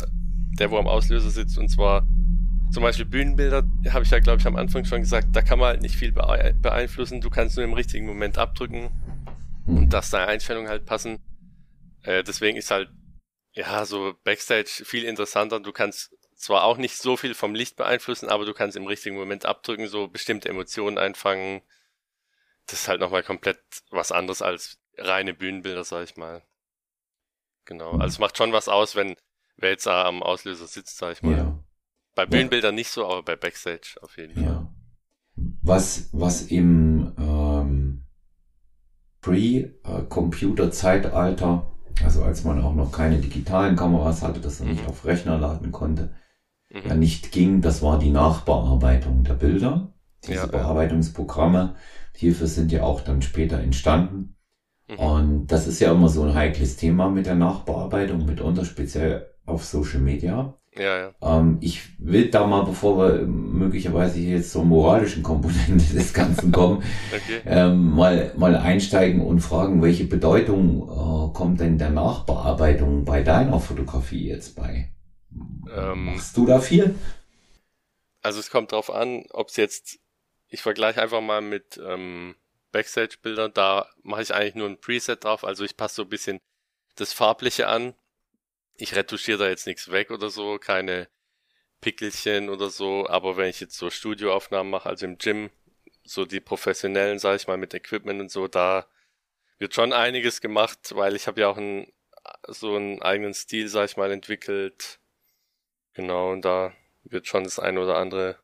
der, 0.58 0.70
wo 0.70 0.78
am 0.78 0.86
Auslöser 0.86 1.30
sitzt, 1.30 1.58
und 1.58 1.68
zwar 1.68 2.06
zum 2.72 2.82
Beispiel 2.82 3.04
Bühnenbilder, 3.04 3.64
habe 3.90 4.04
ich 4.04 4.10
ja, 4.10 4.18
glaube 4.18 4.40
ich, 4.40 4.46
am 4.46 4.56
Anfang 4.56 4.84
schon 4.84 5.00
gesagt, 5.00 5.28
da 5.32 5.42
kann 5.42 5.58
man 5.58 5.68
halt 5.68 5.82
nicht 5.82 5.96
viel 5.96 6.12
beeinflussen. 6.12 7.20
Du 7.20 7.30
kannst 7.30 7.56
nur 7.56 7.64
im 7.64 7.74
richtigen 7.74 8.06
Moment 8.06 8.38
abdrücken 8.38 8.90
und 9.66 9.90
dass 9.90 10.10
deine 10.10 10.28
Einstellungen 10.28 10.68
halt 10.68 10.86
passen. 10.86 11.20
Äh, 12.02 12.24
deswegen 12.24 12.56
ist 12.56 12.70
halt, 12.70 12.90
ja, 13.52 13.84
so 13.84 14.14
Backstage 14.24 14.84
viel 14.84 15.04
interessanter. 15.04 15.60
Du 15.60 15.72
kannst 15.72 16.16
zwar 16.34 16.64
auch 16.64 16.78
nicht 16.78 16.96
so 16.96 17.16
viel 17.16 17.34
vom 17.34 17.54
Licht 17.54 17.76
beeinflussen, 17.76 18.28
aber 18.28 18.44
du 18.44 18.54
kannst 18.54 18.76
im 18.76 18.86
richtigen 18.86 19.16
Moment 19.16 19.44
abdrücken, 19.46 19.86
so 19.86 20.08
bestimmte 20.08 20.48
Emotionen 20.48 20.98
einfangen. 20.98 21.62
Das 22.66 22.80
ist 22.80 22.88
halt 22.88 23.00
nochmal 23.00 23.22
komplett 23.22 23.60
was 23.90 24.12
anderes 24.12 24.42
als 24.42 24.78
reine 24.96 25.34
Bühnenbilder, 25.34 25.84
sag 25.84 26.04
ich 26.04 26.16
mal. 26.16 26.42
Genau. 27.64 27.92
Also 27.92 28.06
es 28.06 28.18
macht 28.18 28.36
schon 28.36 28.52
was 28.52 28.68
aus, 28.68 28.96
wenn 28.96 29.16
da 29.84 30.04
am 30.06 30.22
Auslöser 30.22 30.66
sitzt, 30.66 30.96
sag 30.96 31.12
ich 31.12 31.22
mal. 31.22 31.36
Ja. 31.36 31.61
Bei 32.14 32.26
Bühnenbildern 32.26 32.74
ja. 32.74 32.76
nicht 32.76 32.90
so, 32.90 33.06
aber 33.06 33.22
bei 33.22 33.36
Backstage 33.36 33.96
auf 34.02 34.18
jeden 34.18 34.34
Fall. 34.34 34.44
Ja. 34.44 34.70
Was, 35.62 36.10
was 36.12 36.42
im 36.42 37.14
ähm, 37.18 38.04
Pre-Computer-Zeitalter, 39.22 41.72
also 42.04 42.22
als 42.22 42.44
man 42.44 42.62
auch 42.62 42.74
noch 42.74 42.92
keine 42.92 43.16
digitalen 43.18 43.76
Kameras 43.76 44.20
hatte, 44.22 44.40
dass 44.40 44.60
man 44.60 44.68
nicht 44.70 44.82
mhm. 44.82 44.88
auf 44.88 45.06
Rechner 45.06 45.38
laden 45.38 45.72
konnte, 45.72 46.14
mhm. 46.70 46.82
ja 46.86 46.94
nicht 46.94 47.32
ging, 47.32 47.62
das 47.62 47.82
war 47.82 47.98
die 47.98 48.10
Nachbearbeitung 48.10 49.24
der 49.24 49.34
Bilder. 49.34 49.94
Diese 50.24 50.34
ja, 50.34 50.46
Bearbeitungsprogramme 50.46 51.74
hierfür 52.14 52.46
sind 52.46 52.70
ja 52.72 52.82
auch 52.82 53.00
dann 53.00 53.22
später 53.22 53.58
entstanden. 53.58 54.36
Mhm. 54.88 54.98
Und 54.98 55.46
das 55.46 55.66
ist 55.66 55.80
ja 55.80 55.92
immer 55.92 56.08
so 56.08 56.22
ein 56.22 56.34
heikles 56.34 56.76
Thema 56.76 57.08
mit 57.08 57.26
der 57.26 57.36
Nachbearbeitung, 57.36 58.26
mitunter 58.26 58.64
speziell 58.64 59.28
auf 59.46 59.64
Social 59.64 60.00
Media. 60.00 60.58
Ja, 60.74 60.98
ja. 60.98 61.14
Ähm, 61.20 61.58
ich 61.60 61.82
will 61.98 62.30
da 62.30 62.46
mal, 62.46 62.62
bevor 62.62 62.96
wir 62.98 63.26
möglicherweise 63.26 64.18
hier 64.18 64.36
jetzt 64.36 64.52
zur 64.52 64.64
moralischen 64.64 65.22
Komponente 65.22 65.94
des 65.94 66.14
Ganzen 66.14 66.50
kommen, 66.50 66.82
okay. 67.14 67.42
ähm, 67.44 67.90
mal, 67.90 68.32
mal 68.36 68.56
einsteigen 68.56 69.20
und 69.20 69.40
fragen, 69.40 69.82
welche 69.82 70.04
Bedeutung 70.04 70.88
äh, 70.88 71.34
kommt 71.34 71.60
denn 71.60 71.76
der 71.76 71.90
Nachbearbeitung 71.90 73.04
bei 73.04 73.22
deiner 73.22 73.60
Fotografie 73.60 74.28
jetzt 74.28 74.56
bei? 74.56 74.90
Ähm, 75.74 76.06
Machst 76.06 76.36
du 76.36 76.46
da 76.46 76.58
viel? 76.58 76.94
Also 78.22 78.40
es 78.40 78.50
kommt 78.50 78.72
drauf 78.72 78.90
an, 78.90 79.24
ob 79.30 79.48
es 79.48 79.56
jetzt, 79.56 79.98
ich 80.48 80.62
vergleiche 80.62 81.02
einfach 81.02 81.20
mal 81.20 81.42
mit 81.42 81.78
ähm, 81.84 82.34
Backstage-Bildern, 82.70 83.52
da 83.52 83.86
mache 84.02 84.22
ich 84.22 84.34
eigentlich 84.34 84.54
nur 84.54 84.68
ein 84.68 84.80
Preset 84.80 85.22
drauf, 85.24 85.44
also 85.44 85.64
ich 85.64 85.76
passe 85.76 85.96
so 85.96 86.02
ein 86.02 86.08
bisschen 86.08 86.40
das 86.96 87.12
Farbliche 87.12 87.68
an 87.68 87.94
ich 88.76 88.94
retuschiere 88.94 89.38
da 89.38 89.48
jetzt 89.48 89.66
nichts 89.66 89.90
weg 89.90 90.10
oder 90.10 90.30
so, 90.30 90.58
keine 90.58 91.08
Pickelchen 91.80 92.48
oder 92.48 92.70
so, 92.70 93.08
aber 93.08 93.36
wenn 93.36 93.50
ich 93.50 93.60
jetzt 93.60 93.76
so 93.76 93.90
Studioaufnahmen 93.90 94.70
mache, 94.70 94.88
also 94.88 95.04
im 95.04 95.18
Gym, 95.18 95.50
so 96.04 96.24
die 96.24 96.40
professionellen, 96.40 97.18
sage 97.18 97.36
ich 97.36 97.46
mal, 97.46 97.58
mit 97.58 97.74
Equipment 97.74 98.20
und 98.20 98.30
so, 98.30 98.48
da 98.48 98.86
wird 99.58 99.74
schon 99.74 99.92
einiges 99.92 100.40
gemacht, 100.40 100.94
weil 100.94 101.14
ich 101.14 101.26
habe 101.26 101.40
ja 101.40 101.48
auch 101.48 101.56
einen, 101.56 101.92
so 102.48 102.76
einen 102.76 103.02
eigenen 103.02 103.34
Stil, 103.34 103.68
sage 103.68 103.86
ich 103.86 103.96
mal, 103.96 104.10
entwickelt. 104.10 105.00
Genau, 105.94 106.32
und 106.32 106.44
da 106.44 106.72
wird 107.04 107.26
schon 107.26 107.44
das 107.44 107.58
eine 107.58 107.80
oder 107.80 107.96
andere 107.96 108.38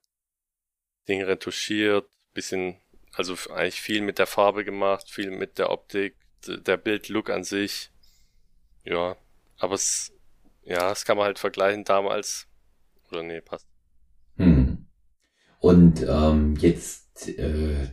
Ding 1.08 1.22
retuschiert, 1.22 2.08
bisschen, 2.34 2.80
also 3.12 3.34
eigentlich 3.50 3.80
viel 3.80 4.02
mit 4.02 4.18
der 4.18 4.26
Farbe 4.26 4.64
gemacht, 4.64 5.10
viel 5.10 5.30
mit 5.30 5.58
der 5.58 5.70
Optik, 5.70 6.16
der 6.46 6.76
Bildlook 6.76 7.30
an 7.30 7.44
sich. 7.44 7.90
Ja, 8.84 9.16
aber 9.58 9.74
es 9.74 10.12
ja, 10.68 10.90
das 10.90 11.04
kann 11.04 11.16
man 11.16 11.26
halt 11.26 11.38
vergleichen 11.38 11.84
damals. 11.84 12.46
Oder 13.10 13.22
nee, 13.22 13.40
passt. 13.40 13.66
Hm. 14.36 14.86
Und 15.60 16.06
ähm, 16.06 16.54
jetzt, 16.56 17.28
äh, 17.38 17.88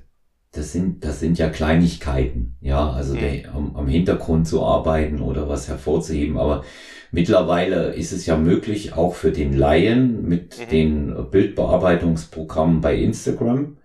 das 0.51 0.73
sind, 0.73 1.03
das 1.03 1.19
sind 1.19 1.37
ja 1.39 1.49
Kleinigkeiten, 1.49 2.57
ja, 2.61 2.91
also 2.91 3.13
hm. 3.13 3.19
der, 3.19 3.55
am, 3.55 3.75
am 3.75 3.87
Hintergrund 3.87 4.47
zu 4.47 4.63
arbeiten 4.63 5.21
oder 5.21 5.49
was 5.49 5.67
hervorzuheben, 5.67 6.37
aber 6.37 6.63
mittlerweile 7.11 7.93
ist 7.93 8.11
es 8.11 8.25
ja 8.25 8.37
möglich, 8.37 8.93
auch 8.93 9.15
für 9.15 9.31
den 9.31 9.53
Laien 9.57 10.27
mit 10.27 10.59
mhm. 10.59 10.69
den 10.69 11.29
Bildbearbeitungsprogrammen 11.31 12.81
bei 12.81 12.95
Instagram, 12.95 13.77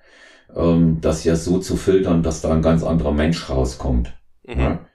ähm, 0.54 1.00
das 1.00 1.24
ja 1.24 1.36
so 1.36 1.58
zu 1.58 1.76
filtern, 1.76 2.22
dass 2.22 2.42
da 2.42 2.52
ein 2.52 2.62
ganz 2.62 2.82
anderer 2.82 3.12
Mensch 3.12 3.48
rauskommt. 3.48 4.12
Mhm. 4.46 4.60
Ja? 4.60 4.89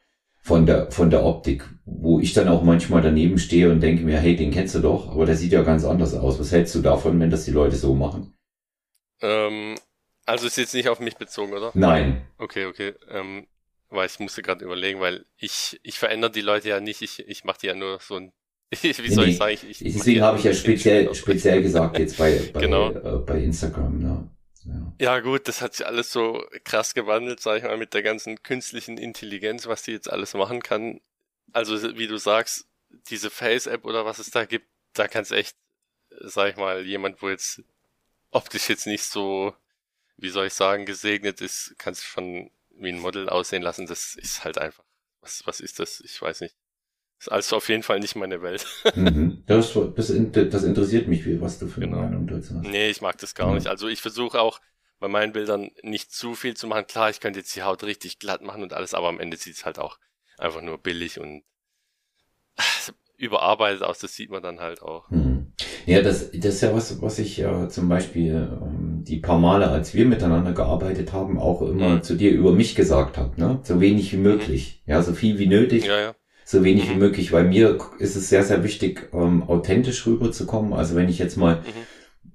Von 0.46 0.68
der, 0.68 0.92
von 0.92 1.10
der 1.10 1.26
Optik, 1.26 1.68
wo 1.86 2.20
ich 2.20 2.34
dann 2.34 2.48
auch 2.48 2.62
manchmal 2.62 3.02
daneben 3.02 3.40
stehe 3.40 3.72
und 3.72 3.82
denke 3.82 4.04
mir, 4.04 4.20
hey, 4.20 4.36
den 4.36 4.52
kennst 4.52 4.76
du 4.76 4.80
doch, 4.80 5.10
aber 5.10 5.26
der 5.26 5.36
sieht 5.36 5.52
ja 5.52 5.64
ganz 5.64 5.84
anders 5.84 6.14
aus. 6.14 6.40
Was 6.40 6.52
hältst 6.52 6.76
du 6.76 6.84
davon, 6.84 7.20
wenn 7.20 7.32
das 7.32 7.46
die 7.46 7.52
Leute 7.52 7.76
so 7.76 7.96
machen? 7.96 8.38
Ähm, 9.22 9.74
also 10.28 10.46
ist 10.46 10.58
jetzt 10.58 10.76
nicht 10.76 10.88
auf 10.88 11.00
mich 11.00 11.16
bezogen, 11.16 11.52
oder? 11.52 11.72
Nein. 11.74 12.28
Okay, 12.38 12.68
okay. 12.68 12.94
Ähm, 13.10 13.48
weil 13.90 14.06
ich 14.06 14.20
musste 14.20 14.44
gerade 14.44 14.64
überlegen, 14.64 15.00
weil 15.00 15.26
ich, 15.36 15.80
ich 15.82 15.98
verändere 15.98 16.32
die 16.32 16.42
Leute 16.42 16.70
ja 16.70 16.80
nicht, 16.80 17.02
ich, 17.02 17.28
ich 17.28 17.44
mache 17.44 17.62
die 17.62 17.68
ja 17.68 17.74
nur 17.74 17.98
so 18.00 18.18
ein 18.18 18.32
wie 18.82 18.94
soll 18.94 19.26
nee, 19.26 19.32
ich 19.32 19.38
sagen? 19.38 19.54
Ich, 19.54 19.86
ich 19.86 19.94
deswegen 19.94 20.22
habe 20.22 20.38
ich 20.38 20.44
ja 20.44 20.54
speziell, 20.54 21.14
speziell 21.16 21.64
gesagt 21.64 21.98
jetzt 21.98 22.20
bei, 22.20 22.40
bei, 22.54 22.62
genau. 22.62 22.92
äh, 22.92 23.18
bei 23.20 23.40
Instagram. 23.40 23.98
Ne? 23.98 24.30
Ja. 24.66 24.94
ja 25.00 25.20
gut, 25.20 25.48
das 25.48 25.62
hat 25.62 25.76
sich 25.76 25.86
alles 25.86 26.12
so 26.12 26.44
krass 26.64 26.94
gewandelt, 26.94 27.40
sag 27.40 27.58
ich 27.58 27.64
mal, 27.64 27.78
mit 27.78 27.94
der 27.94 28.04
ganzen 28.04 28.42
künstlichen 28.44 28.98
Intelligenz, 28.98 29.68
was 29.68 29.84
die 29.84 29.92
jetzt 29.92 30.10
alles 30.10 30.34
machen 30.34 30.62
kann. 30.64 31.02
Also 31.54 31.98
wie 31.98 32.08
du 32.08 32.18
sagst, 32.18 32.68
diese 33.10 33.30
Face-App 33.30 33.86
oder 33.86 34.06
was 34.06 34.20
es 34.20 34.32
da 34.32 34.46
gibt, 34.46 34.68
da 34.94 35.08
kannst 35.08 35.32
echt, 35.32 35.56
sag 36.22 36.50
ich 36.52 36.58
mal, 36.58 36.86
jemand, 36.86 37.22
wo 37.22 37.30
jetzt 37.30 37.62
optisch 38.32 38.70
jetzt 38.70 38.88
nicht 38.88 39.04
so, 39.04 39.56
wie 40.18 40.30
soll 40.30 40.48
ich 40.48 40.54
sagen, 40.54 40.86
gesegnet 40.86 41.42
ist, 41.42 41.76
kannst 41.78 42.02
du 42.04 42.08
schon 42.08 42.52
wie 42.72 42.90
ein 42.90 43.00
Model 43.00 43.30
aussehen 43.30 43.62
lassen. 43.62 43.86
Das 43.88 44.16
ist 44.16 44.44
halt 44.44 44.58
einfach. 44.58 44.84
Was, 45.22 45.46
was 45.46 45.60
ist 45.60 45.80
das? 45.80 46.02
Ich 46.02 46.22
weiß 46.22 46.42
nicht. 46.42 46.56
Ist 47.20 47.32
also 47.32 47.56
auf 47.56 47.70
jeden 47.70 47.84
Fall 47.84 48.00
nicht 48.00 48.16
meine 48.16 48.42
Welt. 48.42 48.66
Mhm. 48.96 49.44
Das, 49.46 49.74
das, 49.74 50.14
das, 50.50 50.64
interessiert 50.64 51.08
mich, 51.08 51.24
was 51.42 51.60
du 51.60 51.68
für 51.68 51.82
eine 51.82 51.92
genau. 51.92 52.02
Meinung 52.04 52.28
dazu 52.28 52.56
hast. 52.56 52.68
Nee, 52.68 52.90
ich 52.90 53.02
mag 53.02 53.18
das 53.18 53.36
gar 53.36 53.50
ja. 53.50 53.56
nicht. 53.56 53.68
Also 53.68 53.88
ich 53.88 54.02
versuche 54.02 54.40
auch 54.40 54.62
bei 55.00 55.08
meinen 55.08 55.34
Bildern 55.34 55.72
nicht 55.82 56.12
zu 56.12 56.34
viel 56.34 56.56
zu 56.56 56.68
machen. 56.68 56.88
Klar, 56.88 57.10
ich 57.10 57.20
könnte 57.20 57.40
jetzt 57.40 57.56
die 57.56 57.64
Haut 57.64 57.84
richtig 57.84 58.20
glatt 58.20 58.42
machen 58.42 58.64
und 58.64 58.74
alles, 58.74 58.94
aber 58.94 59.10
am 59.10 59.20
Ende 59.20 59.38
sieht 59.38 59.56
es 59.56 59.66
halt 59.66 59.80
auch 59.80 59.98
einfach 60.38 60.62
nur 60.62 60.78
billig 60.78 61.20
und 61.20 61.44
überarbeitet 63.18 63.84
aus. 63.84 64.00
Das 64.00 64.16
sieht 64.16 64.30
man 64.30 64.44
dann 64.44 64.60
halt 64.60 64.82
auch. 64.82 65.10
Mhm. 65.10 65.54
Ja, 65.86 66.02
das, 66.02 66.32
das 66.32 66.56
ist 66.56 66.62
ja 66.62 66.74
was, 66.74 67.02
was 67.02 67.20
ich 67.20 67.38
ja 67.38 67.68
zum 67.70 67.90
Beispiel 67.90 68.60
ähm, 68.62 69.04
die 69.04 69.18
paar 69.18 69.40
Male, 69.40 69.68
als 69.68 69.94
wir 69.94 70.06
miteinander 70.06 70.54
gearbeitet 70.54 71.12
haben, 71.12 71.38
auch 71.38 71.62
immer 71.62 71.90
mhm. 71.90 72.04
zu 72.04 72.16
dir 72.16 72.32
über 72.32 72.54
mich 72.54 72.76
gesagt 72.76 73.18
habe. 73.18 73.40
Ne? 73.40 73.60
So 73.64 73.82
wenig 73.82 74.14
wie 74.14 74.18
möglich. 74.18 74.84
Ja, 74.86 75.02
so 75.02 75.14
viel 75.14 75.38
wie 75.38 75.48
nötig. 75.48 75.86
Ja, 75.86 76.00
ja 76.00 76.16
so 76.46 76.64
wenig 76.64 76.88
mhm. 76.88 76.92
wie 76.92 77.00
möglich. 77.00 77.34
Weil 77.34 77.46
mir 77.46 77.78
ist 77.98 78.16
es 78.16 78.30
sehr, 78.30 78.44
sehr 78.44 78.64
wichtig, 78.64 79.10
ähm, 79.12 79.44
authentisch 79.44 80.06
rüberzukommen. 80.06 80.72
Also 80.72 80.96
wenn 80.96 81.10
ich 81.10 81.18
jetzt 81.18 81.36
mal 81.36 81.64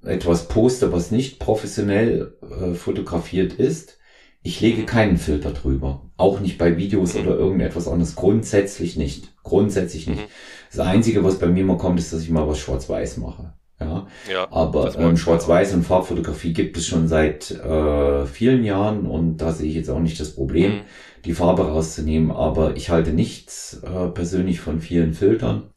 mhm. 0.02 0.08
etwas 0.08 0.48
poste, 0.48 0.92
was 0.92 1.12
nicht 1.12 1.38
professionell 1.38 2.34
äh, 2.42 2.74
fotografiert 2.74 3.54
ist, 3.54 3.98
ich 4.42 4.60
lege 4.60 4.82
mhm. 4.82 4.86
keinen 4.86 5.16
Filter 5.16 5.52
drüber. 5.52 6.10
Auch 6.16 6.40
nicht 6.40 6.58
bei 6.58 6.76
Videos 6.76 7.14
mhm. 7.14 7.20
oder 7.20 7.36
irgendetwas 7.36 7.86
anderes. 7.86 8.16
Grundsätzlich 8.16 8.96
nicht. 8.96 9.32
Grundsätzlich 9.44 10.08
nicht. 10.08 10.22
Mhm. 10.22 10.30
Das 10.70 10.80
Einzige, 10.80 11.24
was 11.24 11.38
bei 11.38 11.46
mir 11.46 11.64
mal 11.64 11.78
kommt, 11.78 12.00
ist, 12.00 12.12
dass 12.12 12.22
ich 12.22 12.30
mal 12.30 12.48
was 12.48 12.58
schwarz-weiß 12.58 13.18
mache. 13.18 13.54
Ja, 13.78 14.06
ja 14.30 14.46
aber 14.50 14.98
ähm, 14.98 15.16
Schwarz-Weiß 15.16 15.72
und 15.72 15.84
Farbfotografie 15.84 16.52
gibt 16.52 16.76
es 16.76 16.86
schon 16.86 17.08
seit 17.08 17.50
äh, 17.50 18.26
vielen 18.26 18.62
Jahren 18.62 19.06
und 19.06 19.38
da 19.38 19.52
sehe 19.52 19.70
ich 19.70 19.74
jetzt 19.74 19.88
auch 19.88 20.00
nicht 20.00 20.20
das 20.20 20.34
Problem. 20.34 20.72
Mhm 20.72 20.80
die 21.24 21.34
Farbe 21.34 21.68
rauszunehmen. 21.68 22.30
Aber 22.30 22.76
ich 22.76 22.90
halte 22.90 23.12
nichts 23.12 23.82
äh, 23.82 24.08
persönlich 24.08 24.60
von 24.60 24.80
vielen 24.80 25.14
Filtern, 25.14 25.72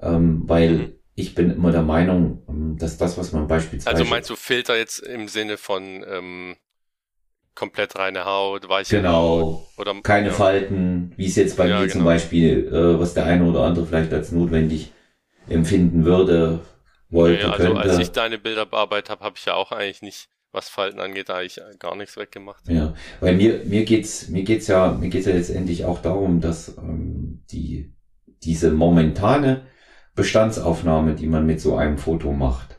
ähm, 0.00 0.42
weil 0.46 0.72
mhm. 0.72 0.92
ich 1.14 1.34
bin 1.34 1.50
immer 1.50 1.72
der 1.72 1.82
Meinung, 1.82 2.44
ähm, 2.48 2.76
dass 2.78 2.98
das, 2.98 3.18
was 3.18 3.32
man 3.32 3.46
beispielsweise. 3.46 3.96
Also 3.96 4.08
meinst 4.08 4.30
du 4.30 4.36
Filter 4.36 4.76
jetzt 4.76 4.98
im 5.00 5.28
Sinne 5.28 5.56
von 5.56 6.04
ähm, 6.08 6.56
komplett 7.54 7.96
reine 7.96 8.24
Haut, 8.24 8.68
weiche 8.68 8.96
genau, 8.96 9.12
Haut 9.12 9.78
oder 9.78 9.94
keine 10.02 10.28
ja. 10.28 10.32
Falten, 10.32 11.12
wie 11.16 11.26
es 11.26 11.36
jetzt 11.36 11.56
bei 11.56 11.66
ja, 11.66 11.76
mir 11.78 11.86
genau. 11.86 11.94
zum 11.94 12.04
Beispiel, 12.04 12.68
äh, 12.68 13.00
was 13.00 13.14
der 13.14 13.24
eine 13.24 13.44
oder 13.44 13.62
andere 13.62 13.86
vielleicht 13.86 14.12
als 14.12 14.30
notwendig 14.30 14.92
empfinden 15.48 16.04
würde, 16.04 16.60
wollte, 17.08 17.42
ja, 17.42 17.50
also 17.52 17.64
könnte. 17.64 17.80
als 17.80 17.98
ich 17.98 18.12
deine 18.12 18.38
Bilder 18.38 18.66
bearbeitet 18.66 19.10
habe, 19.10 19.24
habe 19.24 19.36
ich 19.38 19.44
ja 19.44 19.54
auch 19.54 19.72
eigentlich 19.72 20.02
nicht 20.02 20.28
was 20.56 20.68
Falten 20.68 20.98
angeht, 20.98 21.28
da 21.28 21.42
ich 21.42 21.60
gar 21.78 21.94
nichts 21.94 22.16
weggemacht. 22.16 22.68
Ja, 22.68 22.94
weil 23.20 23.36
mir, 23.36 23.62
mir 23.64 23.84
geht's, 23.84 24.28
mir 24.28 24.42
geht's 24.42 24.66
ja, 24.66 24.92
mir 24.92 25.10
geht's 25.10 25.26
ja 25.26 25.34
letztendlich 25.34 25.84
auch 25.84 26.00
darum, 26.00 26.40
dass 26.40 26.76
ähm, 26.78 27.42
die, 27.50 27.94
diese 28.42 28.72
momentane 28.72 29.66
Bestandsaufnahme, 30.16 31.14
die 31.14 31.26
man 31.26 31.46
mit 31.46 31.60
so 31.60 31.76
einem 31.76 31.98
Foto 31.98 32.32
macht. 32.32 32.78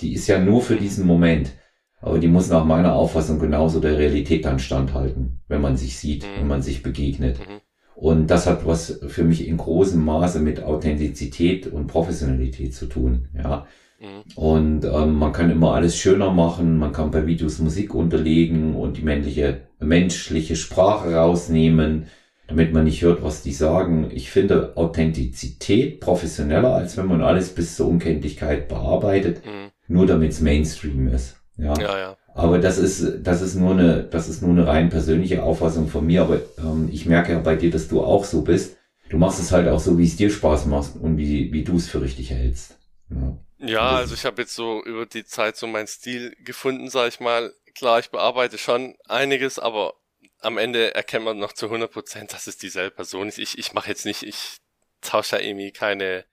Die 0.00 0.12
ist 0.12 0.26
ja 0.26 0.38
nur 0.38 0.60
für 0.60 0.76
diesen 0.76 1.06
Moment. 1.06 1.52
Aber 2.00 2.18
die 2.18 2.28
muss 2.28 2.50
nach 2.50 2.66
meiner 2.66 2.94
Auffassung 2.94 3.38
genauso 3.38 3.80
der 3.80 3.96
Realität 3.96 4.44
dann 4.44 4.58
standhalten, 4.58 5.40
wenn 5.48 5.62
man 5.62 5.78
sich 5.78 5.96
sieht, 5.96 6.24
mhm. 6.24 6.40
wenn 6.40 6.48
man 6.48 6.60
sich 6.60 6.82
begegnet. 6.82 7.38
Mhm. 7.38 7.60
Und 7.94 8.26
das 8.26 8.46
hat 8.46 8.66
was 8.66 9.00
für 9.06 9.24
mich 9.24 9.48
in 9.48 9.56
großem 9.56 10.04
Maße 10.04 10.40
mit 10.40 10.62
Authentizität 10.62 11.66
und 11.66 11.86
Professionalität 11.86 12.74
zu 12.74 12.86
tun. 12.86 13.28
Ja. 13.34 13.66
Mhm. 14.04 14.36
Und 14.36 14.84
ähm, 14.84 15.14
man 15.14 15.32
kann 15.32 15.50
immer 15.50 15.74
alles 15.74 15.96
schöner 15.96 16.30
machen, 16.30 16.78
man 16.78 16.92
kann 16.92 17.10
bei 17.10 17.26
Videos 17.26 17.58
Musik 17.58 17.94
unterlegen 17.94 18.74
und 18.74 18.96
die 18.96 19.02
männliche, 19.02 19.62
menschliche 19.80 20.56
Sprache 20.56 21.14
rausnehmen, 21.14 22.06
damit 22.46 22.72
man 22.72 22.84
nicht 22.84 23.02
hört, 23.02 23.22
was 23.22 23.42
die 23.42 23.52
sagen. 23.52 24.10
Ich 24.12 24.30
finde 24.30 24.76
Authentizität 24.76 26.00
professioneller, 26.00 26.74
als 26.74 26.96
wenn 26.96 27.06
man 27.06 27.22
alles 27.22 27.54
bis 27.54 27.76
zur 27.76 27.88
Unkenntlichkeit 27.88 28.68
bearbeitet, 28.68 29.42
mhm. 29.44 29.70
nur 29.88 30.06
damit 30.06 30.32
es 30.32 30.40
Mainstream 30.40 31.08
ist. 31.08 31.36
Ja. 31.56 31.74
ja, 31.78 31.98
ja. 31.98 32.16
Aber 32.34 32.58
das 32.58 32.78
ist, 32.78 33.20
das 33.22 33.42
ist 33.42 33.54
nur 33.54 33.72
eine, 33.72 34.02
das 34.02 34.28
ist 34.28 34.42
nur 34.42 34.50
eine 34.50 34.66
rein 34.66 34.88
persönliche 34.88 35.42
Auffassung 35.44 35.86
von 35.86 36.04
mir. 36.04 36.22
Aber 36.22 36.40
ähm, 36.58 36.88
ich 36.90 37.06
merke 37.06 37.32
ja 37.32 37.38
bei 37.38 37.54
dir, 37.54 37.70
dass 37.70 37.88
du 37.88 38.02
auch 38.02 38.24
so 38.24 38.42
bist. 38.42 38.76
Du 39.08 39.18
machst 39.18 39.38
es 39.38 39.52
halt 39.52 39.68
auch 39.68 39.78
so, 39.78 39.96
wie 39.98 40.04
es 40.04 40.16
dir 40.16 40.30
Spaß 40.30 40.66
macht 40.66 40.96
und 40.96 41.16
wie, 41.16 41.52
wie 41.52 41.62
du 41.62 41.76
es 41.76 41.86
für 41.86 42.02
richtig 42.02 42.30
hältst. 42.30 42.76
Ja, 43.10 43.38
ja 43.58 43.90
also 43.90 44.14
ich 44.14 44.24
habe 44.24 44.42
jetzt 44.42 44.54
so 44.54 44.82
über 44.84 45.06
die 45.06 45.24
Zeit 45.24 45.56
so 45.56 45.66
meinen 45.66 45.86
Stil 45.86 46.36
gefunden, 46.40 46.90
sag 46.90 47.08
ich 47.08 47.20
mal. 47.20 47.54
Klar, 47.74 47.98
ich 47.98 48.10
bearbeite 48.10 48.58
schon 48.58 48.96
einiges, 49.08 49.58
aber 49.58 49.94
am 50.40 50.58
Ende 50.58 50.94
erkennt 50.94 51.24
man 51.24 51.38
noch 51.38 51.52
zu 51.52 51.66
100 51.66 51.90
Prozent, 51.90 52.32
dass 52.32 52.46
es 52.46 52.58
dieselbe 52.58 52.94
Person 52.94 53.28
ist. 53.28 53.38
Ich, 53.38 53.58
ich 53.58 53.72
mache 53.72 53.88
jetzt 53.88 54.04
nicht, 54.04 54.22
ich 54.22 54.58
tausche 55.00 55.36
ja 55.36 55.42
irgendwie 55.42 55.72
keine 55.72 56.24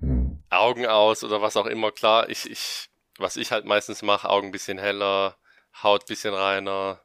hm. 0.00 0.42
Augen 0.50 0.86
aus 0.86 1.24
oder 1.24 1.42
was 1.42 1.56
auch 1.56 1.66
immer. 1.66 1.90
Klar, 1.90 2.28
ich, 2.28 2.48
ich 2.50 2.88
was 3.18 3.36
ich 3.36 3.52
halt 3.52 3.64
meistens 3.64 4.02
mache, 4.02 4.30
Augen 4.30 4.52
bisschen 4.52 4.78
heller, 4.78 5.36
Haut 5.82 6.06
bisschen 6.06 6.34
reiner. 6.34 7.02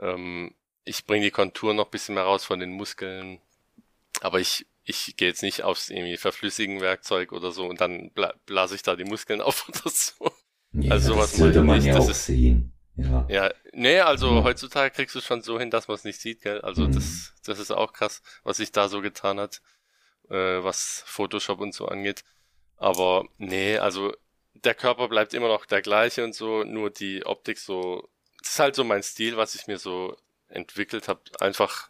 Ähm, 0.00 0.54
ich 0.84 1.06
bringe 1.06 1.24
die 1.24 1.30
Kontur 1.30 1.74
noch 1.74 1.88
bisschen 1.88 2.14
mehr 2.14 2.24
raus 2.24 2.44
von 2.44 2.60
den 2.60 2.72
Muskeln. 2.72 3.40
Aber 4.20 4.38
ich, 4.38 4.66
ich 4.90 5.16
gehe 5.16 5.28
jetzt 5.28 5.42
nicht 5.42 5.62
aufs 5.62 5.88
irgendwie 5.88 6.16
verflüssigen 6.16 6.80
Werkzeug 6.80 7.32
oder 7.32 7.52
so 7.52 7.66
und 7.66 7.80
dann 7.80 8.10
bla 8.10 8.34
blase 8.46 8.74
ich 8.74 8.82
da 8.82 8.96
die 8.96 9.04
Muskeln 9.04 9.40
auf 9.40 9.68
oder 9.68 9.90
so. 9.90 10.30
Ja, 10.72 10.92
also 10.92 11.14
sowas 11.14 11.30
das 11.30 11.40
sollte 11.40 11.62
man 11.62 11.78
nicht. 11.78 11.86
ja 11.86 11.94
das 11.94 12.06
auch 12.06 12.10
ist, 12.10 12.26
sehen. 12.26 12.72
Ja. 12.96 13.26
ja, 13.28 13.50
nee, 13.72 14.00
also 14.00 14.36
ja. 14.36 14.44
heutzutage 14.44 14.94
kriegst 14.94 15.14
du 15.14 15.20
es 15.20 15.24
schon 15.24 15.42
so 15.42 15.58
hin, 15.58 15.70
dass 15.70 15.88
man 15.88 15.94
es 15.94 16.04
nicht 16.04 16.20
sieht, 16.20 16.42
gell? 16.42 16.60
Also 16.60 16.82
mhm. 16.82 16.92
das, 16.92 17.32
das 17.44 17.58
ist 17.58 17.70
auch 17.70 17.92
krass, 17.92 18.20
was 18.42 18.58
sich 18.58 18.72
da 18.72 18.88
so 18.88 19.00
getan 19.00 19.40
hat, 19.40 19.62
äh, 20.28 20.34
was 20.34 21.02
Photoshop 21.06 21.60
und 21.60 21.72
so 21.72 21.86
angeht. 21.86 22.24
Aber 22.76 23.26
nee, 23.38 23.78
also 23.78 24.12
der 24.54 24.74
Körper 24.74 25.08
bleibt 25.08 25.34
immer 25.34 25.48
noch 25.48 25.66
der 25.66 25.82
gleiche 25.82 26.24
und 26.24 26.34
so, 26.34 26.64
nur 26.64 26.90
die 26.90 27.24
Optik 27.24 27.58
so, 27.58 28.08
das 28.42 28.52
ist 28.52 28.58
halt 28.58 28.74
so 28.74 28.84
mein 28.84 29.02
Stil, 29.02 29.36
was 29.36 29.54
ich 29.54 29.66
mir 29.66 29.78
so 29.78 30.16
entwickelt 30.48 31.08
habe. 31.08 31.20
Einfach, 31.40 31.88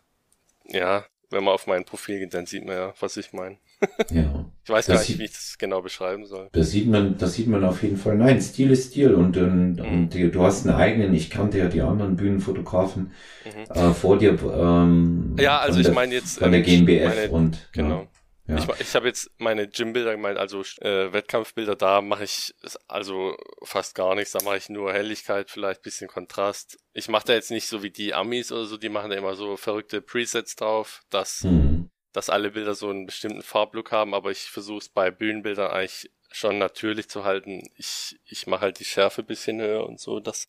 ja, 0.64 1.06
wenn 1.30 1.44
man 1.44 1.54
auf 1.54 1.66
mein 1.66 1.84
Profil 1.84 2.18
geht, 2.18 2.34
dann 2.34 2.46
sieht 2.46 2.64
man 2.66 2.76
ja, 2.76 2.94
was 3.00 3.16
ich 3.16 3.32
meine. 3.32 3.56
ja. 4.10 4.44
Ich 4.64 4.70
weiß 4.70 4.86
gar 4.86 4.98
nicht, 4.98 5.18
wie 5.18 5.24
ich 5.24 5.32
das 5.32 5.56
genau 5.58 5.80
beschreiben 5.80 6.26
soll. 6.26 6.48
Das 6.52 6.70
sieht 6.70 6.88
man, 6.88 7.16
das 7.16 7.34
sieht 7.34 7.46
man 7.46 7.64
auf 7.64 7.82
jeden 7.82 7.96
Fall. 7.96 8.16
Nein, 8.16 8.40
Stil 8.40 8.70
ist 8.70 8.90
Stil 8.90 9.14
und, 9.14 9.36
und, 9.36 9.76
mhm. 9.76 9.84
und 9.84 10.14
du 10.14 10.42
hast 10.42 10.66
einen 10.66 10.76
eigenen, 10.76 11.14
ich 11.14 11.30
kannte 11.30 11.58
ja 11.58 11.68
die 11.68 11.80
anderen 11.80 12.16
Bühnenfotografen 12.16 13.12
mhm. 13.44 13.74
äh, 13.74 13.94
vor 13.94 14.18
dir. 14.18 14.38
Ähm, 14.42 15.36
ja, 15.38 15.58
also 15.60 15.80
ich 15.80 15.90
meine 15.92 16.14
jetzt 16.14 16.40
von 16.40 16.50
der 16.50 16.60
ähm, 16.60 16.66
GmbF 16.66 17.14
meine, 17.14 17.30
und 17.30 17.68
genau. 17.72 18.00
Ja. 18.00 18.06
Ja. 18.50 18.56
Ich, 18.56 18.80
ich 18.80 18.94
habe 18.96 19.06
jetzt 19.06 19.30
meine 19.38 19.68
Gym-Bilder 19.68 20.12
gemeint, 20.12 20.36
also 20.36 20.62
äh, 20.80 21.12
Wettkampfbilder, 21.12 21.76
da 21.76 22.02
mache 22.02 22.24
ich 22.24 22.54
also 22.88 23.36
fast 23.62 23.94
gar 23.94 24.14
nichts. 24.16 24.32
Da 24.32 24.42
mache 24.42 24.56
ich 24.56 24.68
nur 24.68 24.92
Helligkeit, 24.92 25.50
vielleicht 25.50 25.82
bisschen 25.82 26.08
Kontrast. 26.08 26.78
Ich 26.92 27.08
mache 27.08 27.26
da 27.26 27.32
jetzt 27.34 27.52
nicht 27.52 27.68
so 27.68 27.82
wie 27.82 27.90
die 27.90 28.12
Amis 28.12 28.50
oder 28.50 28.64
so, 28.64 28.76
die 28.76 28.88
machen 28.88 29.10
da 29.10 29.16
immer 29.16 29.34
so 29.34 29.56
verrückte 29.56 30.02
Presets 30.02 30.56
drauf, 30.56 31.02
dass, 31.10 31.44
mhm. 31.44 31.90
dass 32.12 32.28
alle 32.28 32.50
Bilder 32.50 32.74
so 32.74 32.90
einen 32.90 33.06
bestimmten 33.06 33.42
Farblook 33.42 33.92
haben, 33.92 34.14
aber 34.14 34.32
ich 34.32 34.50
versuche 34.50 34.78
es 34.78 34.88
bei 34.88 35.10
Bühnenbildern 35.12 35.70
eigentlich 35.70 36.10
schon 36.32 36.58
natürlich 36.58 37.08
zu 37.08 37.24
halten. 37.24 37.62
Ich, 37.76 38.18
ich 38.24 38.46
mache 38.48 38.62
halt 38.62 38.80
die 38.80 38.84
Schärfe 38.84 39.22
bisschen 39.22 39.60
höher 39.60 39.86
und 39.86 40.00
so, 40.00 40.18
dass, 40.18 40.48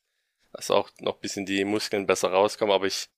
dass 0.53 0.71
auch 0.71 0.89
noch 0.99 1.19
bisschen 1.19 1.45
die 1.45 1.63
Muskeln 1.65 2.07
besser 2.07 2.31
rauskommen, 2.31 2.73
aber 2.73 2.87
ich 2.87 3.09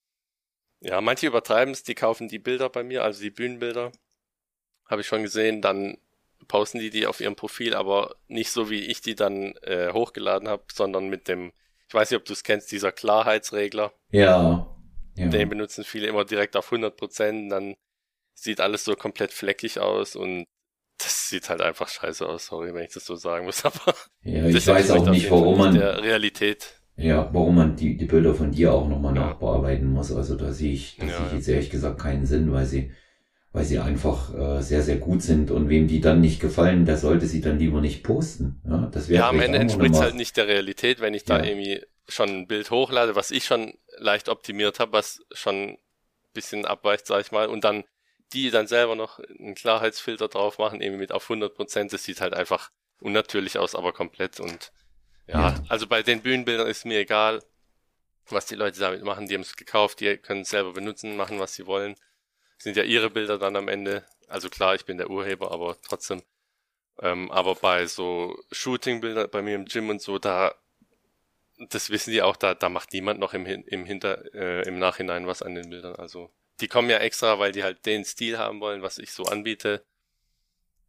ja, 0.86 1.00
manche 1.00 1.28
übertreiben 1.28 1.74
es, 1.74 1.84
die 1.84 1.96
kaufen 1.96 2.28
die 2.28 2.40
Bilder 2.40 2.70
bei 2.70 2.84
mir, 2.84 3.06
also 3.06 3.22
die 3.22 3.30
Bühnenbilder 3.30 3.94
habe 4.86 5.02
ich 5.02 5.08
schon 5.08 5.24
gesehen, 5.24 5.62
dann 5.62 5.98
posten 6.48 6.80
die 6.80 6.90
die 6.90 7.08
auf 7.08 7.22
ihrem 7.22 7.36
Profil, 7.36 7.74
aber 7.74 8.16
nicht 8.28 8.52
so 8.52 8.70
wie 8.70 8.82
ich 8.82 9.02
die 9.02 9.16
dann 9.16 9.54
äh, 9.64 9.92
hochgeladen 9.92 10.48
habe, 10.48 10.64
sondern 10.72 11.10
mit 11.10 11.28
dem, 11.28 11.52
ich 11.88 11.94
weiß 11.94 12.12
nicht, 12.12 12.20
ob 12.20 12.26
du 12.26 12.34
es 12.34 12.44
kennst, 12.44 12.72
dieser 12.72 12.92
Klarheitsregler. 12.92 13.94
Ja, 14.12 14.68
ja. 15.16 15.28
Den 15.28 15.50
benutzen 15.50 15.84
viele 15.84 16.08
immer 16.08 16.26
direkt 16.26 16.56
auf 16.56 16.72
100 16.72 16.96
Prozent, 16.98 17.52
dann 17.52 17.76
sieht 18.34 18.60
alles 18.60 18.84
so 18.84 18.96
komplett 18.96 19.32
fleckig 19.32 19.80
aus 19.80 20.16
und 20.16 20.48
das 20.98 21.30
sieht 21.30 21.50
halt 21.50 21.62
einfach 21.62 21.88
scheiße 21.88 22.28
aus, 22.28 22.48
sorry, 22.48 22.74
wenn 22.74 22.84
ich 22.84 22.94
das 22.94 23.06
so 23.06 23.16
sagen 23.16 23.46
muss, 23.46 23.64
aber 23.66 23.96
ja, 24.24 24.46
ich 24.46 24.68
weiß 24.68 24.92
auch 24.92 25.10
nicht, 25.10 25.30
warum 25.30 25.58
man 25.58 25.76
der 25.76 26.02
Realität. 26.02 26.80
Ja, 26.96 27.30
warum 27.34 27.56
man 27.56 27.76
die, 27.76 27.98
die 27.98 28.06
Bilder 28.06 28.36
von 28.36 28.52
dir 28.52 28.72
auch 28.72 28.88
nochmal 28.88 29.16
ja. 29.16 29.22
nachbearbeiten 29.22 29.92
muss. 29.92 30.12
Also 30.12 30.36
da 30.36 30.52
sehe 30.52 30.74
ich, 30.74 30.98
da 30.98 31.08
ja, 31.08 31.18
sehe 31.18 31.26
ich 31.26 31.34
jetzt 31.34 31.48
ehrlich 31.48 31.70
gesagt 31.72 32.00
keinen 32.00 32.28
Sinn, 32.28 32.52
weil 32.52 32.68
sie 32.68 32.92
weil 33.54 33.66
sie 33.66 33.78
einfach 33.78 34.34
äh, 34.34 34.62
sehr, 34.62 34.82
sehr 34.82 34.98
gut 34.98 35.22
sind 35.22 35.52
und 35.52 35.70
wem 35.70 35.88
die 35.88 36.02
dann 36.02 36.20
nicht 36.20 36.40
gefallen, 36.40 36.86
der 36.86 36.98
sollte 36.98 37.28
sie 37.28 37.40
dann 37.40 37.60
lieber 37.60 37.82
nicht 37.82 38.04
posten. 38.04 38.60
Ja, 38.68 38.90
das 38.92 39.08
wäre 39.08 39.22
ja 39.22 39.30
am 39.30 39.40
Ende 39.40 39.60
entspricht 39.60 39.96
halt 39.96 40.16
nicht 40.16 40.36
der 40.38 40.48
Realität, 40.48 41.00
wenn 41.00 41.14
ich 41.14 41.24
da 41.24 41.38
ja. 41.38 41.46
irgendwie 41.46 41.86
schon 42.10 42.30
ein 42.30 42.48
Bild 42.48 42.72
hochlade, 42.72 43.16
was 43.16 43.30
ich 43.30 43.46
schon 43.46 43.76
leicht 44.00 44.28
optimiert 44.28 44.80
habe, 44.80 44.94
was 44.94 45.22
schon 45.32 45.70
ein 45.70 45.78
bisschen 46.34 46.66
abweicht, 46.66 47.06
sag 47.06 47.22
ich 47.22 47.32
mal, 47.32 47.48
und 47.48 47.64
dann 47.64 47.84
die 48.34 48.50
dann 48.50 48.66
selber 48.66 48.96
noch 48.96 49.20
einen 49.20 49.54
Klarheitsfilter 49.54 50.28
drauf 50.28 50.58
machen, 50.58 50.82
irgendwie 50.82 51.02
mit 51.02 51.12
auf 51.12 51.26
100 51.26 51.54
Prozent, 51.54 51.94
das 51.94 52.04
sieht 52.04 52.22
halt 52.22 52.34
einfach 52.34 52.72
unnatürlich 53.00 53.60
aus, 53.60 53.76
aber 53.76 53.94
komplett 53.94 54.40
und 54.40 54.72
ja, 55.28 55.50
ja, 55.50 55.64
also 55.70 55.86
bei 55.86 56.02
den 56.02 56.22
Bühnenbildern 56.22 56.68
ist 56.68 56.86
mir 56.86 56.98
egal, 56.98 57.44
was 58.30 58.48
die 58.48 58.56
Leute 58.56 58.80
damit 58.80 59.04
machen, 59.04 59.28
die 59.28 59.36
haben 59.36 59.42
es 59.42 59.56
gekauft, 59.56 60.00
die 60.00 60.18
können 60.18 60.42
es 60.42 60.50
selber 60.50 60.74
benutzen, 60.74 61.16
machen, 61.16 61.40
was 61.40 61.54
sie 61.54 61.68
wollen 61.68 61.96
sind 62.58 62.78
ja 62.78 62.84
ihre 62.84 63.10
Bilder 63.10 63.38
dann 63.38 63.56
am 63.56 63.68
Ende. 63.68 64.06
Also 64.28 64.50
klar, 64.50 64.76
ich 64.76 64.86
bin 64.86 64.98
der 64.98 65.10
Urheber, 65.10 65.52
aber 65.52 65.78
trotzdem. 65.82 66.22
Ähm, 67.00 67.32
aber 67.32 67.56
bei 67.56 67.86
so 67.88 68.38
Shooting-Bildern 68.52 69.30
bei 69.32 69.42
mir 69.42 69.56
im 69.56 69.66
Gym 69.66 69.90
und 69.90 70.02
so, 70.02 70.20
da, 70.20 70.54
das 71.70 71.90
wissen 71.90 72.12
die 72.12 72.22
auch, 72.22 72.36
da, 72.36 72.54
da 72.54 72.70
macht 72.70 72.94
niemand 72.94 73.20
noch 73.20 73.34
im, 73.34 73.46
im 73.46 73.86
Hinter, 73.86 74.34
äh, 74.34 74.68
im 74.68 74.80
Nachhinein 74.80 75.28
was 75.28 75.42
an 75.42 75.56
den 75.56 75.70
Bildern. 75.70 75.96
Also 75.96 76.32
die 76.62 76.68
kommen 76.68 76.90
ja 76.90 76.98
extra, 76.98 77.40
weil 77.40 77.52
die 77.52 77.64
halt 77.64 77.86
den 77.86 78.06
Stil 78.06 78.38
haben 78.38 78.60
wollen, 78.60 78.82
was 78.82 78.98
ich 78.98 79.12
so 79.12 79.24
anbiete. 79.24 79.84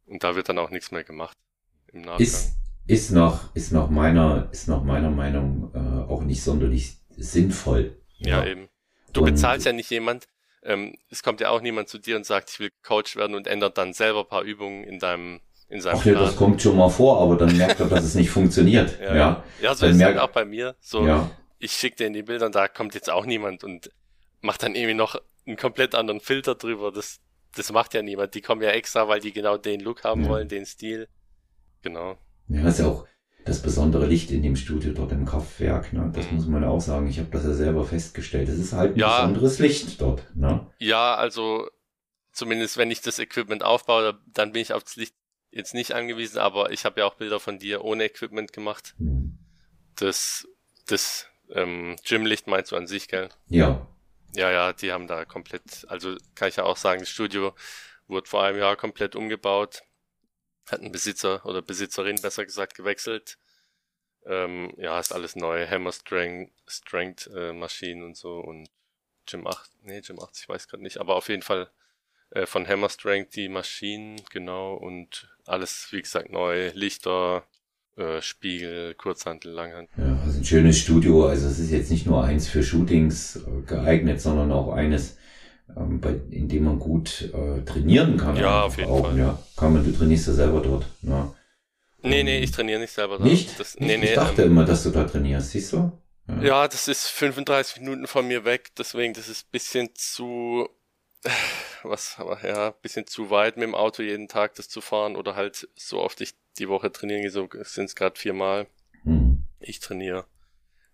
Und 0.05 0.23
da 0.23 0.35
wird 0.35 0.49
dann 0.49 0.59
auch 0.59 0.69
nichts 0.69 0.91
mehr 0.91 1.03
gemacht 1.03 1.37
im 1.91 2.01
Nachgang. 2.01 2.21
Ist, 2.21 2.53
ist 2.85 3.11
nach, 3.11 3.53
ist 3.55 3.71
nach 3.71 3.89
meiner, 3.89 4.49
ist 4.51 4.67
nach 4.67 4.83
meiner 4.83 5.09
Meinung 5.09 5.71
äh, 5.73 6.11
auch 6.11 6.21
nicht 6.21 6.43
sonderlich 6.43 6.97
sinnvoll. 7.17 7.97
Ja, 8.17 8.43
ja 8.43 8.51
eben. 8.51 8.69
Du 9.13 9.21
und, 9.21 9.31
bezahlst 9.31 9.65
ja 9.65 9.73
nicht 9.73 9.89
jemand, 9.89 10.27
ähm, 10.65 10.95
es 11.09 11.23
kommt 11.23 11.39
ja 11.41 11.49
auch 11.49 11.61
niemand 11.61 11.89
zu 11.89 11.97
dir 11.97 12.15
und 12.15 12.25
sagt, 12.25 12.49
ich 12.49 12.59
will 12.59 12.71
Coach 12.83 13.15
werden 13.15 13.35
und 13.35 13.47
ändert 13.47 13.77
dann 13.77 13.93
selber 13.93 14.21
ein 14.21 14.27
paar 14.27 14.43
Übungen 14.43 14.83
in 14.83 14.99
deinem 14.99 15.39
in 15.67 15.81
seinem 15.81 15.97
Ach 15.99 16.05
ja, 16.05 16.13
das 16.13 16.35
kommt 16.35 16.61
schon 16.61 16.77
mal 16.77 16.89
vor, 16.89 17.21
aber 17.21 17.37
dann 17.37 17.55
merkt 17.57 17.79
er, 17.79 17.87
dass 17.87 18.03
es 18.03 18.13
nicht 18.13 18.29
funktioniert. 18.29 18.99
Ja, 18.99 19.15
ja. 19.15 19.43
ja 19.61 19.73
so 19.73 19.85
dann 19.87 19.99
ist 19.99 20.01
es 20.01 20.17
auch 20.17 20.29
bei 20.29 20.45
mir. 20.45 20.75
So, 20.79 21.07
ja. 21.07 21.31
ich 21.57 21.71
schicke 21.71 21.97
dir 21.97 22.07
in 22.07 22.13
die 22.13 22.21
Bilder 22.21 22.45
und 22.45 22.55
da 22.55 22.67
kommt 22.67 22.93
jetzt 22.93 23.09
auch 23.09 23.25
niemand 23.25 23.63
und 23.63 23.89
macht 24.41 24.61
dann 24.61 24.75
irgendwie 24.75 24.93
noch 24.93 25.19
einen 25.47 25.57
komplett 25.57 25.95
anderen 25.95 26.19
Filter 26.19 26.53
drüber. 26.53 26.91
Das, 26.91 27.19
das 27.55 27.71
macht 27.71 27.95
ja 27.95 28.03
niemand. 28.03 28.35
Die 28.35 28.41
kommen 28.41 28.61
ja 28.61 28.69
extra, 28.69 29.07
weil 29.07 29.19
die 29.19 29.33
genau 29.33 29.57
den 29.57 29.79
Look 29.79 30.03
haben 30.03 30.23
ja. 30.23 30.29
wollen, 30.29 30.47
den 30.47 30.65
Stil. 30.67 31.07
Genau. 31.81 32.17
Ja, 32.47 32.67
ist 32.67 32.79
ja 32.79 32.87
auch, 32.87 33.07
das 33.45 33.61
besondere 33.61 34.07
Licht 34.07 34.31
in 34.31 34.41
dem 34.41 34.55
Studio 34.55 34.91
dort 34.91 35.11
im 35.11 35.25
Kraftwerk. 35.25 35.93
Ne? 35.93 36.11
Das 36.13 36.29
mhm. 36.29 36.37
muss 36.37 36.47
man 36.47 36.63
auch 36.63 36.81
sagen. 36.81 37.07
Ich 37.07 37.19
habe 37.19 37.29
das 37.31 37.45
ja 37.45 37.53
selber 37.53 37.85
festgestellt. 37.85 38.49
Es 38.49 38.57
ist 38.57 38.73
halt 38.73 38.95
ein 38.95 38.99
ja, 38.99 39.21
besonderes 39.21 39.59
Licht 39.59 40.01
dort. 40.01 40.23
Ne? 40.35 40.65
Ja, 40.79 41.13
also 41.15 41.69
zumindest 42.33 42.77
wenn 42.77 42.89
ich 42.89 43.01
das 43.01 43.19
Equipment 43.19 43.63
aufbaue, 43.63 44.19
dann 44.25 44.51
bin 44.51 44.63
ich 44.63 44.73
auf 44.73 44.83
das 44.83 44.95
Licht 44.95 45.15
jetzt 45.51 45.75
nicht 45.75 45.93
angewiesen, 45.93 46.39
aber 46.39 46.71
ich 46.71 46.85
habe 46.85 46.99
ja 46.99 47.05
auch 47.05 47.15
Bilder 47.15 47.39
von 47.39 47.59
dir 47.59 47.83
ohne 47.83 48.05
Equipment 48.05 48.51
gemacht. 48.51 48.95
Mhm. 48.97 49.37
Das, 49.95 50.47
das 50.87 51.27
ähm, 51.51 51.95
Gymlicht 52.03 52.47
meinst 52.47 52.71
du 52.71 52.75
an 52.75 52.87
sich, 52.87 53.07
gell? 53.07 53.29
Ja. 53.47 53.87
Ja, 54.35 54.51
ja, 54.51 54.73
die 54.73 54.91
haben 54.91 55.07
da 55.07 55.23
komplett, 55.23 55.85
also 55.87 56.17
kann 56.33 56.49
ich 56.49 56.57
ja 56.57 56.63
auch 56.65 56.77
sagen, 56.77 56.99
das 56.99 57.09
Studio 57.09 57.53
wurde 58.07 58.27
vor 58.27 58.43
einem 58.43 58.57
Jahr 58.57 58.75
komplett 58.75 59.15
umgebaut 59.15 59.83
hat 60.71 60.81
ein 60.81 60.91
Besitzer 60.91 61.45
oder 61.45 61.61
Besitzerin 61.61 62.21
besser 62.21 62.45
gesagt 62.45 62.75
gewechselt. 62.75 63.37
Ähm, 64.25 64.73
ja, 64.77 64.99
ist 64.99 65.13
alles 65.13 65.35
neu. 65.35 65.67
Hammer 65.67 65.91
Strength, 65.91 66.51
Strength 66.67 67.29
äh, 67.35 67.53
Maschinen 67.53 68.03
und 68.03 68.17
so 68.17 68.39
und 68.39 68.69
Gym 69.27 69.47
8, 69.47 69.71
nee, 69.83 70.01
Gym 70.01 70.19
8, 70.19 70.37
ich 70.39 70.49
weiß 70.49 70.67
gerade 70.67 70.83
nicht, 70.83 70.99
aber 70.99 71.15
auf 71.15 71.29
jeden 71.29 71.41
Fall 71.41 71.69
äh, 72.31 72.45
von 72.45 72.67
Hammer 72.67 72.89
Strength 72.89 73.35
die 73.35 73.49
Maschinen, 73.49 74.21
genau, 74.31 74.75
und 74.75 75.27
alles, 75.45 75.87
wie 75.91 76.01
gesagt, 76.01 76.31
neu. 76.31 76.71
Lichter, 76.73 77.45
äh, 77.97 78.21
Spiegel, 78.21 78.93
Kurzhantel, 78.95 79.51
Langhand. 79.53 79.89
Ja, 79.97 80.19
also 80.23 80.39
ein 80.39 80.45
schönes 80.45 80.79
Studio. 80.79 81.27
Also 81.27 81.47
es 81.47 81.59
ist 81.59 81.71
jetzt 81.71 81.91
nicht 81.91 82.05
nur 82.05 82.23
eins 82.23 82.47
für 82.47 82.63
Shootings 82.63 83.37
äh, 83.37 83.61
geeignet, 83.65 84.21
sondern 84.21 84.51
auch 84.51 84.73
eines, 84.73 85.17
ähm, 85.75 85.99
bei, 85.99 86.19
in 86.29 86.47
dem 86.47 86.65
man 86.65 86.79
gut 86.79 87.29
äh, 87.33 87.61
trainieren 87.63 88.17
kann. 88.17 88.35
Ja, 88.35 88.63
auf 88.63 88.77
jeden 88.77 88.89
auch, 88.89 89.05
Fall. 89.05 89.17
Ja, 89.17 89.39
kann 89.57 89.73
man, 89.73 89.83
du 89.83 89.91
trainierst 89.91 90.27
ja 90.27 90.33
selber 90.33 90.61
dort. 90.61 90.85
Ja. 91.01 91.33
Nee, 92.01 92.23
nee, 92.23 92.39
ich 92.39 92.51
trainiere 92.51 92.79
nicht 92.79 92.93
selber. 92.93 93.17
Da. 93.17 93.23
Nicht? 93.23 93.59
Das, 93.59 93.79
nee, 93.79 93.97
nee, 93.97 94.05
ich 94.05 94.13
dachte 94.13 94.43
ähm, 94.43 94.51
immer, 94.51 94.65
dass 94.65 94.83
du 94.83 94.91
da 94.91 95.05
trainierst, 95.05 95.51
siehst 95.51 95.73
du? 95.73 95.91
Ja, 96.41 96.67
das 96.67 96.87
ist 96.87 97.07
35 97.07 97.81
Minuten 97.81 98.07
von 98.07 98.27
mir 98.27 98.45
weg, 98.45 98.71
deswegen 98.77 99.13
das 99.13 99.29
ist 99.29 99.51
bisschen 99.51 99.89
zu, 99.93 100.67
was, 101.83 102.15
aber 102.17 102.45
ja, 102.47 102.71
bisschen 102.71 103.05
zu 103.05 103.29
weit 103.29 103.57
mit 103.57 103.63
dem 103.63 103.75
Auto 103.75 104.01
jeden 104.01 104.27
Tag 104.27 104.55
das 104.55 104.67
zu 104.67 104.81
fahren 104.81 105.15
oder 105.15 105.35
halt 105.35 105.67
so 105.75 105.99
oft 105.99 106.21
ich 106.21 106.33
die 106.57 106.67
Woche 106.67 106.91
trainieren 106.91 107.21
gehe, 107.21 107.29
so 107.29 107.47
sind 107.61 107.85
es 107.85 107.95
gerade 107.95 108.19
viermal. 108.19 108.67
Hm. 109.03 109.43
Ich 109.59 109.79
trainiere 109.79 110.25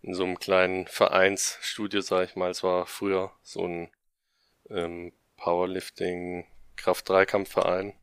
in 0.01 0.13
so 0.13 0.23
einem 0.23 0.39
kleinen 0.39 0.87
Vereinsstudio, 0.87 2.01
sag 2.01 2.27
ich 2.27 2.35
mal. 2.35 2.49
Es 2.49 2.63
war 2.63 2.85
früher 2.85 3.31
so 3.43 3.65
ein 3.65 3.89
ähm, 4.73 5.11
Powerlifting 5.37 6.45
Kraft-Dreikampfverein, 6.77 7.93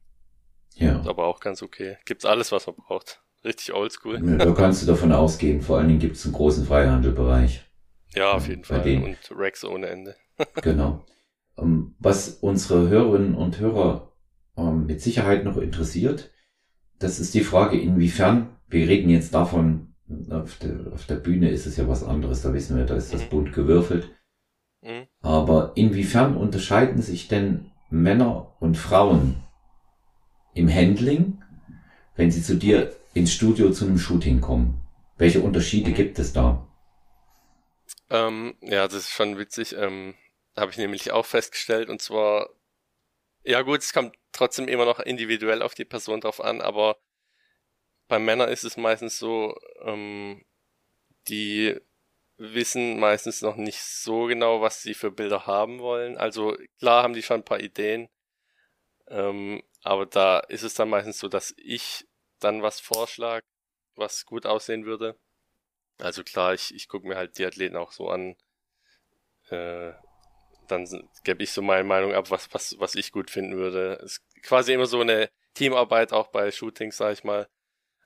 Ja. 0.75 1.03
aber 1.07 1.27
auch 1.27 1.41
ganz 1.41 1.63
okay. 1.63 1.97
Gibt's 2.05 2.25
alles, 2.25 2.53
was 2.53 2.67
man 2.67 2.77
braucht. 2.77 3.23
Richtig 3.45 3.73
oldschool. 3.73 4.21
Da 4.39 4.51
kannst 4.53 4.83
du 4.83 4.87
davon 4.87 5.13
ausgehen. 5.13 5.63
Vor 5.63 5.79
allen 5.79 5.89
Dingen 5.89 6.01
gibt 6.01 6.17
es 6.17 6.25
einen 6.25 6.35
großen 6.35 6.67
Freihandelbereich. 6.67 7.63
Ja, 8.15 8.33
auf 8.33 8.49
jeden 8.49 8.65
Fall. 8.65 8.83
denen. 8.83 9.05
Und 9.05 9.19
Rex 9.37 9.65
ohne 9.65 9.87
Ende. 9.89 10.17
Genau. 10.63 11.05
Ähm, 11.57 11.95
Was 11.99 12.29
unsere 12.41 12.89
Hörerinnen 12.89 13.35
und 13.35 13.59
Hörer 13.59 14.13
ähm, 14.57 14.87
mit 14.87 15.01
Sicherheit 15.01 15.45
noch 15.45 15.57
interessiert, 15.57 16.31
das 16.99 17.21
ist 17.21 17.35
die 17.35 17.41
Frage, 17.45 17.81
inwiefern, 17.81 18.57
wir 18.69 18.89
reden 18.89 19.09
jetzt 19.11 19.35
davon, 19.35 19.95
auf 20.31 20.59
der, 20.59 20.93
auf 20.93 21.07
der 21.07 21.17
Bühne 21.17 21.51
ist 21.51 21.67
es 21.67 21.77
ja 21.77 21.87
was 21.89 22.03
anderes, 22.05 22.43
da 22.43 22.53
wissen 22.55 22.77
wir, 22.77 22.85
da 22.87 22.97
ist 22.97 23.13
das 23.13 23.25
Mhm. 23.25 23.29
bunt 23.31 23.53
gewürfelt. 23.53 24.11
Aber 25.21 25.73
inwiefern 25.75 26.37
unterscheiden 26.37 27.03
sich 27.03 27.29
denn 27.29 27.71
Männer 27.91 28.55
und 28.61 28.77
Frauen 28.77 29.43
im 30.55 30.73
Handling, 30.73 31.43
wenn 32.17 32.31
sie 32.31 32.43
zu 32.43 32.57
dir 32.57 32.95
ins 33.15 33.33
Studio 33.33 33.71
zu 33.71 33.85
einem 33.85 33.99
Shooting 33.99 34.41
kommen? 34.41 34.81
Welche 35.17 35.41
Unterschiede 35.41 35.93
gibt 35.93 36.19
es 36.19 36.33
da? 36.33 36.67
Ähm, 38.11 38.55
ja, 38.61 38.87
das 38.87 38.95
ist 38.95 39.11
schon 39.11 39.39
witzig. 39.39 39.75
Ähm, 39.77 40.15
habe 40.57 40.71
ich 40.71 40.79
nämlich 40.79 41.11
auch 41.13 41.27
festgestellt. 41.27 41.89
Und 41.89 42.01
zwar, 42.01 42.51
ja 43.45 43.63
gut, 43.63 43.81
es 43.81 43.93
kommt 43.93 44.15
trotzdem 44.33 44.69
immer 44.69 44.85
noch 44.85 45.01
individuell 45.01 45.63
auf 45.63 45.75
die 45.75 45.85
Person 45.85 46.21
drauf 46.21 46.43
an, 46.43 46.61
aber 46.61 46.99
bei 48.09 48.19
Männern 48.19 48.49
ist 48.49 48.65
es 48.65 48.77
meistens 48.77 49.19
so, 49.19 49.57
ähm, 49.83 50.45
die 51.29 51.77
wissen 52.39 52.99
meistens 53.01 53.43
noch 53.43 53.57
nicht 53.57 53.83
so 53.83 54.27
genau, 54.27 54.61
was 54.61 54.83
sie 54.83 54.95
für 54.95 55.11
Bilder 55.11 55.47
haben 55.47 55.81
wollen. 55.81 56.17
Also 56.17 56.57
klar 56.79 57.03
haben 57.03 57.15
die 57.15 57.23
schon 57.23 57.41
ein 57.41 57.45
paar 57.45 57.61
Ideen, 57.61 58.09
ähm, 59.09 59.63
aber 59.83 60.07
da 60.07 60.39
ist 60.41 60.63
es 60.63 60.75
dann 60.75 60.89
meistens 60.89 61.19
so, 61.19 61.29
dass 61.29 61.55
ich 61.57 62.07
dann 62.41 62.63
was 62.63 62.81
vorschlage, 62.81 63.45
was 63.97 64.25
gut 64.25 64.47
aussehen 64.47 64.87
würde. 64.87 65.19
Also 65.99 66.23
klar, 66.23 66.55
ich, 66.55 66.75
ich 66.75 66.89
gucke 66.89 67.09
mir 67.09 67.17
halt 67.17 67.39
die 67.39 67.47
Athleten 67.47 67.77
auch 67.77 67.93
so 67.93 68.09
an. 68.09 68.37
Äh, 69.51 69.93
dann 70.69 70.87
gebe 71.25 71.43
ich 71.43 71.53
so 71.53 71.63
meine 71.63 71.85
Meinung 71.85 72.15
ab, 72.15 72.31
was, 72.31 72.53
was, 72.55 72.79
was 72.79 72.95
ich 72.95 73.11
gut 73.11 73.31
finden 73.31 73.57
würde. 73.57 73.95
Es 74.03 74.19
ist 74.19 74.43
quasi 74.43 74.75
immer 74.75 74.87
so 74.87 75.01
eine 75.01 75.31
Teamarbeit 75.55 76.13
auch 76.13 76.29
bei 76.29 76.51
Shootings, 76.53 76.97
sag 76.97 77.15
ich 77.15 77.25
mal. 77.25 77.49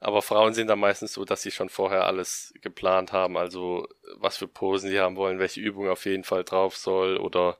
Aber 0.03 0.20
Frauen 0.20 0.53
sind 0.53 0.66
da 0.66 0.74
meistens 0.74 1.12
so, 1.12 1.24
dass 1.24 1.42
sie 1.42 1.53
schon 1.53 1.68
vorher 1.68 2.07
alles 2.07 2.53
geplant 2.61 3.12
haben, 3.12 3.36
also 3.36 3.86
was 4.16 4.36
für 4.36 4.48
Posen 4.48 4.90
sie 4.90 4.98
haben 5.00 5.14
wollen, 5.14 5.38
welche 5.38 5.61
Übung 5.61 5.88
auf 5.88 6.05
jeden 6.07 6.24
Fall 6.24 6.42
drauf 6.42 6.76
soll 6.76 7.16
oder 7.18 7.57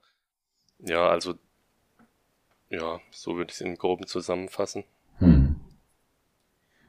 ja, 0.81 1.09
also 1.09 1.35
ja, 2.69 3.01
so 3.13 3.37
würde 3.37 3.51
ich 3.51 3.57
es 3.57 3.61
im 3.61 3.77
Groben 3.77 4.07
zusammenfassen. 4.09 4.83
Hm. 5.19 5.55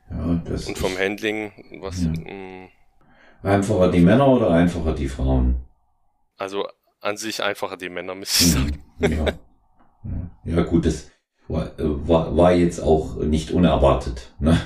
Ja, 0.09 0.41
das 0.45 0.67
Und 0.67 0.77
vom 0.77 0.97
Handling, 0.97 1.51
was, 1.81 2.01
Ja. 2.03 2.09
mh, 2.11 2.69
einfacher 3.43 3.91
die 3.91 3.99
Männer 3.99 4.27
oder 4.27 4.49
einfacher 4.51 4.93
die 4.93 5.07
Frauen? 5.07 5.63
also 6.37 6.67
an 6.99 7.15
sich 7.17 7.43
einfacher 7.43 7.77
die 7.77 7.89
Männer, 7.89 8.15
müsste 8.15 8.43
ich 8.43 8.51
sagen. 8.53 8.83
Hm, 8.99 9.11
Ja. 9.11 9.25
Ja. 10.45 10.55
ja, 10.57 10.63
gut, 10.63 10.85
das 10.85 11.11
war, 11.47 11.67
äh, 11.79 12.07
war, 12.07 12.35
war 12.35 12.53
jetzt 12.53 12.79
auch 12.79 13.17
nicht 13.17 13.51
unerwartet. 13.51 14.33
Ne? 14.39 14.59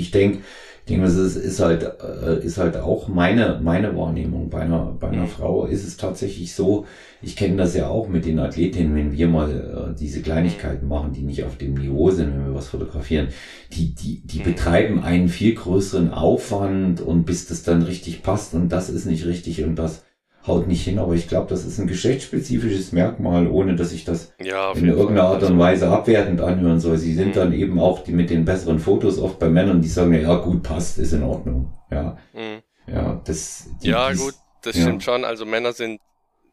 Ich 0.00 0.10
denke, 0.10 0.38
ich 0.86 0.88
denke, 0.90 1.06
es 1.06 1.16
ist, 1.16 1.36
ist 1.36 1.60
halt, 1.60 1.82
äh, 1.82 2.44
ist 2.44 2.58
halt 2.58 2.76
auch 2.76 3.08
meine, 3.08 3.58
meine 3.62 3.96
Wahrnehmung. 3.96 4.50
Bei 4.50 4.60
einer, 4.60 4.96
bei 5.00 5.08
einer 5.08 5.22
Mhm. 5.22 5.26
Frau 5.26 5.64
ist 5.66 5.86
es 5.86 5.96
tatsächlich 5.96 6.54
so, 6.54 6.84
ich 7.22 7.36
kenne 7.36 7.56
das 7.56 7.74
ja 7.74 7.88
auch 7.88 8.08
mit 8.08 8.24
den 8.26 8.38
Athletinnen, 8.38 8.94
wenn 8.94 9.12
wir 9.12 9.28
mal 9.28 9.94
äh, 9.94 9.98
diese 9.98 10.20
Kleinigkeiten 10.22 10.86
machen, 10.86 11.12
die 11.12 11.22
nicht 11.22 11.44
auf 11.44 11.56
dem 11.56 11.74
Niveau 11.74 12.10
sind, 12.10 12.34
wenn 12.34 12.46
wir 12.46 12.54
was 12.54 12.68
fotografieren, 12.68 13.28
die, 13.72 13.94
die, 13.94 14.20
die 14.26 14.40
Mhm. 14.40 14.42
betreiben 14.42 15.02
einen 15.02 15.28
viel 15.28 15.54
größeren 15.54 16.10
Aufwand 16.12 17.00
und 17.00 17.24
bis 17.24 17.46
das 17.46 17.62
dann 17.62 17.82
richtig 17.82 18.22
passt 18.22 18.54
und 18.54 18.68
das 18.70 18.90
ist 18.90 19.06
nicht 19.06 19.24
richtig 19.26 19.64
und 19.64 19.76
das 19.76 20.04
haut 20.46 20.66
nicht 20.66 20.84
hin. 20.84 20.98
Aber 20.98 21.14
ich 21.14 21.28
glaube, 21.28 21.48
das 21.48 21.64
ist 21.64 21.78
ein 21.78 21.86
geschlechtsspezifisches 21.86 22.92
Merkmal, 22.92 23.46
ohne 23.48 23.76
dass 23.76 23.92
ich 23.92 24.04
das 24.04 24.32
Ja, 24.40 24.72
in 24.72 24.88
irgendeiner. 24.88 25.24
Art 25.28 25.42
und 25.42 25.58
Weise 25.58 25.88
abwertend 25.88 26.40
anhören 26.40 26.80
soll. 26.80 26.98
Sie 26.98 27.14
sind 27.14 27.28
Mhm. 27.28 27.32
dann 27.32 27.52
eben 27.52 27.78
auch 27.80 28.04
die 28.04 28.12
mit 28.12 28.30
den 28.30 28.44
besseren 28.44 28.78
Fotos 28.78 29.18
oft 29.18 29.38
bei 29.38 29.48
Männern, 29.48 29.80
die 29.82 29.88
sagen, 29.88 30.12
ja 30.12 30.34
gut, 30.36 30.62
passt, 30.62 30.98
ist 30.98 31.12
in 31.12 31.22
Ordnung. 31.22 31.72
Ja, 31.90 32.16
Mhm. 32.32 32.62
ja, 32.86 33.20
das. 33.24 33.68
die- 33.82 33.88
Ja, 33.90 34.10
dies- 34.10 34.20
gut, 34.20 34.34
das 34.62 34.76
ja. 34.76 34.82
stimmt 34.82 35.02
schon. 35.02 35.24
Also 35.24 35.44
Männer 35.46 35.72
sind, 35.72 36.00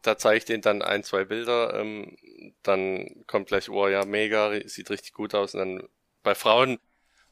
da 0.02 0.16
zeige 0.18 0.38
ich 0.38 0.44
denen 0.44 0.62
dann 0.62 0.82
ein, 0.82 1.02
zwei 1.04 1.24
Bilder, 1.24 1.78
ähm, 1.78 2.16
dann 2.62 3.06
kommt 3.26 3.48
gleich, 3.48 3.68
oh 3.70 3.88
ja, 3.88 4.04
mega, 4.04 4.52
sieht 4.66 4.90
richtig 4.90 5.12
gut 5.12 5.34
aus. 5.34 5.54
Und 5.54 5.60
dann 5.60 5.82
bei 6.22 6.34
Frauen 6.34 6.78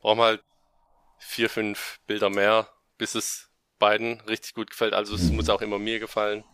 brauchen 0.01 0.19
wir 0.19 0.25
halt 0.25 0.45
vier, 1.19 1.51
fünf 1.51 1.99
Bilder 2.07 2.31
mehr, 2.31 2.69
bis 2.97 3.15
es 3.15 3.50
beiden 3.81 4.21
richtig 4.23 4.55
gut 4.55 4.71
gefällt. 4.71 4.95
Also 4.95 5.17
es 5.17 5.31
Mhm. 5.31 5.37
muss 5.37 5.49
auch 5.51 5.61
immer 5.63 5.81
mir 5.81 5.99
gefallen. 5.99 6.45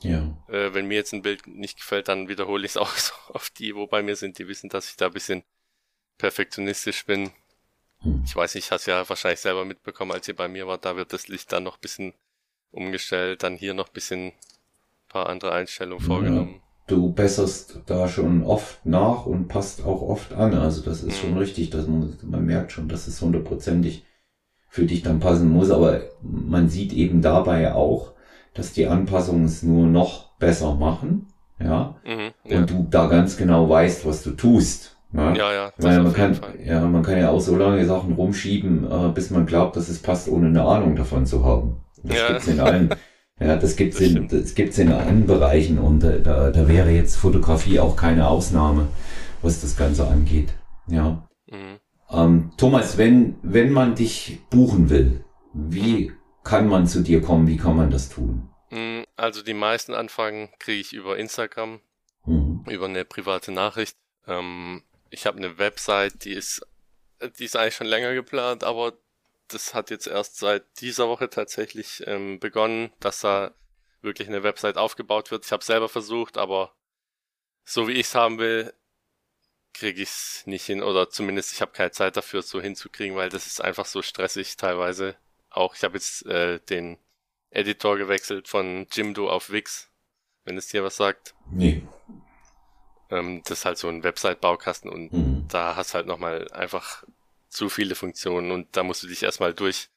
Ja, 0.00 0.34
Äh, 0.48 0.72
wenn 0.72 0.86
mir 0.86 0.94
jetzt 0.94 1.12
ein 1.12 1.20
Bild 1.20 1.46
nicht 1.46 1.76
gefällt, 1.78 2.08
dann 2.08 2.28
wiederhole 2.28 2.64
ich 2.64 2.72
es 2.72 2.76
auch 2.78 2.96
so 2.96 3.12
auf 3.34 3.50
die, 3.50 3.74
wo 3.76 3.86
bei 3.86 4.02
mir 4.02 4.16
sind. 4.16 4.38
Die 4.38 4.48
wissen, 4.48 4.70
dass 4.70 4.88
ich 4.88 4.96
da 4.96 5.06
ein 5.08 5.12
bisschen 5.12 5.42
perfektionistisch 6.16 7.04
bin. 7.04 7.30
Hm. 8.00 8.22
Ich 8.24 8.34
weiß 8.34 8.54
nicht, 8.54 8.70
hast 8.70 8.86
ja 8.86 9.06
wahrscheinlich 9.08 9.40
selber 9.40 9.64
mitbekommen, 9.64 10.12
als 10.12 10.28
ihr 10.28 10.36
bei 10.36 10.48
mir 10.48 10.66
wart, 10.66 10.84
da 10.84 10.96
wird 10.96 11.12
das 11.12 11.28
Licht 11.28 11.52
dann 11.52 11.64
noch 11.64 11.76
ein 11.76 11.80
bisschen 11.80 12.14
umgestellt, 12.70 13.42
dann 13.42 13.56
hier 13.56 13.74
noch 13.74 13.88
ein 13.88 13.92
bisschen 13.92 14.26
ein 14.28 14.32
paar 15.08 15.28
andere 15.28 15.52
Einstellungen 15.52 16.00
Ja. 16.02 16.06
vorgenommen. 16.06 16.62
du 16.86 17.12
besserst 17.12 17.80
da 17.84 18.08
schon 18.08 18.44
oft 18.44 18.86
nach 18.86 19.26
und 19.26 19.48
passt 19.48 19.84
auch 19.84 20.00
oft 20.00 20.32
an. 20.32 20.54
Also 20.54 20.80
das 20.82 21.02
ist 21.02 21.18
schon 21.18 21.32
Mhm. 21.32 21.38
richtig, 21.38 21.68
dass 21.68 21.86
man, 21.86 22.16
man 22.22 22.46
merkt 22.46 22.72
schon, 22.72 22.88
dass 22.88 23.06
es 23.06 23.20
hundertprozentig 23.20 24.04
für 24.68 24.84
dich 24.84 25.02
dann 25.02 25.20
passen 25.20 25.50
muss. 25.50 25.70
Aber 25.70 26.00
man 26.22 26.68
sieht 26.68 26.92
eben 26.92 27.22
dabei 27.22 27.74
auch, 27.74 28.12
dass 28.54 28.72
die 28.72 28.86
Anpassungen 28.86 29.44
es 29.44 29.62
nur 29.62 29.86
noch 29.86 30.30
besser 30.38 30.74
machen. 30.74 31.26
Ja, 31.60 31.96
Mhm, 32.04 32.30
ja. 32.44 32.58
und 32.58 32.70
du 32.70 32.86
da 32.88 33.06
ganz 33.06 33.36
genau 33.36 33.68
weißt, 33.68 34.06
was 34.06 34.22
du 34.22 34.30
tust. 34.32 34.96
Ja, 35.12 35.34
ja, 35.34 35.52
ja, 35.52 35.72
Weil 35.78 36.02
man 36.02 36.12
kann, 36.12 36.34
Fall. 36.34 36.54
ja, 36.64 36.80
man 36.86 37.02
kann 37.02 37.18
ja 37.18 37.30
auch 37.30 37.40
so 37.40 37.56
lange 37.56 37.84
Sachen 37.86 38.12
rumschieben, 38.12 38.84
äh, 38.90 39.08
bis 39.12 39.30
man 39.30 39.46
glaubt, 39.46 39.74
dass 39.76 39.88
es 39.88 40.00
passt, 40.00 40.28
ohne 40.28 40.48
eine 40.48 40.62
Ahnung 40.62 40.94
davon 40.96 41.26
zu 41.26 41.44
haben. 41.44 41.78
Das 42.04 42.16
Ja. 42.18 42.28
gibt's 42.28 42.46
in 42.46 42.60
allen, 42.60 42.90
ja, 43.40 43.56
das 43.56 43.74
gibt's 43.74 43.96
Das 43.98 44.06
in, 44.06 44.12
stimmt. 44.12 44.32
das 44.32 44.54
gibt's 44.54 44.78
in 44.78 44.92
allen 44.92 45.26
Bereichen 45.26 45.78
und 45.78 46.04
äh, 46.04 46.20
da, 46.22 46.50
da 46.50 46.68
wäre 46.68 46.90
jetzt 46.90 47.16
Fotografie 47.16 47.80
auch 47.80 47.96
keine 47.96 48.28
Ausnahme, 48.28 48.86
was 49.42 49.60
das 49.62 49.76
Ganze 49.76 50.06
angeht. 50.06 50.52
Ja. 50.88 51.27
Ähm, 52.10 52.52
Thomas, 52.56 52.96
wenn, 52.98 53.38
wenn 53.42 53.70
man 53.72 53.94
dich 53.94 54.38
buchen 54.50 54.90
will, 54.90 55.24
wie 55.52 56.12
kann 56.44 56.68
man 56.68 56.86
zu 56.86 57.02
dir 57.02 57.20
kommen? 57.20 57.46
Wie 57.46 57.56
kann 57.56 57.76
man 57.76 57.90
das 57.90 58.08
tun? 58.08 58.48
Mm, 58.70 59.02
Also 59.16 59.42
die 59.42 59.54
meisten 59.54 59.94
Anfragen 59.94 60.50
kriege 60.58 60.80
ich 60.80 60.92
über 60.92 61.16
Instagram, 61.18 61.80
Mhm. 62.26 62.64
über 62.68 62.86
eine 62.86 63.04
private 63.04 63.52
Nachricht. 63.52 63.96
Ähm, 64.26 64.82
ich 65.10 65.26
habe 65.26 65.38
eine 65.38 65.58
Website, 65.58 66.24
die 66.24 66.32
ist, 66.32 66.66
die 67.38 67.44
ist 67.44 67.56
eigentlich 67.56 67.76
schon 67.76 67.86
länger 67.86 68.14
geplant, 68.14 68.64
aber 68.64 68.92
das 69.48 69.72
hat 69.74 69.90
jetzt 69.90 70.06
erst 70.06 70.38
seit 70.38 70.64
dieser 70.80 71.08
Woche 71.08 71.30
tatsächlich 71.30 72.02
ähm, 72.06 72.38
begonnen, 72.38 72.90
dass 73.00 73.20
da 73.20 73.52
wirklich 74.02 74.28
eine 74.28 74.42
Website 74.42 74.76
aufgebaut 74.76 75.30
wird. 75.30 75.46
Ich 75.46 75.52
habe 75.52 75.64
selber 75.64 75.88
versucht, 75.88 76.36
aber 76.38 76.72
so 77.64 77.88
wie 77.88 77.92
ich 77.92 78.06
es 78.08 78.14
haben 78.14 78.38
will, 78.38 78.72
kriege 79.74 80.02
ich 80.02 80.08
es 80.08 80.42
nicht 80.46 80.64
hin 80.66 80.82
oder 80.82 81.08
zumindest 81.10 81.52
ich 81.52 81.60
habe 81.60 81.72
keine 81.72 81.90
Zeit 81.90 82.16
dafür, 82.16 82.42
so 82.42 82.60
hinzukriegen, 82.60 83.16
weil 83.16 83.28
das 83.28 83.46
ist 83.46 83.60
einfach 83.60 83.86
so 83.86 84.02
stressig 84.02 84.56
teilweise. 84.56 85.16
Auch 85.50 85.74
ich 85.74 85.84
habe 85.84 85.94
jetzt 85.94 86.26
äh, 86.26 86.58
den 86.60 86.98
Editor 87.50 87.96
gewechselt 87.96 88.48
von 88.48 88.86
Jimdo 88.92 89.30
auf 89.30 89.50
Wix, 89.50 89.88
wenn 90.44 90.56
es 90.58 90.68
dir 90.68 90.84
was 90.84 90.96
sagt. 90.96 91.34
Nee. 91.50 91.86
Ähm, 93.10 93.42
das 93.44 93.60
ist 93.60 93.64
halt 93.64 93.78
so 93.78 93.88
ein 93.88 94.02
Website-Baukasten 94.02 94.90
und 94.90 95.12
Mhm. 95.12 95.48
da 95.48 95.76
hast 95.76 95.94
halt 95.94 96.06
nochmal 96.06 96.50
einfach 96.52 97.04
zu 97.48 97.68
viele 97.70 97.94
Funktionen 97.94 98.50
und 98.50 98.76
da 98.76 98.82
musst 98.82 99.02
du 99.02 99.06
dich 99.06 99.22
erstmal 99.22 99.54
durch 99.54 99.88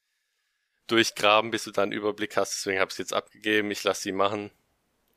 durchgraben, 0.88 1.52
bis 1.52 1.64
du 1.64 1.72
dann 1.72 1.84
einen 1.84 1.92
Überblick 1.94 2.36
hast. 2.38 2.54
Deswegen 2.54 2.80
habe 2.80 2.90
ich 2.90 2.96
es 2.96 2.98
jetzt 3.00 3.14
abgegeben. 3.14 3.72
Ich 3.72 3.84
lasse 3.84 4.02
sie 4.04 4.12
machen. 4.12 4.52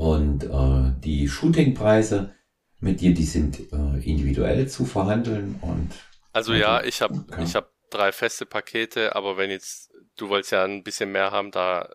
Und 0.00 0.44
äh, 0.44 0.98
die 1.04 1.28
Shootingpreise 1.28 2.34
mit 2.80 3.02
dir, 3.02 3.12
die 3.12 3.24
sind 3.24 3.60
äh, 3.70 3.98
individuell 4.02 4.66
zu 4.66 4.86
verhandeln 4.86 5.58
und 5.60 5.90
Also 6.32 6.52
Also, 6.52 6.54
ja, 6.54 6.82
ich 6.82 7.02
habe 7.02 7.14
okay. 7.28 7.42
ich 7.44 7.54
hab 7.54 7.70
drei 7.90 8.10
feste 8.10 8.46
Pakete, 8.46 9.14
aber 9.14 9.36
wenn 9.36 9.50
jetzt, 9.50 9.92
du 10.16 10.30
wolltest 10.30 10.52
ja 10.52 10.64
ein 10.64 10.82
bisschen 10.84 11.12
mehr 11.12 11.32
haben, 11.32 11.50
da 11.50 11.90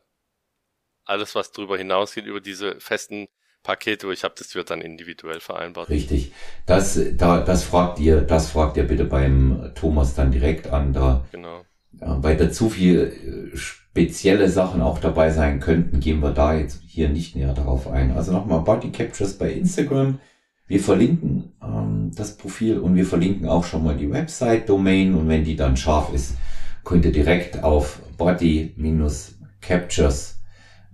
alles, 1.05 1.33
was 1.33 1.51
drüber 1.51 1.77
hinausgeht, 1.79 2.25
über 2.25 2.41
diese 2.41 2.79
festen 2.79 3.27
Pakete, 3.63 4.07
wo 4.07 4.11
ich 4.11 4.23
habe, 4.23 4.35
das 4.37 4.53
wird 4.53 4.69
dann 4.69 4.81
individuell 4.81 5.39
vereinbart. 5.39 5.89
richtig. 5.89 6.31
Das, 6.67 6.99
da, 7.17 7.41
das 7.41 7.63
fragt 7.63 7.99
ihr, 7.99 8.21
das 8.21 8.49
fragt 8.51 8.77
ihr 8.77 8.83
bitte 8.87 9.05
beim 9.05 9.71
Thomas 9.75 10.13
dann 10.15 10.31
direkt 10.31 10.67
an, 10.67 10.93
da 10.93 11.25
Genau. 11.31 11.65
Weil 11.99 12.37
da 12.37 12.51
zu 12.51 12.69
viel 12.69 13.51
äh, 13.53 13.57
spezielle 13.57 14.49
Sachen 14.49 14.81
auch 14.81 14.99
dabei 14.99 15.31
sein 15.31 15.59
könnten, 15.59 15.99
gehen 15.99 16.21
wir 16.21 16.31
da 16.31 16.55
jetzt 16.55 16.81
hier 16.85 17.09
nicht 17.09 17.35
näher 17.35 17.53
darauf 17.53 17.89
ein. 17.89 18.11
Also 18.11 18.31
nochmal 18.31 18.61
Body 18.61 18.91
Captures 18.91 19.37
bei 19.37 19.51
Instagram. 19.51 20.19
Wir 20.67 20.79
verlinken 20.79 21.53
ähm, 21.63 22.11
das 22.15 22.37
Profil 22.37 22.79
und 22.79 22.95
wir 22.95 23.05
verlinken 23.05 23.47
auch 23.47 23.63
schon 23.63 23.83
mal 23.83 23.95
die 23.95 24.11
Website-Domain 24.11 25.13
und 25.15 25.27
wenn 25.27 25.43
die 25.43 25.55
dann 25.55 25.77
scharf 25.77 26.11
ist, 26.13 26.35
könnt 26.83 27.05
ihr 27.05 27.11
direkt 27.11 27.63
auf 27.63 27.99
Body-Captures 28.17 30.35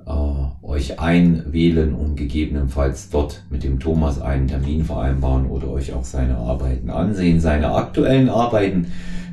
äh, 0.06 0.64
euch 0.64 1.00
einwählen 1.00 1.94
und 1.94 2.16
gegebenenfalls 2.16 3.10
dort 3.10 3.44
mit 3.50 3.64
dem 3.64 3.80
Thomas 3.80 4.22
einen 4.22 4.48
Termin 4.48 4.84
vereinbaren 4.84 5.48
oder 5.48 5.70
euch 5.70 5.94
auch 5.94 6.06
seine 6.06 6.38
Arbeiten 6.38 6.90
ansehen. 6.90 7.40
Seine 7.40 7.74
aktuellen 7.74 8.30
Arbeiten 8.30 8.92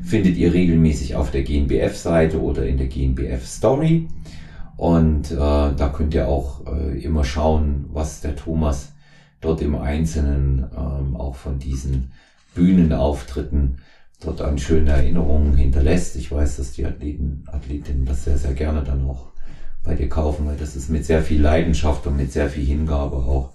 findet 0.09 0.37
ihr 0.37 0.53
regelmäßig 0.53 1.17
auf 1.17 1.31
der 1.31 1.43
GNBF-Seite 1.43 2.41
oder 2.41 2.67
in 2.67 2.79
der 2.79 2.87
GNBF-Story. 2.87 4.09
Und 4.77 5.31
äh, 5.31 5.37
da 5.37 5.93
könnt 5.95 6.15
ihr 6.15 6.29
auch 6.29 6.67
äh, 6.67 6.99
immer 7.01 7.25
schauen, 7.25 7.87
was 7.93 8.21
der 8.21 8.37
Thomas 8.37 8.93
dort 9.41 9.61
im 9.61 9.77
Einzelnen 9.77 10.67
ähm, 10.77 11.17
auch 11.17 11.35
von 11.35 11.59
diesen 11.59 12.13
Bühnenauftritten 12.55 13.79
dort 14.21 14.41
an 14.41 14.59
schönen 14.59 14.89
Erinnerungen 14.89 15.57
hinterlässt. 15.57 16.17
Ich 16.17 16.33
weiß, 16.33 16.57
dass 16.57 16.73
die 16.73 16.87
Athleten, 16.87 17.45
Athletinnen 17.47 18.05
das 18.05 18.25
sehr, 18.25 18.39
sehr 18.39 18.55
gerne 18.55 18.83
dann 18.83 19.09
auch 19.09 19.33
bei 19.85 19.95
dir 19.95 20.09
kaufen, 20.09 20.47
weil 20.47 20.57
das 20.57 20.75
ist 20.75 20.89
mit 20.91 21.05
sehr 21.05 21.23
viel 21.23 21.41
Leidenschaft 21.41 22.07
und 22.07 22.17
mit 22.17 22.33
sehr 22.33 22.49
viel 22.49 22.65
Hingabe 22.65 23.17
auch 23.17 23.53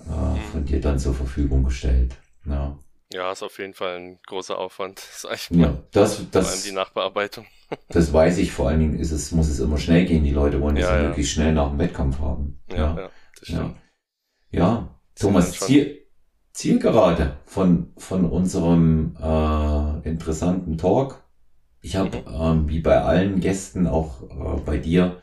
äh, 0.00 0.50
von 0.52 0.64
dir 0.64 0.80
dann 0.80 0.98
zur 0.98 1.14
Verfügung 1.14 1.64
gestellt. 1.64 2.16
Ja, 2.46 2.78
Ja, 3.12 3.32
ist 3.32 3.42
auf 3.42 3.58
jeden 3.58 3.74
Fall 3.74 3.96
ein 3.98 4.20
großer 4.26 4.58
Aufwand, 4.58 4.98
sag 5.12 5.34
ich 5.34 5.50
mal. 5.56 5.58
ja 5.60 5.82
das, 5.92 6.30
Vor 6.32 6.48
allem 6.48 6.62
das, 6.62 6.62
die 6.62 6.72
Nachbearbeitung. 6.72 7.46
das 7.90 8.12
weiß 8.12 8.38
ich. 8.38 8.52
Vor 8.52 8.68
allen 8.68 8.80
Dingen 8.80 8.98
ist 8.98 9.12
es, 9.12 9.32
muss 9.32 9.48
es 9.48 9.60
immer 9.60 9.78
schnell 9.78 10.04
gehen. 10.06 10.24
Die 10.24 10.32
Leute 10.32 10.60
wollen 10.60 10.76
das 10.76 10.86
Ja, 10.86 10.96
ja, 10.98 11.10
möglichst 11.10 11.32
schnell 11.32 11.52
nach 11.54 11.70
dem 11.70 11.78
Wettkampf 11.78 12.18
haben. 12.20 12.60
Ja, 12.68 13.02
ja, 13.02 13.12
das 13.38 13.48
Ja, 13.48 13.48
stimmt. 13.48 13.78
ja. 14.50 15.00
Thomas, 15.18 15.58
Ziel, 15.60 16.06
Zielgerade 16.54 17.38
von, 17.46 17.92
von 17.98 18.26
unserem 18.30 19.16
äh, 19.20 20.08
interessanten 20.08 20.78
Talk. 20.78 21.24
Ich 21.82 21.96
habe, 21.96 22.18
Mhm. 22.18 22.24
ähm, 22.28 22.68
wie 22.68 22.80
bei 22.80 23.00
allen 23.02 23.40
Gästen, 23.40 23.86
auch 23.86 24.22
äh, 24.30 24.60
bei 24.64 24.78
dir, 24.78 25.22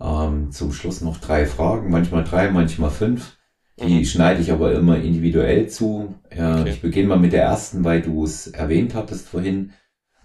ähm, 0.00 0.52
zum 0.52 0.72
Schluss 0.72 1.00
noch 1.02 1.18
drei 1.18 1.46
Fragen, 1.46 1.90
manchmal 1.90 2.24
drei, 2.24 2.50
manchmal 2.50 2.90
fünf. 2.90 3.38
Die 3.78 4.00
Mhm. 4.00 4.04
schneide 4.04 4.40
ich 4.40 4.50
aber 4.52 4.72
immer 4.72 4.96
individuell 4.98 5.68
zu. 5.68 6.14
Äh, 6.30 6.42
Okay. 6.42 6.70
Ich 6.70 6.80
beginne 6.82 7.08
mal 7.08 7.18
mit 7.18 7.32
der 7.32 7.42
ersten, 7.42 7.84
weil 7.84 8.02
du 8.02 8.24
es 8.24 8.46
erwähnt 8.48 8.94
hattest 8.94 9.28
vorhin. 9.28 9.72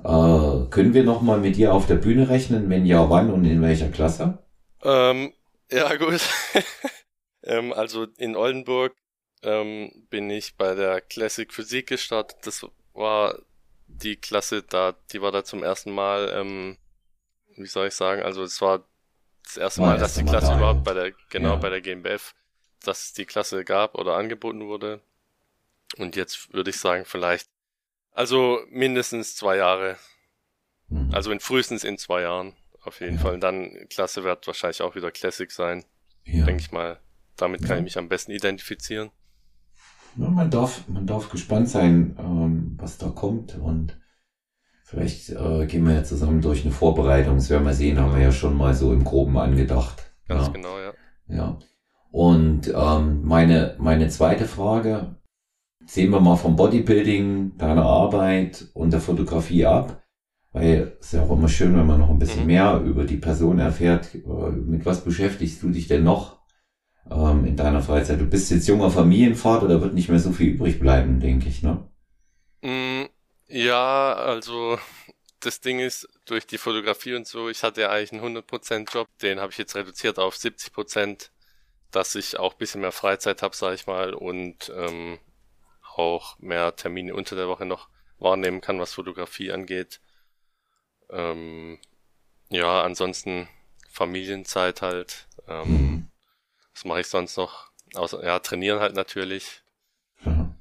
Äh, 0.04 0.68
können 0.70 0.94
wir 0.94 1.04
noch 1.04 1.22
mal 1.22 1.40
mit 1.40 1.58
dir 1.58 1.74
auf 1.74 1.86
der 1.88 1.96
Bühne 1.96 2.30
rechnen? 2.30 2.70
Wenn 2.70 2.86
ja, 2.86 3.10
wann 3.10 3.30
und 3.32 3.46
in 3.46 3.62
welcher 3.62 3.90
Klasse? 3.90 4.40
Ähm, 4.84 5.34
ja, 5.72 5.96
gut. 5.96 6.22
ähm, 7.44 7.74
also 7.74 8.08
in 8.18 8.36
Oldenburg 8.36 8.96
ähm, 9.44 9.92
bin 10.10 10.30
ich 10.30 10.56
bei 10.58 10.76
der 10.76 11.02
Classic 11.02 11.52
Physik 11.54 11.88
gestartet. 11.88 12.40
Das 12.46 12.66
war 12.94 13.40
die 13.88 14.16
Klasse 14.18 14.64
da, 14.64 14.96
die 15.12 15.22
war 15.22 15.32
da 15.32 15.44
zum 15.44 15.64
ersten 15.64 15.92
Mal, 15.92 16.32
ähm, 16.36 16.78
wie 17.58 17.68
soll 17.68 17.88
ich 17.88 17.96
sagen, 17.96 18.24
also 18.24 18.44
es 18.44 18.62
war 18.62 18.86
das 19.44 19.58
erste 19.58 19.82
Mal, 19.82 19.98
das 19.98 20.00
dass 20.00 20.14
die 20.16 20.24
Klasse 20.26 20.54
überhaupt 20.54 20.88
ja. 20.88 20.94
bei 20.94 20.94
der, 20.94 21.14
genau, 21.30 21.52
Ja. 21.52 21.56
bei 21.58 21.70
der 21.70 21.82
GmbF, 21.82 22.34
dass 22.84 23.06
es 23.06 23.14
die 23.14 23.26
Klasse 23.26 23.64
gab 23.64 23.96
oder 23.96 24.16
angeboten 24.16 24.68
wurde. 24.68 25.02
Und 25.98 26.16
jetzt 26.16 26.54
würde 26.54 26.70
ich 26.70 26.78
sagen, 26.78 27.06
vielleicht, 27.06 27.50
also 28.12 28.60
mindestens 28.70 29.36
zwei 29.36 29.58
Jahre. 29.58 29.98
Mhm. 30.90 31.14
Also 31.14 31.32
in 31.32 31.40
frühestens 31.40 31.84
in 31.84 31.98
zwei 31.98 32.22
Jahren. 32.22 32.54
Auf 32.84 33.00
jeden 33.00 33.18
Ja. 33.18 33.22
Fall. 33.22 33.34
Und 33.36 33.42
dann 33.42 33.88
Klasse 33.90 34.24
wird 34.24 34.48
wahrscheinlich 34.48 34.82
auch 34.82 34.96
wieder 34.96 35.12
Classic 35.12 35.52
sein, 35.52 35.86
ja. 36.26 36.46
denke 36.46 36.62
ich 36.64 36.72
mal. 36.72 37.00
Damit 37.38 37.62
kann 37.62 37.72
Ja. 37.72 37.78
ich 37.78 37.84
mich 37.84 37.98
am 37.98 38.10
besten 38.10 38.32
identifizieren. 38.32 39.12
Ja, 40.18 40.30
man 40.30 40.50
darf, 40.50 40.88
man 40.88 41.06
darf 41.08 41.30
gespannt 41.30 41.70
sein, 41.70 42.18
ähm, 42.20 42.78
was 42.78 42.98
da 42.98 43.10
kommt 43.10 43.56
und 43.56 43.98
vielleicht 44.84 45.30
äh, 45.30 45.66
gehen 45.68 45.86
wir 45.88 45.94
ja 45.94 46.04
zusammen 46.04 46.42
durch 46.42 46.64
eine 46.64 46.74
Vorbereitung. 46.74 47.36
Das 47.36 47.50
werden 47.50 47.66
wir 47.66 47.74
sehen, 47.74 48.00
haben 48.00 48.14
wir 48.16 48.22
ja 48.22 48.32
schon 48.32 48.58
mal 48.58 48.74
so 48.74 48.92
im 48.92 49.04
Groben 49.06 49.38
angedacht. 49.38 50.12
Ganz 50.28 50.48
ja. 50.48 50.54
genau, 50.54 50.80
ja. 50.80 50.94
Ja. 51.28 51.60
Und 52.12 52.68
ähm, 52.76 53.24
meine, 53.24 53.76
meine 53.80 54.10
zweite 54.10 54.46
Frage, 54.46 55.16
sehen 55.86 56.12
wir 56.12 56.22
mal 56.22 56.38
vom 56.38 56.56
Bodybuilding, 56.56 57.58
deiner 57.58 57.86
Arbeit 57.86 58.68
und 58.74 58.94
der 58.94 59.02
Fotografie 59.02 59.66
ab, 59.66 60.04
weil 60.54 60.98
es 61.00 61.08
ist 61.08 61.14
ja 61.14 61.24
auch 61.24 61.32
immer 61.32 61.50
schön, 61.50 61.76
wenn 61.78 61.88
man 61.88 62.00
noch 62.00 62.10
ein 62.12 62.20
bisschen 62.20 62.46
Mhm. 62.46 62.48
mehr 62.48 62.82
über 62.86 63.06
die 63.06 63.18
Person 63.18 63.60
erfährt. 63.60 64.16
Äh, 64.16 64.52
Mit 64.52 64.86
was 64.86 65.04
beschäftigst 65.04 65.64
du 65.64 65.70
dich 65.72 65.88
denn 65.88 66.04
noch 66.06 66.40
ähm, 67.12 67.46
in 67.46 67.58
deiner 67.58 67.82
Freizeit? 67.84 68.22
Du 68.22 68.26
bist 68.28 68.52
jetzt 68.52 68.68
junger 68.68 68.92
Familienvater, 68.92 69.68
da 69.70 69.82
wird 69.82 69.94
nicht 69.96 70.10
mehr 70.10 70.20
so 70.20 70.32
viel 70.34 70.54
übrig 70.56 70.80
bleiben, 70.80 71.20
denke 71.22 71.50
ich, 71.50 71.64
ne? 71.64 71.86
Mm, 72.64 73.06
ja, 73.48 74.14
also 74.14 74.80
das 75.42 75.62
Ding 75.62 75.80
ist, 75.80 76.08
durch 76.26 76.48
die 76.48 76.58
Fotografie 76.58 77.16
und 77.16 77.28
so, 77.28 77.50
ich 77.50 77.64
hatte 77.64 77.82
ja 77.82 77.90
eigentlich 77.92 78.12
einen 78.14 78.22
100% 78.22 78.92
Job, 78.94 79.10
den 79.22 79.40
habe 79.40 79.52
ich 79.52 79.58
jetzt 79.58 79.76
reduziert 79.76 80.20
auf 80.20 80.38
70%, 80.38 81.32
dass 81.92 82.16
ich 82.16 82.40
auch 82.40 82.54
ein 82.54 82.58
bisschen 82.60 82.82
mehr 82.82 82.92
Freizeit 82.92 83.42
habe, 83.42 83.56
sag 83.56 83.74
ich 83.76 83.88
mal, 83.88 84.14
und 84.14 84.72
ähm, 84.76 85.20
auch 85.96 86.40
mehr 86.40 86.76
Termine 86.76 87.14
unter 87.16 87.36
der 87.36 87.48
Woche 87.48 87.66
noch 87.66 87.90
wahrnehmen 88.20 88.62
kann, 88.62 88.80
was 88.80 88.94
Fotografie 88.94 89.52
angeht. 89.52 90.02
Ähm, 91.10 91.80
Ja, 92.50 92.84
ansonsten 92.84 93.50
Familienzeit 93.90 94.82
halt. 94.82 95.28
Ähm, 95.48 95.68
Mhm. 95.70 96.12
Was 96.74 96.86
mache 96.86 97.02
ich 97.02 97.08
sonst 97.08 97.38
noch? 97.38 97.72
Außer, 97.96 98.24
ja, 98.26 98.40
trainieren 98.40 98.80
halt 98.80 98.96
natürlich. 98.96 99.64
Ja. 100.26 100.56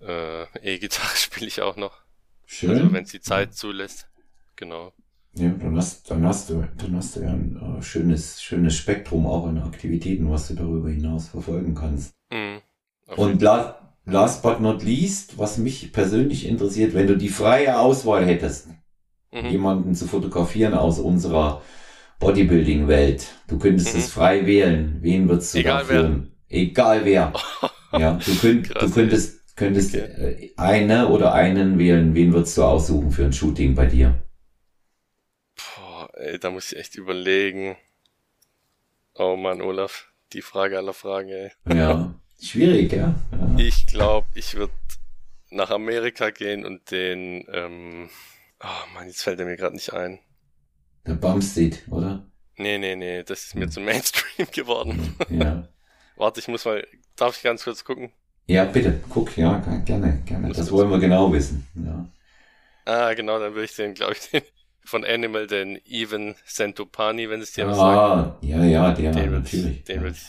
Äh, 0.00 0.44
E-Gitarre 0.74 1.16
spiele 1.16 1.46
ich 1.46 1.62
auch 1.62 1.76
noch. 1.76 2.00
Schön. 2.46 2.70
Also 2.70 2.92
wenn 2.92 3.04
es 3.04 3.10
die 3.10 3.20
Zeit 3.20 3.54
zulässt. 3.54 4.08
Genau. 4.56 4.92
Ja, 5.38 5.50
dann 5.50 5.76
hast, 5.76 6.10
dann 6.10 6.24
hast 6.26 6.48
du, 6.50 6.66
dann 6.78 6.96
hast 6.96 7.16
du 7.16 7.20
ja 7.20 7.28
ein 7.30 7.56
äh, 7.78 7.82
schönes, 7.82 8.42
schönes 8.42 8.74
Spektrum 8.76 9.26
auch 9.26 9.46
an 9.46 9.58
Aktivitäten, 9.58 10.30
was 10.30 10.48
du 10.48 10.54
darüber 10.54 10.88
hinaus 10.88 11.28
verfolgen 11.28 11.74
kannst. 11.74 12.14
Mhm. 12.30 12.62
Und 13.16 13.42
last, 13.42 13.74
last 14.04 14.42
but 14.42 14.60
not 14.60 14.82
least, 14.82 15.38
was 15.38 15.58
mich 15.58 15.92
persönlich 15.92 16.46
interessiert, 16.46 16.94
wenn 16.94 17.06
du 17.06 17.16
die 17.16 17.28
freie 17.28 17.78
Auswahl 17.78 18.24
hättest, 18.24 18.68
Mhm. 19.32 19.50
jemanden 19.50 19.94
zu 19.94 20.06
fotografieren 20.06 20.74
aus 20.74 20.98
unserer 20.98 21.62
Bodybuilding-Welt, 22.20 23.26
du 23.48 23.58
könntest 23.58 23.94
Mhm. 23.94 24.00
es 24.00 24.10
frei 24.10 24.46
wählen. 24.46 24.98
Wen 25.02 25.28
würdest 25.28 25.54
du 25.54 25.58
Egal 25.58 25.82
da 25.82 25.84
führen? 25.84 26.32
Egal 26.48 27.04
wer. 27.04 27.32
Ja, 27.92 28.14
du, 28.24 28.34
könnt, 28.36 28.68
Krass, 28.68 28.82
du 28.82 28.90
könntest, 28.94 29.56
könntest 29.56 29.94
Okay. 29.94 30.12
äh, 30.12 30.50
eine 30.56 31.08
oder 31.08 31.34
einen 31.34 31.78
wählen. 31.78 32.14
Wen 32.14 32.32
würdest 32.32 32.56
du 32.58 32.64
aussuchen 32.64 33.10
für 33.10 33.26
ein 33.26 33.32
Shooting 33.32 33.74
bei 33.74 33.86
dir? 33.86 34.16
Ey, 36.16 36.38
da 36.38 36.50
muss 36.50 36.72
ich 36.72 36.78
echt 36.78 36.94
überlegen. 36.96 37.76
Oh 39.14 39.36
Mann, 39.36 39.60
Olaf, 39.60 40.10
die 40.32 40.40
Frage 40.40 40.78
aller 40.78 40.94
Fragen, 40.94 41.28
ey. 41.28 41.50
Ja, 41.68 42.14
schwierig, 42.40 42.92
ja. 42.92 43.14
ja. 43.32 43.54
Ich 43.58 43.86
glaube, 43.86 44.26
ich 44.34 44.54
würde 44.54 44.72
nach 45.50 45.70
Amerika 45.70 46.30
gehen 46.30 46.64
und 46.64 46.90
den, 46.90 47.44
ähm, 47.52 48.08
oh 48.62 48.94
Mann, 48.94 49.06
jetzt 49.06 49.22
fällt 49.22 49.40
er 49.40 49.46
mir 49.46 49.56
gerade 49.56 49.76
nicht 49.76 49.92
ein. 49.92 50.18
Der 51.06 51.14
Bumstead, 51.14 51.82
oder? 51.90 52.26
Nee, 52.56 52.78
nee, 52.78 52.96
nee, 52.96 53.22
das 53.22 53.44
ist 53.44 53.54
mir 53.54 53.68
zum 53.68 53.84
Mainstream 53.84 54.48
geworden. 54.52 55.16
Ja. 55.28 55.68
Warte, 56.16 56.40
ich 56.40 56.48
muss 56.48 56.64
mal, 56.64 56.86
darf 57.16 57.36
ich 57.36 57.42
ganz 57.42 57.64
kurz 57.64 57.84
gucken? 57.84 58.10
Ja, 58.46 58.64
bitte, 58.64 59.02
guck, 59.10 59.36
ja, 59.36 59.58
gerne, 59.84 60.22
gerne. 60.24 60.52
Das 60.54 60.70
wollen 60.72 60.90
wir 60.90 60.98
genau 60.98 61.30
wissen. 61.30 61.66
Ja. 61.74 62.08
Ah, 62.86 63.12
genau, 63.12 63.38
dann 63.38 63.52
würde 63.52 63.64
ich 63.66 63.76
den, 63.76 63.92
glaube 63.92 64.14
ich, 64.14 64.30
den 64.30 64.42
von 64.86 65.04
Animal, 65.04 65.46
den 65.46 65.80
Even 65.86 66.34
Santopani, 66.46 67.28
wenn 67.28 67.40
es 67.40 67.52
dir 67.52 67.66
was 67.66 67.76
sagt. 67.76 67.98
Ah, 67.98 68.38
ja, 68.40 68.64
ja, 68.64 68.92
der, 68.92 69.12
Den 69.12 69.24
ich, 69.24 69.30
natürlich. 69.30 69.84
den 69.84 69.96
ja. 69.96 70.02
würde 70.02 70.16
ich, 70.16 70.26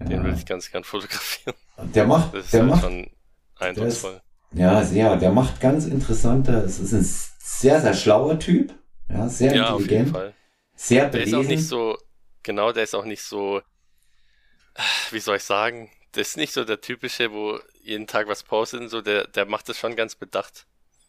ja. 0.00 0.06
den 0.06 0.24
würde 0.24 0.36
ich 0.38 0.46
ganz 0.46 0.70
gern 0.70 0.84
fotografieren. 0.84 1.54
Der 1.78 2.06
macht, 2.06 2.34
Das 2.34 2.46
ist 2.46 2.54
der 2.54 2.60
halt 2.62 2.70
macht, 2.70 2.82
schon 2.82 3.10
eindrucksvoll. 3.58 4.20
ja, 4.52 4.82
sehr, 4.82 5.16
der 5.16 5.30
macht 5.32 5.60
ganz 5.60 5.84
interessante, 5.86 6.52
es 6.58 6.78
ist 6.80 6.92
ein 6.92 7.04
sehr, 7.38 7.80
sehr 7.80 7.94
schlauer 7.94 8.38
Typ. 8.38 8.74
Ja, 9.08 9.28
sehr 9.28 9.54
Ja, 9.54 9.70
auf 9.70 9.80
jeden 9.80 9.90
intelligent, 10.06 10.10
Fall. 10.16 10.34
sehr 10.76 11.02
Der 11.02 11.10
belesen. 11.18 11.40
ist 11.40 11.44
auch 11.44 11.48
nicht 11.50 11.66
so, 11.68 11.98
genau, 12.42 12.72
der 12.72 12.84
ist 12.84 12.94
auch 12.94 13.04
nicht 13.04 13.22
so, 13.22 13.60
wie 15.10 15.20
soll 15.20 15.36
ich 15.36 15.42
sagen, 15.44 15.90
das 16.12 16.28
ist 16.28 16.36
nicht 16.36 16.52
so 16.52 16.64
der 16.64 16.80
typische, 16.80 17.32
wo 17.32 17.58
jeden 17.82 18.06
Tag 18.06 18.28
was 18.28 18.42
postet 18.44 18.80
und 18.80 18.88
so, 18.88 19.02
der, 19.02 19.26
der 19.26 19.46
macht 19.46 19.68
das 19.68 19.78
schon 19.78 19.94
ganz 19.96 20.14
bedacht, 20.14 20.66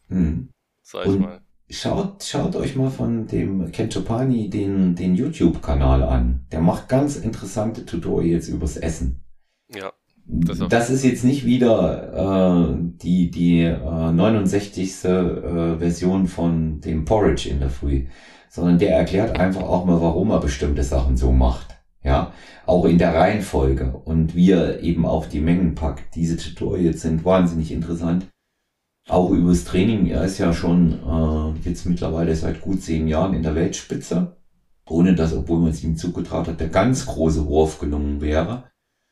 Hm. 0.10 0.50
sag 0.82 1.04
ich 1.06 1.12
Und- 1.14 1.20
mal. 1.22 1.42
Schaut, 1.70 2.24
schaut 2.24 2.56
euch 2.56 2.76
mal 2.76 2.92
von 2.92 3.26
dem 3.26 3.72
Ken 3.72 3.90
Chopani 3.90 4.50
den, 4.50 4.96
den 4.96 5.16
YouTube-Kanal 5.16 6.04
an. 6.04 6.46
Der 6.52 6.62
macht 6.62 6.88
ganz 6.88 7.16
interessante 7.16 7.86
Tutorials 7.86 8.50
übers 8.50 8.78
Essen. 8.78 9.24
Ja, 9.74 9.92
Das, 10.28 10.60
Das 10.60 10.90
ist 10.92 11.04
jetzt 11.04 11.24
nicht 11.24 11.44
wieder 11.44 12.70
äh, 12.70 12.76
die, 13.02 13.32
die 13.32 13.62
äh, 13.62 14.12
69. 14.12 15.06
Äh, 15.06 15.78
Version 15.80 16.28
von 16.28 16.82
dem 16.82 17.04
Porridge 17.04 17.50
in 17.50 17.60
der 17.60 17.72
Früh, 17.72 18.06
sondern 18.48 18.78
der 18.78 18.96
erklärt 18.96 19.40
einfach 19.40 19.64
auch 19.64 19.86
mal, 19.86 20.00
warum 20.00 20.30
er 20.30 20.40
bestimmte 20.40 20.84
Sachen 20.84 21.18
so 21.18 21.32
macht. 21.32 21.76
Ja, 22.04 22.32
auch 22.68 22.86
in 22.86 23.00
der 23.00 23.16
Reihenfolge 23.16 23.92
und 24.06 24.36
wie 24.36 24.52
er 24.52 24.82
eben 24.82 25.08
auch 25.08 25.26
die 25.26 25.40
Mengen 25.40 25.74
packt. 25.74 26.14
Diese 26.14 26.38
Tutorials 26.38 27.02
sind 27.02 27.26
wahnsinnig 27.26 27.72
interessant. 27.72 28.28
Auch 29.08 29.30
übers 29.30 29.66
Training. 29.66 30.08
Er 30.08 30.24
ist 30.26 30.40
ja 30.40 30.54
schon 30.54 30.94
äh, 30.94 31.68
jetzt 31.68 31.86
mittlerweile 31.86 32.36
seit 32.36 32.62
gut 32.62 32.82
zehn 32.82 33.08
Jahren 33.08 33.34
in 33.34 33.44
der 33.44 33.56
Weltspitze. 33.56 34.38
Ohne 34.88 35.16
dass, 35.16 35.34
obwohl 35.34 35.60
man 35.60 35.72
es 35.72 35.84
ihm 35.84 35.98
zugetraut 35.98 36.48
hat, 36.48 36.60
der 36.60 36.70
ganz 36.70 37.06
große 37.06 37.46
Wurf 37.48 37.80
gelungen 37.80 38.22
wäre. 38.22 38.66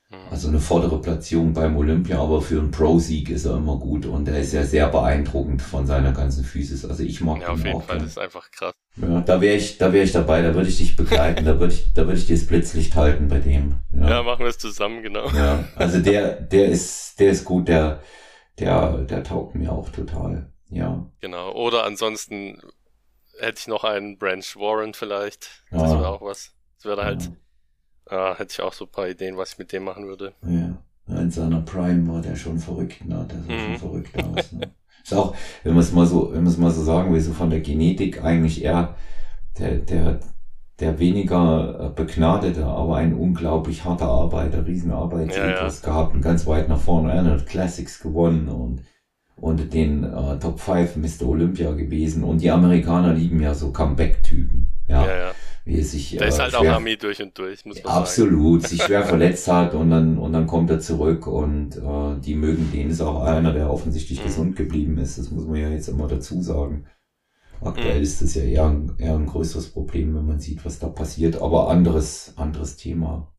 Mhm. 0.09 0.17
Also 0.29 0.47
eine 0.47 0.59
vordere 0.59 1.01
Platzierung 1.01 1.53
beim 1.53 1.75
Olympia, 1.77 2.19
aber 2.19 2.41
für 2.41 2.59
einen 2.59 2.71
Pro-Sieg 2.71 3.29
ist 3.29 3.45
er 3.45 3.57
immer 3.57 3.77
gut 3.77 4.05
und 4.05 4.27
er 4.27 4.39
ist 4.39 4.53
ja 4.53 4.63
sehr 4.63 4.87
beeindruckend 4.89 5.61
von 5.61 5.87
seiner 5.87 6.11
ganzen 6.11 6.43
Physis. 6.43 6.85
Also 6.85 7.03
ich 7.03 7.21
mag 7.21 7.41
ja, 7.41 7.49
auf 7.49 7.59
ihn 7.59 7.65
jeden 7.65 7.77
auch. 7.77 7.83
Fall, 7.83 7.97
gern. 7.97 8.05
das 8.05 8.13
ist 8.13 8.19
einfach 8.19 8.51
krass. 8.51 8.73
Ja, 9.01 9.21
da 9.21 9.41
wäre 9.41 9.55
ich, 9.55 9.79
da 9.79 9.91
wäre 9.91 10.03
ich 10.03 10.11
dabei, 10.11 10.43
da 10.43 10.53
würde 10.53 10.69
ich 10.69 10.77
dich 10.77 10.95
begleiten, 10.95 11.45
da 11.45 11.59
würde 11.59 11.73
ich, 11.73 11.93
da 11.93 12.05
würde 12.05 12.19
ich 12.19 12.27
dir 12.27 12.35
das 12.35 12.45
Blitzlicht 12.45 12.95
halten 12.95 13.27
bei 13.27 13.39
dem. 13.39 13.75
Ja, 13.91 14.09
Ja, 14.09 14.23
machen 14.23 14.41
wir 14.41 14.49
es 14.49 14.59
zusammen, 14.59 15.01
genau. 15.01 15.27
ja. 15.29 15.63
also 15.75 15.99
der, 15.99 16.33
der 16.41 16.67
ist, 16.67 17.19
der 17.19 17.31
ist 17.31 17.43
gut, 17.45 17.67
der, 17.67 17.99
der, 18.59 18.99
der 19.05 19.23
taugt 19.23 19.55
mir 19.55 19.71
auch 19.71 19.89
total. 19.89 20.51
Ja, 20.69 21.05
Genau. 21.21 21.51
Oder 21.53 21.85
ansonsten 21.85 22.61
hätte 23.39 23.59
ich 23.59 23.67
noch 23.67 23.83
einen 23.83 24.17
Branch 24.17 24.55
Warren 24.55 24.93
vielleicht. 24.93 25.49
Das 25.71 25.81
Ja. 25.91 25.99
wäre 25.99 26.07
auch 26.09 26.21
was. 26.21 26.53
Das 26.77 26.85
wäre 26.85 27.03
halt, 27.03 27.31
ja, 28.11 28.31
ah, 28.33 28.37
hätte 28.37 28.51
ich 28.53 28.61
auch 28.61 28.73
so 28.73 28.85
ein 28.85 28.91
paar 28.91 29.07
Ideen, 29.09 29.37
was 29.37 29.53
ich 29.53 29.57
mit 29.59 29.71
dem 29.71 29.83
machen 29.83 30.07
würde. 30.07 30.33
ja. 30.45 30.77
In 31.07 31.29
seiner 31.31 31.59
Prime 31.61 32.07
war 32.11 32.21
der 32.21 32.35
schon 32.37 32.59
verrückt, 32.59 33.03
ne? 33.05 33.27
Der 33.29 33.41
sah 33.41 33.49
Mhm. 33.53 33.59
schon 33.59 33.77
verrückt 33.77 34.17
aus. 34.17 34.53
Ne? 34.53 34.73
Ist 35.03 35.13
auch, 35.13 35.35
wenn 35.63 35.73
man 35.73 35.83
es 35.83 35.91
mal 35.91 36.05
so, 36.05 36.31
wenn 36.31 36.43
man 36.43 36.53
es 36.53 36.57
mal 36.57 36.71
so 36.71 36.81
sagen 36.83 37.13
will, 37.13 37.19
so 37.19 37.33
von 37.33 37.49
der 37.49 37.59
Genetik 37.59 38.23
eigentlich 38.23 38.63
eher 38.63 38.95
der, 39.59 39.79
der, 39.79 40.19
der 40.83 40.99
weniger 40.99 41.79
äh, 41.79 41.89
begnadete, 41.95 42.65
aber 42.65 42.97
ein 42.97 43.13
unglaublich 43.13 43.85
harter 43.85 44.07
Arbeiter, 44.09 44.65
Riesenarbeitsethos 44.67 45.81
gehabt 45.81 46.13
und 46.13 46.21
ganz 46.21 46.45
weit 46.45 46.67
nach 46.69 46.79
vorne. 46.79 47.13
Er 47.13 47.23
hat 47.25 47.45
Classics 47.47 47.99
gewonnen 48.01 48.49
und 48.49 48.81
unter 49.35 49.65
den 49.65 50.03
äh, 50.03 50.39
Top 50.39 50.59
5 50.59 50.97
Mr. 50.97 51.27
Olympia 51.27 51.71
gewesen. 51.71 52.23
Und 52.23 52.41
die 52.41 52.51
Amerikaner 52.51 53.13
lieben 53.13 53.41
ja 53.41 53.53
so 53.53 53.71
Comeback-Typen. 53.71 54.67
Ja, 54.87 55.05
Ja, 55.05 55.17
ja. 55.17 55.31
wie 55.65 55.79
es 55.79 55.91
sich 55.91 56.11
Der 56.17 56.27
ist 56.27 56.39
äh, 56.39 56.41
halt 56.43 56.55
auch 56.55 56.61
schwer- 56.61 56.75
Armee 56.75 56.97
durch 56.97 57.21
und 57.21 57.37
durch, 57.37 57.65
muss 57.65 57.77
man 57.77 57.83
sagen. 57.85 57.97
Absolut, 57.97 58.67
sich 58.67 58.83
schwer 58.87 59.03
verletzt 59.03 59.47
hat 59.47 59.73
und 59.73 59.89
dann 59.89 60.17
und 60.17 60.33
dann 60.33 60.45
kommt 60.47 60.69
er 60.69 60.79
zurück 60.79 61.25
und 61.27 61.77
äh, 61.77 62.19
die 62.23 62.35
mögen 62.35 62.69
den. 62.73 62.89
Ist 62.89 63.01
auch 63.01 63.23
einer, 63.23 63.53
der 63.53 63.71
offensichtlich 63.71 64.19
Mhm. 64.19 64.25
gesund 64.25 64.55
geblieben 64.57 64.97
ist. 64.97 65.17
Das 65.17 65.31
muss 65.31 65.45
man 65.47 65.55
ja 65.55 65.69
jetzt 65.69 65.87
immer 65.87 66.07
dazu 66.07 66.41
sagen. 66.41 66.85
Aktuell 67.65 67.97
Mhm. 67.97 68.03
ist 68.03 68.21
das 68.21 68.33
ja 68.35 68.43
eher 68.43 68.65
ein, 68.65 68.91
eher 68.97 69.15
ein 69.15 69.25
größeres 69.25 69.69
Problem, 69.71 70.15
wenn 70.15 70.25
man 70.25 70.39
sieht, 70.39 70.65
was 70.65 70.79
da 70.79 70.87
passiert. 70.87 71.41
Aber 71.41 71.69
anderes 71.69 72.33
anderes 72.35 72.75
Thema. 72.75 73.33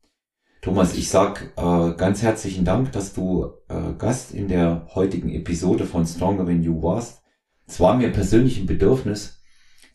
Thomas, 0.61 0.95
ich 0.97 1.09
sag 1.09 1.53
äh, 1.57 1.93
ganz 1.95 2.21
herzlichen 2.23 2.65
Dank, 2.65 2.91
dass 2.91 3.13
du 3.13 3.51
äh, 3.69 3.93
Gast 3.97 4.33
in 4.33 4.47
der 4.47 4.87
heutigen 4.95 5.29
Episode 5.29 5.85
von 5.85 6.05
Stronger 6.07 6.45
Than 6.45 6.63
You 6.63 6.81
warst. 6.81 7.21
Es 7.67 7.79
war 7.79 7.95
mir 7.95 8.11
persönlich 8.11 8.59
ein 8.59 8.65
Bedürfnis, 8.65 9.41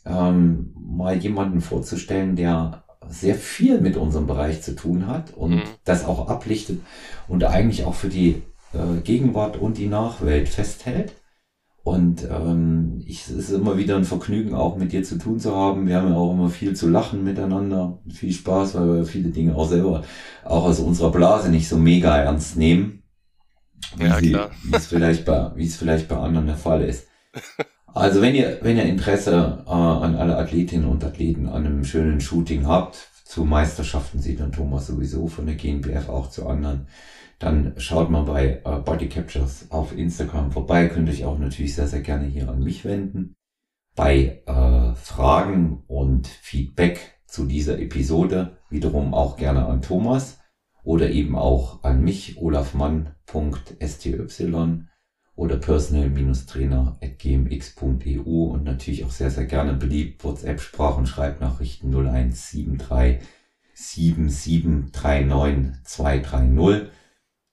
ähm, 0.07 0.73
mal 0.75 1.17
jemanden 1.17 1.61
vorzustellen, 1.61 2.37
der 2.37 2.85
sehr 3.09 3.35
viel 3.35 3.81
mit 3.81 3.97
unserem 3.97 4.27
Bereich 4.27 4.63
zu 4.63 4.75
tun 4.77 5.07
hat 5.07 5.35
und 5.35 5.57
Mhm. 5.57 5.63
das 5.85 6.05
auch 6.05 6.29
ablichtet 6.29 6.81
und 7.27 7.43
eigentlich 7.45 7.85
auch 7.85 7.95
für 7.95 8.09
die 8.09 8.43
äh, 8.73 9.01
Gegenwart 9.03 9.57
und 9.57 9.79
die 9.79 9.89
Nachwelt 9.89 10.49
festhält. 10.49 11.15
Und 11.91 12.23
ähm, 12.31 13.03
ich, 13.05 13.23
es 13.23 13.31
ist 13.31 13.51
immer 13.51 13.77
wieder 13.77 13.97
ein 13.97 14.05
Vergnügen, 14.05 14.55
auch 14.55 14.77
mit 14.77 14.93
dir 14.93 15.03
zu 15.03 15.19
tun 15.19 15.41
zu 15.41 15.57
haben. 15.57 15.89
Wir 15.89 15.97
haben 15.97 16.09
ja 16.11 16.15
auch 16.15 16.33
immer 16.33 16.49
viel 16.49 16.77
zu 16.77 16.89
lachen 16.89 17.25
miteinander, 17.25 17.99
viel 18.09 18.33
Spaß, 18.33 18.77
weil 18.77 18.95
wir 18.99 19.05
viele 19.05 19.31
Dinge 19.31 19.57
auch 19.57 19.69
selber, 19.69 20.05
auch 20.45 20.67
aus 20.67 20.79
unserer 20.79 21.11
Blase 21.11 21.51
nicht 21.51 21.69
so 21.69 21.77
mega 21.77 22.17
ernst 22.17 22.57
nehmen. 22.57 23.03
Wie, 23.97 24.05
Ja, 24.05 24.21
sie, 24.21 24.29
klar. 24.31 24.51
wie 24.63 24.77
es 24.77 24.87
vielleicht 24.87 25.25
bei, 25.25 25.51
wie 25.57 25.67
es 25.67 25.75
vielleicht 25.77 26.07
bei 26.07 26.17
anderen 26.17 26.47
der 26.47 26.57
Fall 26.57 26.85
ist. 26.85 27.09
Also 27.87 28.23
wenn 28.23 28.37
ihr, 28.37 28.59
wenn 28.63 28.77
ihr 28.77 28.85
Interesse 28.85 29.65
äh, 29.67 29.71
an 29.71 30.15
alle 30.15 30.37
Athletinnen 30.37 30.87
und 30.87 31.03
Athleten 31.03 31.49
an 31.49 31.67
einem 31.67 31.85
schönen 31.85 32.21
Shooting 32.21 32.69
habt, 32.69 33.09
zu 33.25 33.45
Meisterschaften 33.45 34.21
sieht 34.21 34.39
dann 34.39 34.53
Thomas 34.53 34.87
sowieso 34.87 35.27
von 35.27 35.47
der 35.47 35.57
GNBF 35.57 36.09
auch 36.09 36.31
zu 36.31 36.47
anderen, 36.47 36.87
dann 37.41 37.75
schaut 37.79 38.11
mal 38.11 38.23
bei 38.23 38.63
äh, 38.65 38.77
Body 38.85 39.09
Captures 39.09 39.69
auf 39.71 39.97
Instagram 39.97 40.53
vorbei. 40.53 40.87
Könnt 40.89 41.09
euch 41.09 41.25
auch 41.25 41.39
natürlich 41.39 41.75
sehr, 41.75 41.89
sehr 41.89 42.03
gerne 42.03 42.27
hier 42.27 42.51
an 42.51 42.63
mich 42.63 42.85
wenden. 42.85 43.35
Bei 43.97 44.43
äh, 44.47 44.95
Fragen 44.95 45.83
und 45.87 46.29
Feedback 46.29 47.19
zu 47.27 47.47
dieser 47.47 47.81
Episode 47.81 48.59
wiederum 48.69 49.15
auch 49.15 49.39
gerne 49.39 49.65
an 49.67 49.81
Thomas 49.81 50.39
oder 50.85 51.09
eben 51.11 51.35
auch 51.35 51.83
an 51.83 52.03
mich, 52.03 52.37
olafmann.sty 52.37 54.19
oder 55.35 55.57
personal-trainer.gmx.eu 55.57 58.53
und 58.53 58.65
natürlich 58.65 59.07
auch 59.07 59.11
sehr, 59.11 59.31
sehr 59.31 59.47
gerne 59.47 59.73
beliebt 59.73 60.23
WhatsApp, 60.25 60.61
Sprach- 60.61 60.99
und 60.99 61.07
Schreibnachrichten 61.07 61.91
0173 61.91 63.27
7739 63.73 65.83
230. 65.85 66.91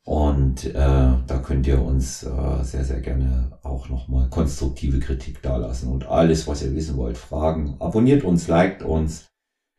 Und 0.07 0.63
äh, 0.63 0.73
da 0.73 1.41
könnt 1.43 1.67
ihr 1.67 1.81
uns 1.81 2.23
äh, 2.23 2.63
sehr, 2.63 2.85
sehr 2.85 3.01
gerne 3.01 3.59
auch 3.61 3.89
nochmal 3.89 4.29
konstruktive 4.29 4.99
Kritik 4.99 5.41
dalassen 5.41 5.89
und 5.91 6.07
alles, 6.07 6.47
was 6.47 6.63
ihr 6.63 6.73
wissen 6.73 6.95
wollt, 6.95 7.17
fragen. 7.17 7.75
Abonniert 7.79 8.23
uns, 8.23 8.47
liked 8.47 8.83
uns 8.83 9.27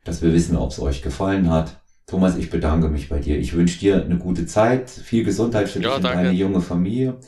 dass 0.08 0.22
wir 0.22 0.32
wissen, 0.32 0.56
ob 0.56 0.70
es 0.70 0.80
euch 0.80 1.02
gefallen 1.02 1.50
hat. 1.50 1.80
Thomas, 2.06 2.36
ich 2.36 2.48
bedanke 2.48 2.88
mich 2.88 3.08
bei 3.08 3.18
dir. 3.18 3.38
Ich 3.38 3.52
wünsche 3.54 3.78
dir 3.78 4.02
eine 4.02 4.16
gute 4.16 4.46
Zeit, 4.46 4.88
viel 4.88 5.24
Gesundheit 5.24 5.68
für 5.68 5.80
dich 5.80 5.88
Ja, 5.88 5.96
und 5.96 6.04
deine 6.04 6.30
junge 6.30 6.62
Familie. 6.62 7.18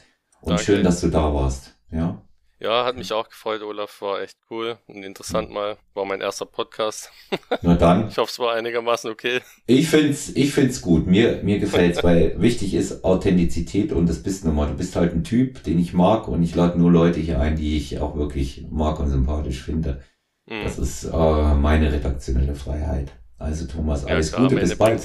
Und 0.40 0.50
Danke. 0.50 0.64
schön, 0.64 0.84
dass 0.84 1.00
du 1.02 1.08
da 1.08 1.34
warst. 1.34 1.76
Ja. 1.92 2.22
Ja, 2.60 2.84
hat 2.84 2.96
mich 2.96 3.10
auch 3.14 3.26
gefreut, 3.26 3.62
Olaf. 3.62 4.02
War 4.02 4.20
echt 4.20 4.36
cool 4.50 4.76
und 4.86 5.02
interessant 5.02 5.50
mal. 5.50 5.78
War 5.94 6.04
mein 6.04 6.20
erster 6.20 6.44
Podcast. 6.44 7.10
Na 7.62 7.74
dann. 7.74 8.08
Ich 8.08 8.18
hoffe, 8.18 8.30
es 8.30 8.38
war 8.38 8.52
einigermaßen 8.54 9.10
okay. 9.10 9.40
Ich 9.66 9.88
find's, 9.88 10.28
ich 10.28 10.52
find's 10.52 10.82
gut. 10.82 11.06
Mir, 11.06 11.42
mir 11.42 11.58
gefällt's, 11.58 12.02
weil 12.04 12.38
wichtig 12.38 12.74
ist 12.74 13.02
Authentizität 13.02 13.92
und 13.92 14.06
das 14.06 14.22
bist 14.22 14.44
nun 14.44 14.54
mal. 14.54 14.68
Du 14.68 14.74
bist 14.74 14.94
halt 14.94 15.14
ein 15.14 15.24
Typ, 15.24 15.62
den 15.64 15.78
ich 15.78 15.94
mag 15.94 16.28
und 16.28 16.42
ich 16.42 16.54
lade 16.54 16.78
nur 16.78 16.92
Leute 16.92 17.18
hier 17.18 17.40
ein, 17.40 17.56
die 17.56 17.78
ich 17.78 17.98
auch 17.98 18.14
wirklich 18.14 18.66
mag 18.70 19.00
und 19.00 19.08
sympathisch 19.08 19.62
finde. 19.62 20.04
Hm. 20.46 20.62
Das 20.62 20.78
ist 20.78 21.04
äh, 21.04 21.54
meine 21.54 21.90
redaktionelle 21.90 22.54
Freiheit. 22.54 23.12
Also 23.38 23.66
Thomas, 23.66 24.02
Ja, 24.02 24.08
alles 24.08 24.32
klar, 24.32 24.48
Gute, 24.48 24.60
bis 24.60 24.76
bald. 24.76 25.02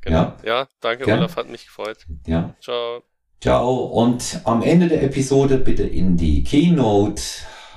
Genau. 0.00 0.32
Ja, 0.42 0.68
danke, 0.80 1.04
Gern. 1.04 1.18
Olaf, 1.18 1.36
hat 1.36 1.50
mich 1.50 1.66
gefreut. 1.66 2.06
Ja. 2.26 2.54
Ciao. 2.62 3.02
Ciao. 3.40 3.84
Und 3.84 4.40
am 4.42 4.62
Ende 4.62 4.88
der 4.88 5.04
Episode 5.04 5.58
bitte 5.58 5.84
in 5.84 6.16
die 6.16 6.42
Keynote 6.42 7.22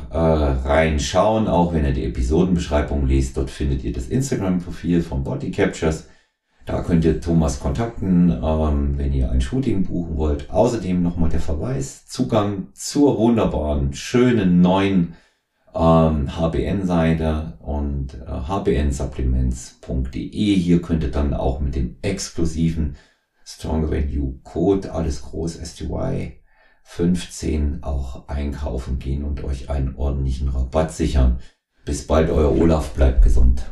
äh, 0.10 0.18
reinschauen, 0.18 1.48
auch 1.48 1.72
wenn 1.72 1.86
ihr 1.86 1.94
die 1.94 2.06
Episodenbeschreibung 2.06 3.06
liest. 3.06 3.38
Dort 3.38 3.52
findet 3.52 3.84
ihr 3.84 3.94
das 3.94 4.08
Instagram-Profil 4.08 5.04
von 5.04 5.24
Body 5.24 5.52
Captures. 5.52 6.08
Da 6.66 6.82
könnt 6.82 7.06
ihr 7.06 7.22
Thomas 7.22 7.60
kontakten, 7.60 8.32
ähm, 8.32 8.98
wenn 8.98 9.14
ihr 9.14 9.30
ein 9.30 9.42
Shooting 9.42 9.84
buchen 9.84 10.18
wollt. 10.18 10.50
Außerdem 10.50 11.04
nochmal 11.04 11.30
der 11.30 11.42
Verweis, 11.42 12.08
Zugang 12.08 12.70
zur 12.74 13.20
wunderbaren, 13.20 13.94
schönen 13.94 14.62
neuen 14.62 15.14
ähm, 15.76 16.38
HBN-Seite 16.38 17.60
und 17.60 18.16
äh, 18.16 18.48
hbnsupplements.de. 18.48 20.56
Hier 20.56 20.82
könnt 20.82 21.04
ihr 21.04 21.12
dann 21.12 21.36
auch 21.36 21.60
mit 21.60 21.76
dem 21.76 21.98
exklusiven 22.02 22.96
Stronger 23.56 23.90
Than 23.90 24.42
Code, 24.44 24.92
alles 24.94 25.22
groß 25.24 25.60
STY 25.64 26.42
15 26.84 27.84
auch 27.84 28.28
einkaufen 28.28 29.00
gehen 29.00 29.24
und 29.24 29.44
euch 29.44 29.70
einen 29.70 29.96
ordentlichen 29.96 30.50
Rabatt 30.50 30.92
sichern. 30.92 31.40
Bis 31.86 32.06
bald, 32.06 32.30
euer 32.30 32.52
Olaf, 32.52 32.94
bleibt 32.94 33.24
gesund. 33.24 33.64